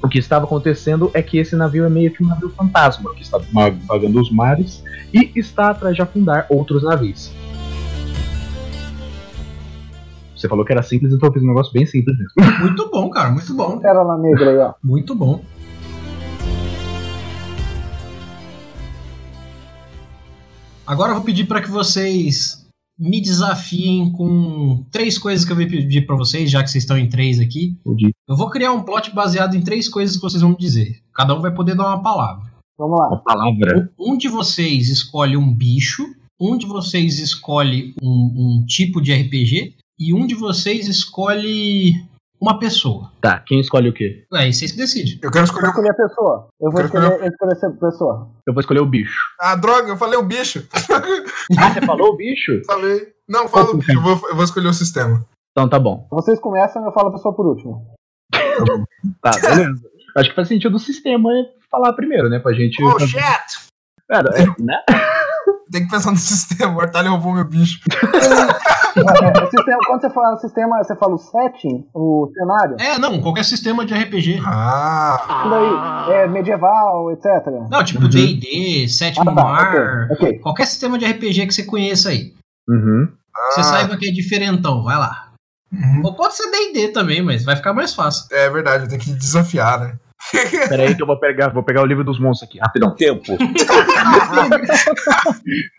[0.03, 3.23] O que estava acontecendo é que esse navio é meio que um navio fantasma, que
[3.23, 3.39] está
[3.87, 4.83] vagando os mares
[5.13, 7.33] e está atrás de afundar outros navios.
[10.39, 12.59] Você falou que era simples, então eu fiz um negócio bem simples mesmo.
[12.63, 13.81] Muito bom, cara, muito bom.
[13.81, 14.75] Pérola negra aí, ó.
[14.85, 15.43] Muito bom.
[20.87, 22.65] Agora eu vou pedir para que vocês
[22.97, 26.97] me desafiem com três coisas que eu vou pedir para vocês, já que vocês estão
[26.97, 27.77] em três aqui.
[28.29, 31.03] Eu vou criar um plot baseado em três coisas que vocês vão me dizer.
[31.13, 32.49] Cada um vai poder dar uma palavra.
[32.79, 33.09] Vamos lá.
[33.09, 33.91] Uma palavra.
[33.99, 36.05] Um de vocês escolhe um bicho,
[36.41, 41.93] um de vocês escolhe um, um tipo de RPG e um de vocês escolhe
[42.41, 43.11] uma pessoa.
[43.21, 44.25] Tá, quem escolhe o quê?
[44.33, 45.19] É, vocês que decidem.
[45.23, 45.69] Eu quero Eu vou escolher.
[45.71, 46.49] escolher a pessoa.
[46.61, 48.31] Eu vou escolher, eu escolher essa pessoa.
[48.47, 49.19] Eu vou escolher o bicho.
[49.41, 50.67] Ah, droga, eu falei o bicho.
[51.59, 52.61] Ah, você falou o bicho?
[52.67, 53.09] Falei.
[53.29, 53.93] Não, fala o bicho.
[53.93, 55.25] Eu vou, eu vou escolher o sistema.
[55.53, 56.07] Então tá bom.
[56.11, 57.85] Vocês começam e eu falo a pessoa por último.
[59.23, 59.81] Tá, beleza.
[60.17, 61.31] Acho que faz sentido o sistema
[61.71, 62.39] falar primeiro, né?
[62.39, 62.83] Pra gente.
[62.83, 63.19] Oh, shit!
[64.09, 64.83] Cara, é, né?
[65.71, 66.77] Tem que pensar no sistema.
[66.77, 67.79] O Artalho roubou meu bicho.
[69.01, 72.77] É, sistema- quando você fala sistema, você fala o setting, o cenário.
[72.81, 74.41] É, não, qualquer sistema de RPG.
[74.45, 77.27] Ah, Isso daí, é medieval, etc.
[77.71, 78.09] Não, tipo Uhum.
[78.09, 80.39] D&D, Sétimo Ah, tá, Mar, ok, ok.
[80.41, 82.33] qualquer sistema de RPG que você conheça aí.
[82.69, 83.09] Uhum.
[83.53, 85.29] Você ah, saiba que é diferentão, vai lá.
[85.73, 86.03] uhum.
[86.05, 88.27] Ou pode ser D&D também, mas vai ficar mais fácil.
[88.33, 89.97] É verdade, eu tenho que desafiar, né?
[90.69, 92.59] Pera aí que eu vou pegar, vou pegar o livro dos monstros aqui.
[92.59, 92.95] Rapidão.
[92.95, 93.37] Tempo.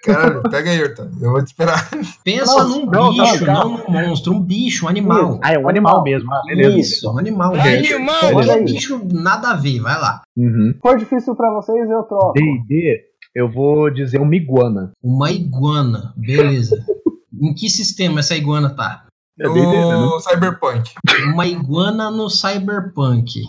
[0.03, 1.11] Caralho, pega aí, Artalho.
[1.21, 1.89] Eu vou te esperar.
[2.23, 5.39] Pensa Não, num não, não, bicho, não, num monstro, um bicho, um animal.
[5.43, 6.33] Ah, é um animal mesmo.
[6.33, 6.79] Ah, beleza.
[6.79, 7.53] Isso, um animal.
[7.53, 7.77] Ok.
[7.77, 8.39] Animal!
[8.39, 8.63] Aí.
[8.65, 10.21] bicho, nada a ver, vai lá.
[10.35, 10.73] Uhum.
[10.73, 12.33] Se for difícil pra vocês, eu troco.
[12.33, 13.01] D&D,
[13.35, 14.91] eu vou dizer uma iguana.
[15.03, 16.83] Uma iguana, beleza.
[17.41, 19.05] em que sistema essa iguana tá?
[19.39, 19.95] É né?
[19.95, 20.91] No Cyberpunk.
[21.33, 23.39] Uma iguana no cyberpunk.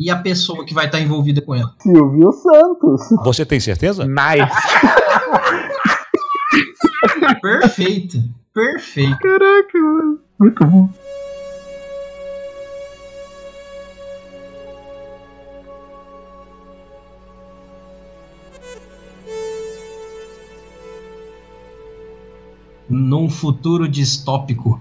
[0.00, 1.74] E a pessoa que vai estar envolvida com ela?
[1.80, 3.00] Silvio Santos.
[3.24, 4.06] Você tem certeza?
[4.06, 4.48] Nice.
[7.42, 8.22] Perfeito,
[8.54, 9.18] perfeito.
[9.18, 10.20] Caraca, mano.
[10.38, 10.88] Muito bom.
[22.88, 24.80] Num futuro distópico,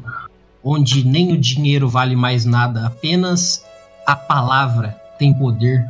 [0.63, 3.65] onde nem o dinheiro vale mais nada, apenas
[4.05, 5.85] a palavra tem poder,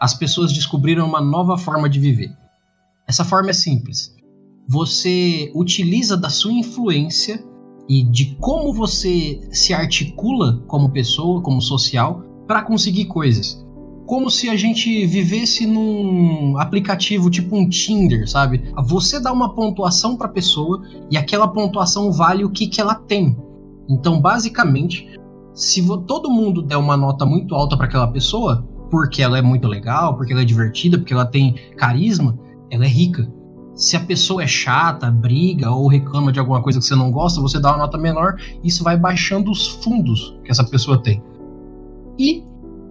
[0.00, 2.36] as pessoas descobriram uma nova forma de viver.
[3.06, 4.14] Essa forma é simples.
[4.68, 7.44] Você utiliza da sua influência
[7.88, 13.64] e de como você se articula como pessoa, como social, para conseguir coisas.
[14.06, 18.62] Como se a gente vivesse num aplicativo tipo um Tinder, sabe?
[18.86, 22.94] Você dá uma pontuação para a pessoa e aquela pontuação vale o que, que ela
[22.94, 23.36] tem.
[23.88, 25.06] Então, basicamente,
[25.54, 29.66] se todo mundo der uma nota muito alta para aquela pessoa, porque ela é muito
[29.66, 32.38] legal, porque ela é divertida, porque ela tem carisma,
[32.70, 33.26] ela é rica.
[33.74, 37.40] Se a pessoa é chata, briga ou reclama de alguma coisa que você não gosta,
[37.40, 41.22] você dá uma nota menor, isso vai baixando os fundos que essa pessoa tem.
[42.18, 42.44] E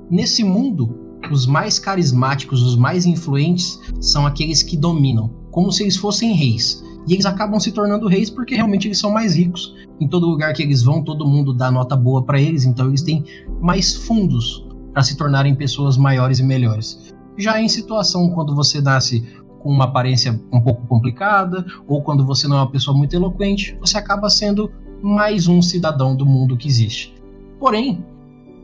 [0.09, 5.97] nesse mundo, os mais carismáticos, os mais influentes são aqueles que dominam, como se eles
[5.97, 6.83] fossem reis.
[7.07, 9.75] E eles acabam se tornando reis porque realmente eles são mais ricos.
[9.99, 13.03] Em todo lugar que eles vão, todo mundo dá nota boa para eles, então eles
[13.03, 13.23] têm
[13.61, 17.13] mais fundos para se tornarem pessoas maiores e melhores.
[17.38, 19.26] Já em situação quando você nasce
[19.59, 23.77] com uma aparência um pouco complicada, ou quando você não é uma pessoa muito eloquente,
[23.80, 27.13] você acaba sendo mais um cidadão do mundo que existe.
[27.59, 28.03] Porém,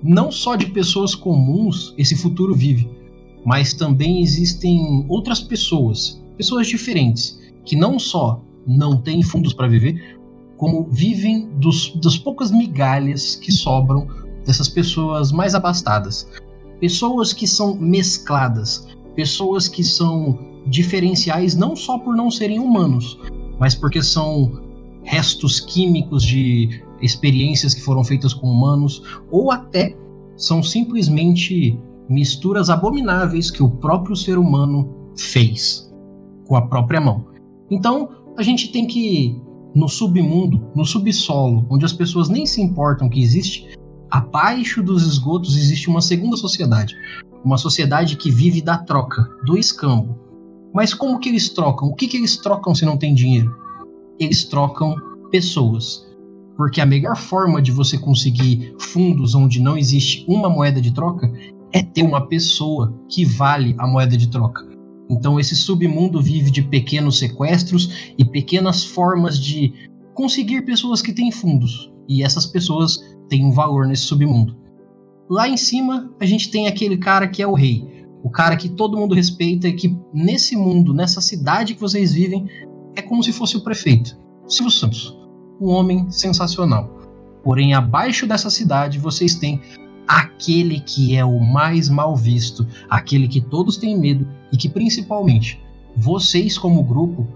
[0.01, 2.89] não só de pessoas comuns esse futuro vive,
[3.45, 10.19] mas também existem outras pessoas, pessoas diferentes, que não só não têm fundos para viver,
[10.57, 14.07] como vivem dos, das poucas migalhas que sobram
[14.47, 16.27] dessas pessoas mais abastadas.
[16.79, 23.19] Pessoas que são mescladas, pessoas que são diferenciais não só por não serem humanos,
[23.59, 24.59] mas porque são
[25.03, 29.95] restos químicos de experiências que foram feitas com humanos, ou até
[30.35, 31.77] são simplesmente
[32.09, 35.91] misturas abomináveis que o próprio ser humano fez
[36.45, 37.25] com a própria mão.
[37.69, 39.41] Então, a gente tem que
[39.75, 43.76] no submundo, no subsolo, onde as pessoas nem se importam que existe,
[44.09, 46.95] abaixo dos esgotos existe uma segunda sociedade,
[47.43, 50.17] uma sociedade que vive da troca, do escambo.
[50.73, 51.89] Mas como que eles trocam?
[51.89, 53.55] O que, que eles trocam se não tem dinheiro?
[54.19, 54.95] Eles trocam
[55.31, 56.05] pessoas.
[56.55, 61.31] Porque a melhor forma de você conseguir fundos onde não existe uma moeda de troca
[61.71, 64.67] é ter uma pessoa que vale a moeda de troca.
[65.09, 69.73] Então esse submundo vive de pequenos sequestros e pequenas formas de
[70.13, 71.91] conseguir pessoas que têm fundos.
[72.09, 74.55] E essas pessoas têm um valor nesse submundo.
[75.29, 78.05] Lá em cima, a gente tem aquele cara que é o rei.
[78.23, 82.47] O cara que todo mundo respeita e que nesse mundo, nessa cidade que vocês vivem,
[82.95, 84.17] é como se fosse o prefeito.
[84.47, 85.17] Silvio Santos.
[85.59, 86.97] Um homem sensacional.
[87.43, 89.61] Porém, abaixo dessa cidade, vocês têm
[90.07, 95.61] aquele que é o mais mal visto, aquele que todos têm medo e que principalmente
[95.95, 97.27] vocês como grupo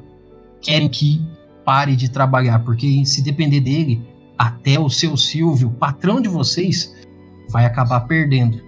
[0.61, 1.21] querem que
[1.65, 4.01] pare de trabalhar, porque se depender dele,
[4.41, 6.95] até o seu Silvio, patrão de vocês,
[7.47, 8.59] vai acabar perdendo.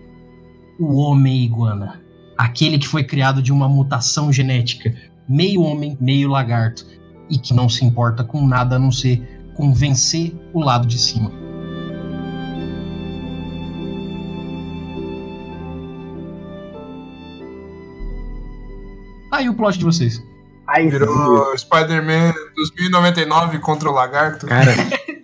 [0.79, 1.99] O homem iguana,
[2.37, 4.95] aquele que foi criado de uma mutação genética,
[5.27, 6.85] meio homem, meio lagarto,
[7.27, 11.31] e que não se importa com nada a não ser convencer o lado de cima.
[19.31, 20.23] Aí o plot de vocês.
[20.67, 24.47] Aí Virou Spider-Man 2099 contra o Lagarto.
[24.47, 24.71] Cara,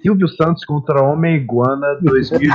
[0.01, 2.53] Silvio Santos contra Homem Iguana 2021.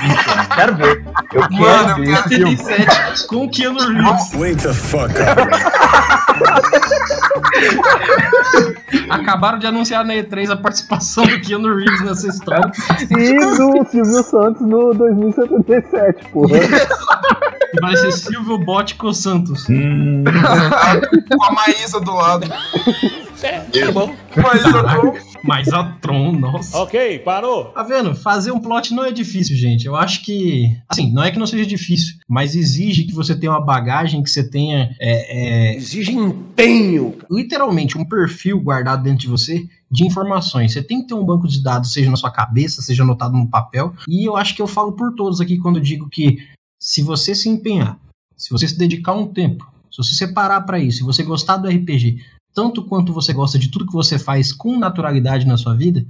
[0.55, 1.05] Quero ver.
[1.33, 2.57] Eu quero Mano, eu ver quero esse filme.
[2.57, 4.33] 77 com o Keanu Reeves.
[4.35, 6.84] Wake the fuck up.
[9.11, 12.71] Acabaram de anunciar na E3 a participação do Keanu Reeves nessa história.
[13.11, 16.59] E do Silvio Santos no 2077, porra.
[17.81, 19.67] Vai ser Silvio Bótico Santos.
[19.69, 20.25] Hum,
[21.37, 22.47] Com a Maísa do lado.
[23.41, 24.15] Tá bom.
[24.37, 25.13] Maísa do
[25.43, 26.79] Mas a Tron, nossa.
[26.79, 27.67] Ok, parou.
[27.67, 28.15] Tá vendo?
[28.15, 29.87] Fazer um plot não é difícil, gente.
[29.87, 30.77] Eu acho que.
[30.89, 34.31] Assim, não é que não seja difícil, mas exige que você tenha uma bagagem, que
[34.31, 34.95] você tenha.
[35.01, 37.17] é, é, Exige empenho.
[37.31, 40.73] literalmente um perfil guardado dentro de você de informações.
[40.73, 43.49] Você tem que ter um banco de dados, seja na sua cabeça, seja anotado no
[43.49, 43.93] papel.
[44.09, 46.39] E eu acho que eu falo por todos aqui quando eu digo que
[46.81, 47.99] se você se empenhar,
[48.37, 51.69] se você se dedicar um tempo, se você separar para isso, se você gostar do
[51.69, 52.19] RPG,
[52.55, 56.07] tanto quanto você gosta de tudo que você faz com naturalidade na sua vida,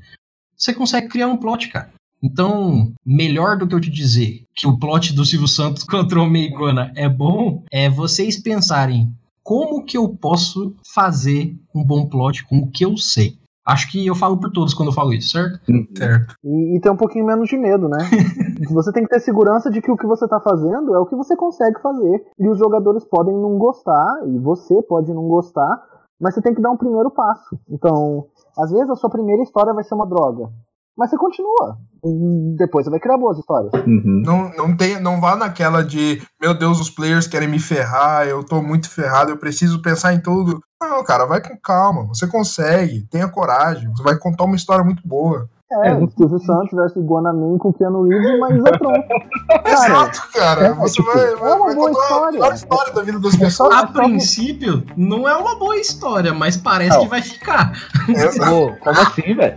[0.56, 1.90] você consegue criar um plot, cara.
[2.22, 6.22] Então, melhor do que eu te dizer que o plot do Silvio Santos contra o
[6.22, 9.12] Homem Iguana é bom, é vocês pensarem
[9.42, 13.36] como que eu posso fazer um bom plot com o que eu sei.
[13.66, 15.58] Acho que eu falo por todos quando eu falo isso, certo?
[15.96, 16.34] Certo.
[16.44, 17.98] E, e ter um pouquinho menos de medo, né?
[18.70, 21.16] você tem que ter segurança de que o que você tá fazendo é o que
[21.16, 22.24] você consegue fazer.
[22.38, 25.93] E os jogadores podem não gostar, e você pode não gostar,
[26.24, 27.60] mas você tem que dar um primeiro passo.
[27.68, 28.24] Então,
[28.58, 30.48] às vezes a sua primeira história vai ser uma droga.
[30.96, 31.76] Mas você continua.
[32.02, 33.70] E depois você vai criar boas histórias.
[33.74, 34.22] uhum.
[34.24, 38.42] Não, não, tem, não vá naquela de, meu Deus, os players querem me ferrar, eu
[38.42, 40.62] tô muito ferrado, eu preciso pensar em tudo.
[40.80, 45.06] Não, cara, vai com calma, você consegue, tenha coragem, você vai contar uma história muito
[45.06, 45.46] boa.
[45.72, 48.92] É, É, Silvio Santos versus Iguanamin com Keanu Reeves e Maísa Tron.
[49.48, 50.66] Cara, Exato, cara.
[50.66, 52.28] é, você tipo, vai, vai, é uma vai boa contar história.
[52.28, 53.74] a melhor história da vida das pessoas.
[53.74, 57.04] A princípio, não é uma boa história, mas parece Não.
[57.04, 57.72] que vai ficar.
[58.46, 59.56] Pô, como assim, velho?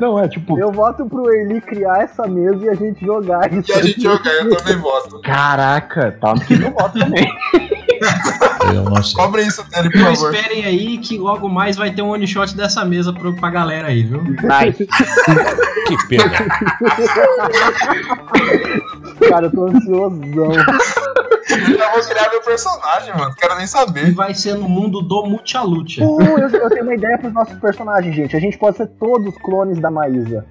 [0.00, 3.50] Não, não, é tipo, eu voto pro Eli criar essa mesa e a gente jogar
[3.52, 3.72] isso.
[3.72, 5.20] E a gente joga, eu também voto.
[5.22, 7.26] caraca, tá aqui no voto também.
[8.74, 9.14] Eu não sei.
[9.16, 10.34] Cobre isso dele, por Então favor.
[10.34, 13.88] esperem aí que logo mais vai ter um one shot dessa mesa pro, pra galera
[13.88, 14.22] aí, viu?
[14.22, 14.88] Nice.
[15.84, 16.30] Que pena.
[19.28, 20.52] Cara, eu tô ansiosão.
[20.52, 23.34] Eu já vou criar meu personagem, mano.
[23.36, 24.14] Quero nem E saber.
[24.14, 26.04] vai ser no mundo do Multialucha.
[26.04, 28.36] Uh, eu, eu tenho uma ideia pros nossos personagens, gente.
[28.36, 30.46] A gente pode ser todos clones da Maísa.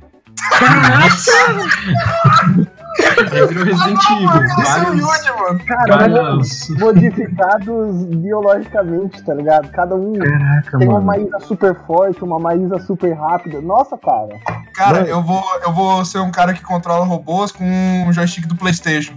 [2.99, 4.27] É, virou Resident Evil.
[4.63, 5.63] Vários.
[5.65, 6.69] Cara, vários...
[6.69, 9.69] modificados biologicamente, tá ligado?
[9.71, 11.05] Cada um Caraca, tem uma mano.
[11.05, 13.61] Maísa super forte, uma Maísa super rápida.
[13.61, 14.39] Nossa, cara.
[14.75, 15.07] Cara, Mano.
[15.07, 19.13] eu vou, eu vou ser um cara que controla robôs com um joystick do PlayStation.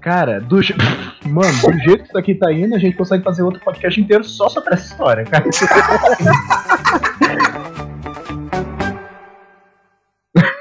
[0.00, 0.74] Cara, do je...
[1.26, 4.22] Mano, do jeito que isso aqui tá indo, a gente consegue fazer outro podcast inteiro
[4.22, 5.44] só sobre essa história, cara.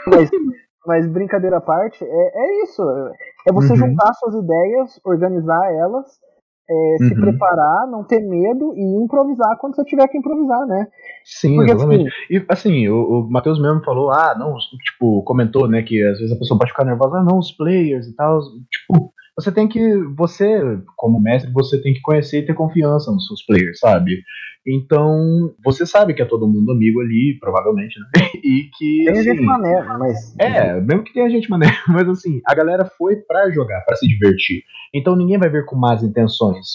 [0.08, 0.30] Mas,
[0.86, 2.82] mas brincadeira à parte, é, é isso.
[3.48, 3.80] É você Uhum.
[3.80, 6.06] juntar suas ideias, organizar elas,
[6.70, 7.22] é, se Uhum.
[7.22, 10.88] preparar, não ter medo e improvisar quando você tiver que improvisar, né?
[11.24, 12.08] Sim, Porque exatamente.
[12.08, 16.18] assim, E assim, o, o Matheus mesmo falou, ah, não, tipo, comentou, né, que às
[16.20, 18.40] vezes a pessoa pode ficar nervosa, ah, não, os players e tal.
[18.72, 23.28] Tipo, você tem que, você, como mestre, você tem que conhecer e ter confiança nos
[23.28, 24.24] seus players, sabe?
[24.68, 28.06] Então, você sabe que é todo mundo amigo ali, provavelmente, né?
[28.46, 29.06] E que.
[29.06, 30.36] tem assim, gente mané, mas.
[30.40, 34.08] É, mesmo que tenha gente maneira, mas assim, a galera foi pra jogar, pra se
[34.08, 34.64] divertir.
[34.94, 36.66] Então ninguém vai ver com más intenções,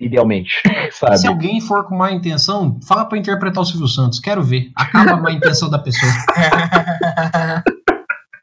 [0.00, 0.60] idealmente,
[0.92, 1.18] sabe?
[1.18, 4.20] Se alguém for com má intenção, fala pra interpretar o Silvio Santos.
[4.20, 4.70] Quero ver.
[4.74, 6.12] Acaba a má intenção da pessoa.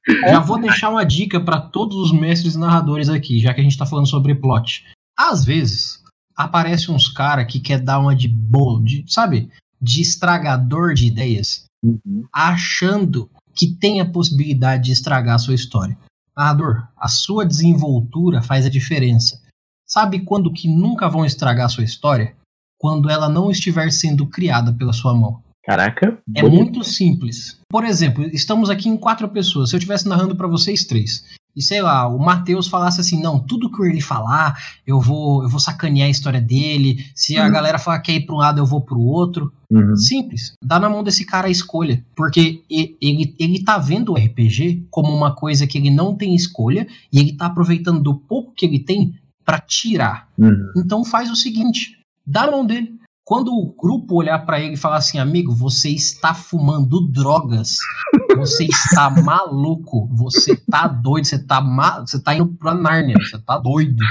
[0.30, 3.78] Já vou deixar uma dica pra todos os mestres narradores aqui, já que a gente
[3.78, 4.86] tá falando sobre plot.
[5.18, 6.04] Às vezes,
[6.36, 9.50] aparece uns cara que quer dar uma de bolo, de, sabe?
[9.82, 12.26] De estragador de ideias, Uhum.
[12.32, 15.98] achando que tem a possibilidade de estragar a sua história.
[16.36, 19.42] Narrador, a sua desenvoltura faz a diferença.
[19.86, 22.36] Sabe quando que nunca vão estragar a sua história?
[22.80, 25.43] Quando ela não estiver sendo criada pela sua mão.
[25.66, 26.62] Caraca, É bonito.
[26.62, 27.60] muito simples.
[27.70, 29.70] Por exemplo, estamos aqui em quatro pessoas.
[29.70, 31.24] Se eu estivesse narrando pra vocês três,
[31.56, 35.50] e sei lá, o Matheus falasse assim: não, tudo que ele falar, eu vou, eu
[35.50, 37.06] vou sacanear a história dele.
[37.16, 37.52] Se a Uhum.
[37.52, 39.54] galera falar que é ir pra um lado, eu vou pro outro.
[39.72, 39.96] Uhum.
[39.96, 40.54] Simples.
[40.62, 42.04] Dá na mão desse cara a escolha.
[42.16, 46.88] Porque ele, ele tá vendo o RPG como uma coisa que ele não tem escolha
[47.12, 49.16] e ele tá aproveitando do pouco que ele tem
[49.46, 50.28] pra tirar.
[50.38, 50.72] Uhum.
[50.78, 52.96] Então faz o seguinte: dá na mão dele.
[53.26, 57.78] Quando o grupo olhar pra ele e falar assim, amigo, você está fumando drogas,
[58.36, 63.40] você está maluco, você tá doido, você tá ma você tá indo pra Nárnia, você
[63.40, 64.04] tá doido.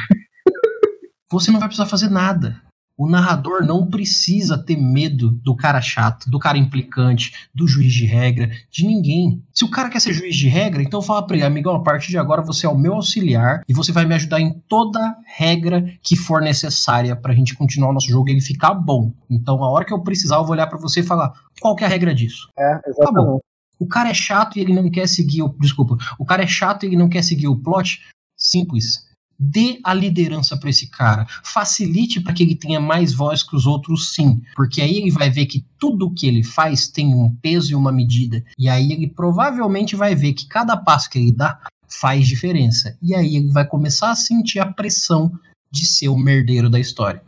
[1.30, 2.62] Você não vai precisar fazer nada.
[3.02, 8.06] O narrador não precisa ter medo do cara chato, do cara implicante, do juiz de
[8.06, 9.42] regra, de ninguém.
[9.52, 12.10] Se o cara quer ser juiz de regra, então fala pra ele, amigão, a partir
[12.10, 15.84] de agora você é o meu auxiliar e você vai me ajudar em toda regra
[16.00, 19.12] que for necessária pra gente continuar o nosso jogo e ele ficar bom.
[19.28, 21.82] Então, a hora que eu precisar, eu vou olhar pra você e falar, qual que
[21.82, 22.50] é a regra disso?
[22.56, 23.42] É, exatamente.
[23.80, 25.48] O cara é chato e ele não quer seguir o.
[25.58, 25.96] Desculpa.
[26.20, 28.00] O cara é chato e ele não quer seguir o plot.
[28.36, 29.10] Simples.
[29.38, 31.26] Dê a liderança pra esse cara.
[31.42, 34.40] Facilite para que ele tenha mais voz que os outros, sim.
[34.54, 37.92] Porque aí ele vai ver que tudo que ele faz tem um peso e uma
[37.92, 38.44] medida.
[38.58, 42.96] E aí ele provavelmente vai ver que cada passo que ele dá faz diferença.
[43.02, 45.32] E aí ele vai começar a sentir a pressão
[45.70, 47.22] de ser o merdeiro da história.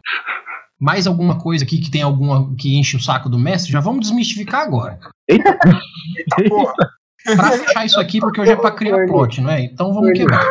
[0.78, 3.72] Mais alguma coisa aqui que tem alguma que enche o saco do mestre?
[3.72, 4.98] Já vamos desmistificar agora.
[5.28, 5.58] Eita
[6.48, 6.74] porra.
[7.24, 9.64] Pra fechar isso aqui, porque hoje é pra criar plot, não é?
[9.64, 10.44] Então vamos quebrar.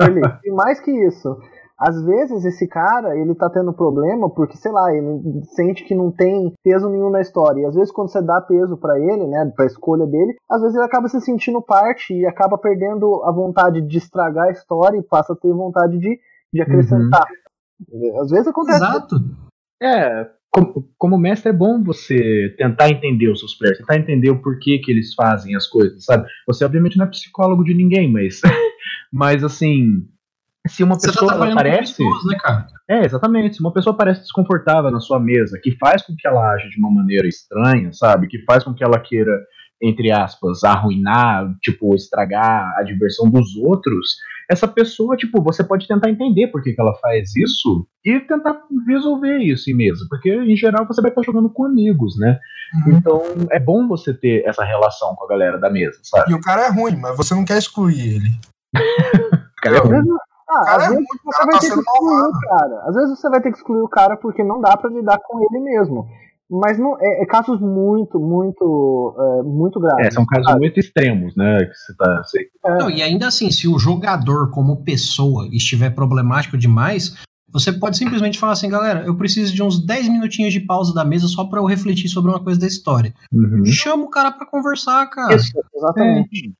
[0.00, 1.36] Ele, e mais que isso,
[1.80, 6.10] às vezes esse cara, ele tá tendo problema porque, sei lá, ele sente que não
[6.12, 7.62] tem peso nenhum na história.
[7.62, 10.76] E às vezes quando você dá peso pra ele, né, pra escolha dele, às vezes
[10.76, 15.02] ele acaba se sentindo parte e acaba perdendo a vontade de estragar a história e
[15.02, 16.20] passa a ter vontade de,
[16.52, 17.26] de acrescentar.
[18.20, 18.76] Às vezes acontece.
[18.76, 19.16] Exato.
[19.82, 24.42] É, como, como mestre é bom você tentar entender os seus players, tentar entender o
[24.42, 26.26] porquê que eles fazem as coisas, sabe?
[26.46, 28.40] Você obviamente não é psicólogo de ninguém, mas,
[29.12, 30.06] mas assim,
[30.66, 32.66] se uma Você tá pessoa ela trabalhando com parece, pessoas, né, cara?
[32.88, 36.52] é exatamente, se uma pessoa parece desconfortável na sua mesa, que faz com que ela
[36.52, 38.26] age de uma maneira estranha, sabe?
[38.26, 39.32] Que faz com que ela queira
[39.82, 44.16] entre aspas, arruinar, tipo, estragar a diversão dos outros,
[44.50, 48.60] essa pessoa, tipo, você pode tentar entender por que, que ela faz isso e tentar
[48.86, 52.38] resolver isso em mesa, porque em geral você vai estar jogando com amigos, né?
[52.74, 52.92] Uhum.
[52.96, 56.32] Então é bom você ter essa relação com a galera da mesa, sabe?
[56.32, 58.30] E o cara é ruim, mas você não quer excluir ele.
[59.62, 59.92] Cara, é Às ruim.
[59.92, 60.10] vezes,
[60.48, 62.82] ah, Cara, às é vezes você cara vai tá ter que excluir o cara.
[62.86, 65.38] Às vezes você vai ter que excluir o cara porque não dá pra lidar com
[65.38, 66.08] ele mesmo.
[66.50, 70.06] Mas não, é, é casos muito, muito, é, muito graves.
[70.06, 70.60] É, são casos sabe?
[70.60, 71.58] muito extremos, né?
[71.64, 72.22] Que você tá.
[72.24, 72.48] Você...
[72.78, 77.14] Não, e ainda assim, se o jogador, como pessoa, estiver problemático demais,
[77.52, 81.04] você pode simplesmente falar assim, galera, eu preciso de uns 10 minutinhos de pausa da
[81.04, 83.14] mesa só pra eu refletir sobre uma coisa da história.
[83.32, 83.64] Uhum.
[83.66, 85.34] Chama o cara pra conversar, cara.
[85.36, 86.52] Isso, exatamente.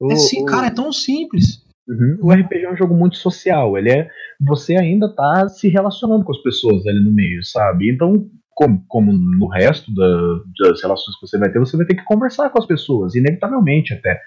[0.00, 1.62] O- É sim, o- cara, é tão simples.
[1.88, 2.18] Uhum.
[2.22, 3.78] O RPG é um jogo muito social.
[3.78, 4.08] Ele é.
[4.40, 7.90] Você ainda tá se relacionando com as pessoas ali no meio, sabe?
[7.90, 8.26] Então,
[8.58, 12.02] como, como no resto da- das relações que você vai ter, você vai ter que
[12.04, 14.20] conversar com as pessoas, inevitavelmente até.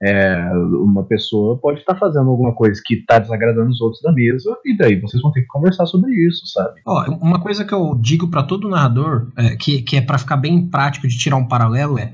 [0.00, 4.56] É, uma pessoa pode estar fazendo alguma coisa que está desagradando os outros da mesa,
[4.64, 6.80] e daí vocês vão ter que conversar sobre isso, sabe?
[6.86, 10.36] Ó, uma coisa que eu digo pra todo narrador, é, que, que é pra ficar
[10.36, 12.12] bem prático de tirar um paralelo, é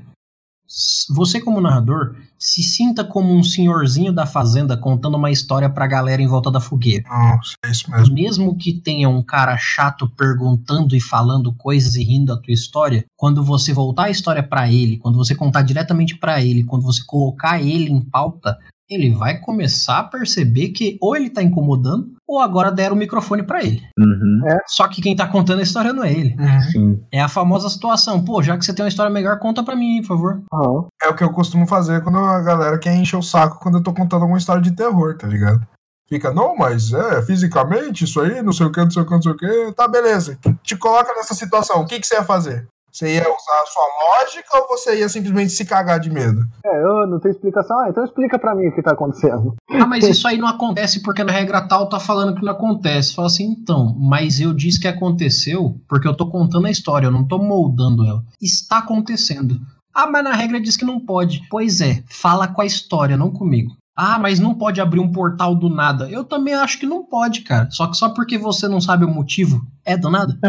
[1.09, 6.21] você como narrador se sinta como um senhorzinho da fazenda contando uma história pra galera
[6.21, 7.03] em volta da fogueira.
[7.09, 8.13] Nossa, é isso mesmo.
[8.13, 13.03] Mesmo que tenha um cara chato perguntando e falando coisas e rindo da tua história,
[13.17, 17.01] quando você voltar a história pra ele, quando você contar diretamente pra ele, quando você
[17.05, 18.57] colocar ele em pauta,
[18.89, 23.43] ele vai começar a perceber que ou ele tá incomodando ou agora deram o microfone
[23.43, 23.81] pra ele.
[23.97, 24.41] Uhum.
[24.67, 26.35] Só que quem tá contando a história não é ele.
[26.39, 26.61] Uhum.
[26.71, 27.03] Sim.
[27.11, 28.23] É a famosa situação.
[28.23, 30.41] Pô, já que você tem uma história melhor, conta pra mim, por favor.
[30.53, 30.87] Aham.
[31.03, 33.83] É o que eu costumo fazer quando a galera quer encher o saco quando eu
[33.83, 35.65] tô contando alguma história de terror, tá ligado?
[36.07, 39.11] Fica, não, mas é, fisicamente, isso aí, não sei o que, não sei o que,
[39.11, 39.73] não sei o que.
[39.73, 40.39] Tá, beleza.
[40.63, 41.81] Te coloca nessa situação.
[41.81, 42.67] O que, que você ia fazer?
[42.91, 46.41] Você ia usar a sua lógica ou você ia simplesmente se cagar de medo?
[46.65, 47.79] É, eu não tenho explicação.
[47.79, 49.55] Ah, então explica pra mim o que tá acontecendo.
[49.69, 53.15] Ah, mas isso aí não acontece porque na regra tal tá falando que não acontece.
[53.15, 57.11] Fala assim, então, mas eu disse que aconteceu porque eu tô contando a história, eu
[57.11, 58.23] não tô moldando ela.
[58.41, 59.59] Está acontecendo.
[59.93, 61.41] Ah, mas na regra diz que não pode.
[61.49, 63.75] Pois é, fala com a história, não comigo.
[64.01, 66.09] Ah, mas não pode abrir um portal do nada.
[66.09, 67.69] Eu também acho que não pode, cara.
[67.69, 70.39] Só que só porque você não sabe o motivo, é do nada?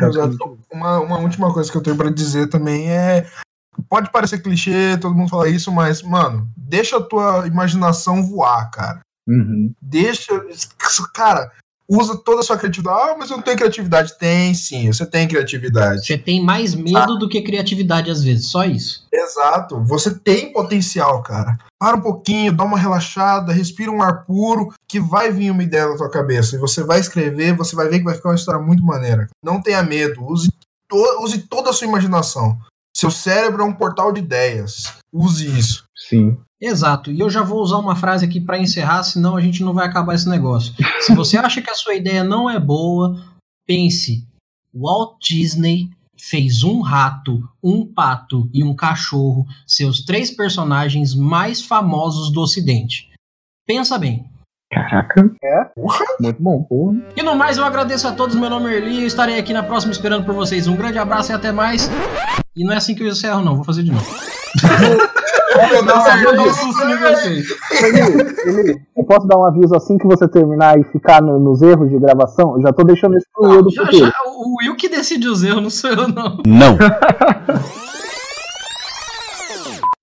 [0.00, 0.36] Exato.
[0.72, 3.26] Uma, uma última coisa que eu tenho pra dizer também é.
[3.88, 9.00] Pode parecer clichê, todo mundo fala isso, mas, mano, deixa a tua imaginação voar, cara.
[9.28, 9.74] Uhum.
[9.82, 10.32] Deixa.
[11.12, 11.50] Cara,
[11.90, 13.10] usa toda a sua criatividade.
[13.10, 14.16] Ah, mas eu não tenho criatividade.
[14.18, 16.06] Tem sim, você tem criatividade.
[16.06, 19.04] Você tem mais medo do que criatividade às vezes, só isso.
[19.12, 21.58] Exato, você tem potencial, cara.
[21.78, 25.88] Para um pouquinho, dá uma relaxada, respira um ar puro, que vai vir uma ideia
[25.88, 26.54] na tua cabeça.
[26.54, 29.28] E você vai escrever, você vai ver que vai ficar uma história muito maneira.
[29.42, 30.48] Não tenha medo, use,
[30.88, 32.58] to- use toda a sua imaginação.
[32.94, 34.92] Seu cérebro é um portal de ideias.
[35.12, 35.84] Use isso.
[35.96, 36.36] Sim.
[36.60, 37.10] Exato.
[37.10, 39.86] E eu já vou usar uma frase aqui pra encerrar, senão a gente não vai
[39.86, 40.74] acabar esse negócio.
[41.00, 43.18] Se você acha que a sua ideia não é boa,
[43.66, 44.26] pense.
[44.74, 52.30] Walt Disney fez um rato, um pato e um cachorro, seus três personagens mais famosos
[52.30, 53.08] do Ocidente.
[53.66, 54.28] Pensa bem.
[54.72, 55.32] Caraca.
[55.42, 55.70] É?
[56.20, 56.96] Muito bom, porra.
[57.16, 58.36] E no mais, eu agradeço a todos.
[58.36, 59.00] Meu nome é Erli.
[59.00, 60.68] Eu estarei aqui na próxima esperando por vocês.
[60.68, 61.90] Um grande abraço e até mais.
[62.54, 63.56] E não é assim que eu encerro, não.
[63.56, 64.06] Vou fazer de novo.
[64.50, 65.86] Eu.
[67.88, 71.60] Eli, Eli, eu posso dar um aviso assim que você terminar e ficar no- nos
[71.62, 72.54] erros de gravação?
[72.56, 74.06] Eu já tô deixando isso pro eu do Já, futuro.
[74.06, 76.38] já, o Will que decide os erros, não sou eu, não.
[76.46, 76.78] Não.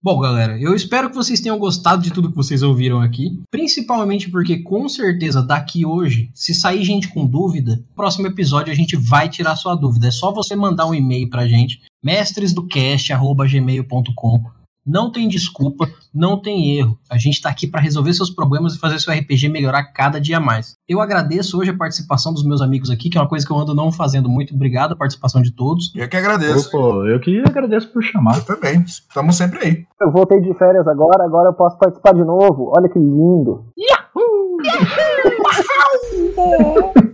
[0.08, 3.42] Bom, galera, eu espero que vocês tenham gostado de tudo que vocês ouviram aqui.
[3.52, 8.96] Principalmente porque, com certeza, daqui hoje, se sair gente com dúvida, próximo episódio a gente
[8.96, 10.08] vai tirar sua dúvida.
[10.08, 14.57] É só você mandar um e-mail pra gente, mestresdocast.gmail.com.
[14.88, 16.98] Não tem desculpa, não tem erro.
[17.12, 20.40] A gente tá aqui pra resolver seus problemas e fazer seu RPG melhorar cada dia
[20.40, 20.76] mais.
[20.88, 23.58] Eu agradeço hoje a participação dos meus amigos aqui, que é uma coisa que eu
[23.58, 24.56] ando não fazendo muito.
[24.56, 25.94] Obrigado a participação de todos.
[25.94, 26.72] Eu que agradeço.
[26.72, 28.38] Pô, eu que agradeço por chamar.
[28.38, 28.82] Eu também.
[28.84, 29.86] Estamos sempre aí.
[30.00, 32.72] Eu voltei de férias agora, agora eu posso participar de novo.
[32.74, 33.66] Olha que lindo.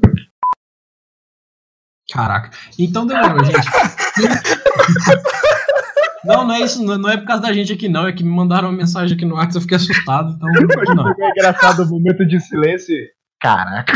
[2.14, 2.52] Caraca.
[2.78, 3.58] Então demorou, gente.
[6.26, 8.08] Não, não é isso, não não é por causa da gente aqui, não.
[8.08, 10.48] É que me mandaram uma mensagem aqui no WhatsApp, eu fiquei assustado, então
[10.96, 11.10] não.
[11.10, 12.96] É engraçado o momento de silêncio.
[13.42, 13.94] Caraca.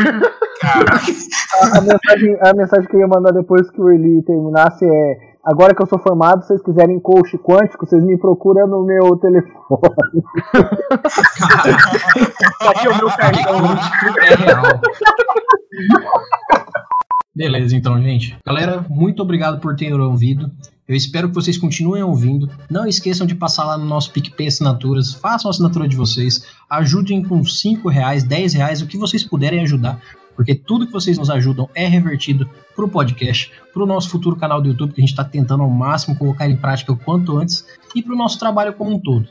[0.62, 5.38] A, a mensagem, a mensagem que eu ia mandar depois que o Eli terminasse é:
[5.48, 9.16] Agora que eu sou formado, se vocês quiserem coach quântico, vocês me procuram no meu
[9.16, 9.49] telefone.
[12.68, 13.78] Aqui o meu cartão.
[14.22, 14.64] É real.
[17.34, 18.38] Beleza, então, gente.
[18.45, 20.52] Galera, muito obrigado por terem ouvido.
[20.88, 22.49] Eu espero que vocês continuem ouvindo.
[22.69, 25.14] Não esqueçam de passar lá no nosso PicPay Assinaturas.
[25.14, 26.45] Façam a assinatura de vocês.
[26.69, 30.01] Ajudem com 5 reais, 10 reais, o que vocês puderem ajudar.
[30.34, 34.38] Porque tudo que vocês nos ajudam é revertido para o podcast, para o nosso futuro
[34.38, 37.38] canal do YouTube, que a gente está tentando ao máximo colocar em prática o quanto
[37.38, 39.27] antes, e para o nosso trabalho como um todo.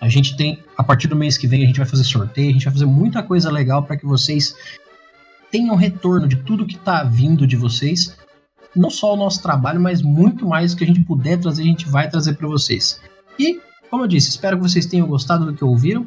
[0.00, 2.52] A gente tem, a partir do mês que vem, a gente vai fazer sorteio, a
[2.52, 4.54] gente vai fazer muita coisa legal para que vocês
[5.50, 8.16] tenham retorno de tudo que está vindo de vocês.
[8.74, 11.88] Não só o nosso trabalho, mas muito mais que a gente puder trazer, a gente
[11.88, 13.00] vai trazer para vocês.
[13.38, 13.60] E,
[13.90, 16.06] como eu disse, espero que vocês tenham gostado do que ouviram.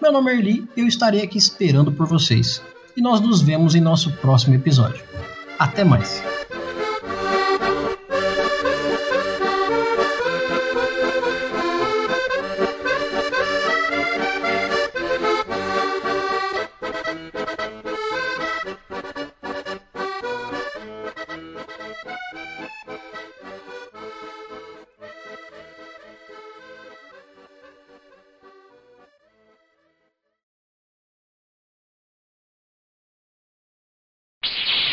[0.00, 2.60] Meu nome é Erli eu estarei aqui esperando por vocês.
[2.96, 5.02] E nós nos vemos em nosso próximo episódio.
[5.58, 6.41] Até mais!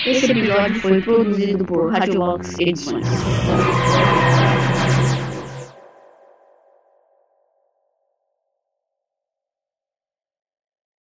[0.10, 3.06] Esse episódio foi produzido por Radiolox Edições.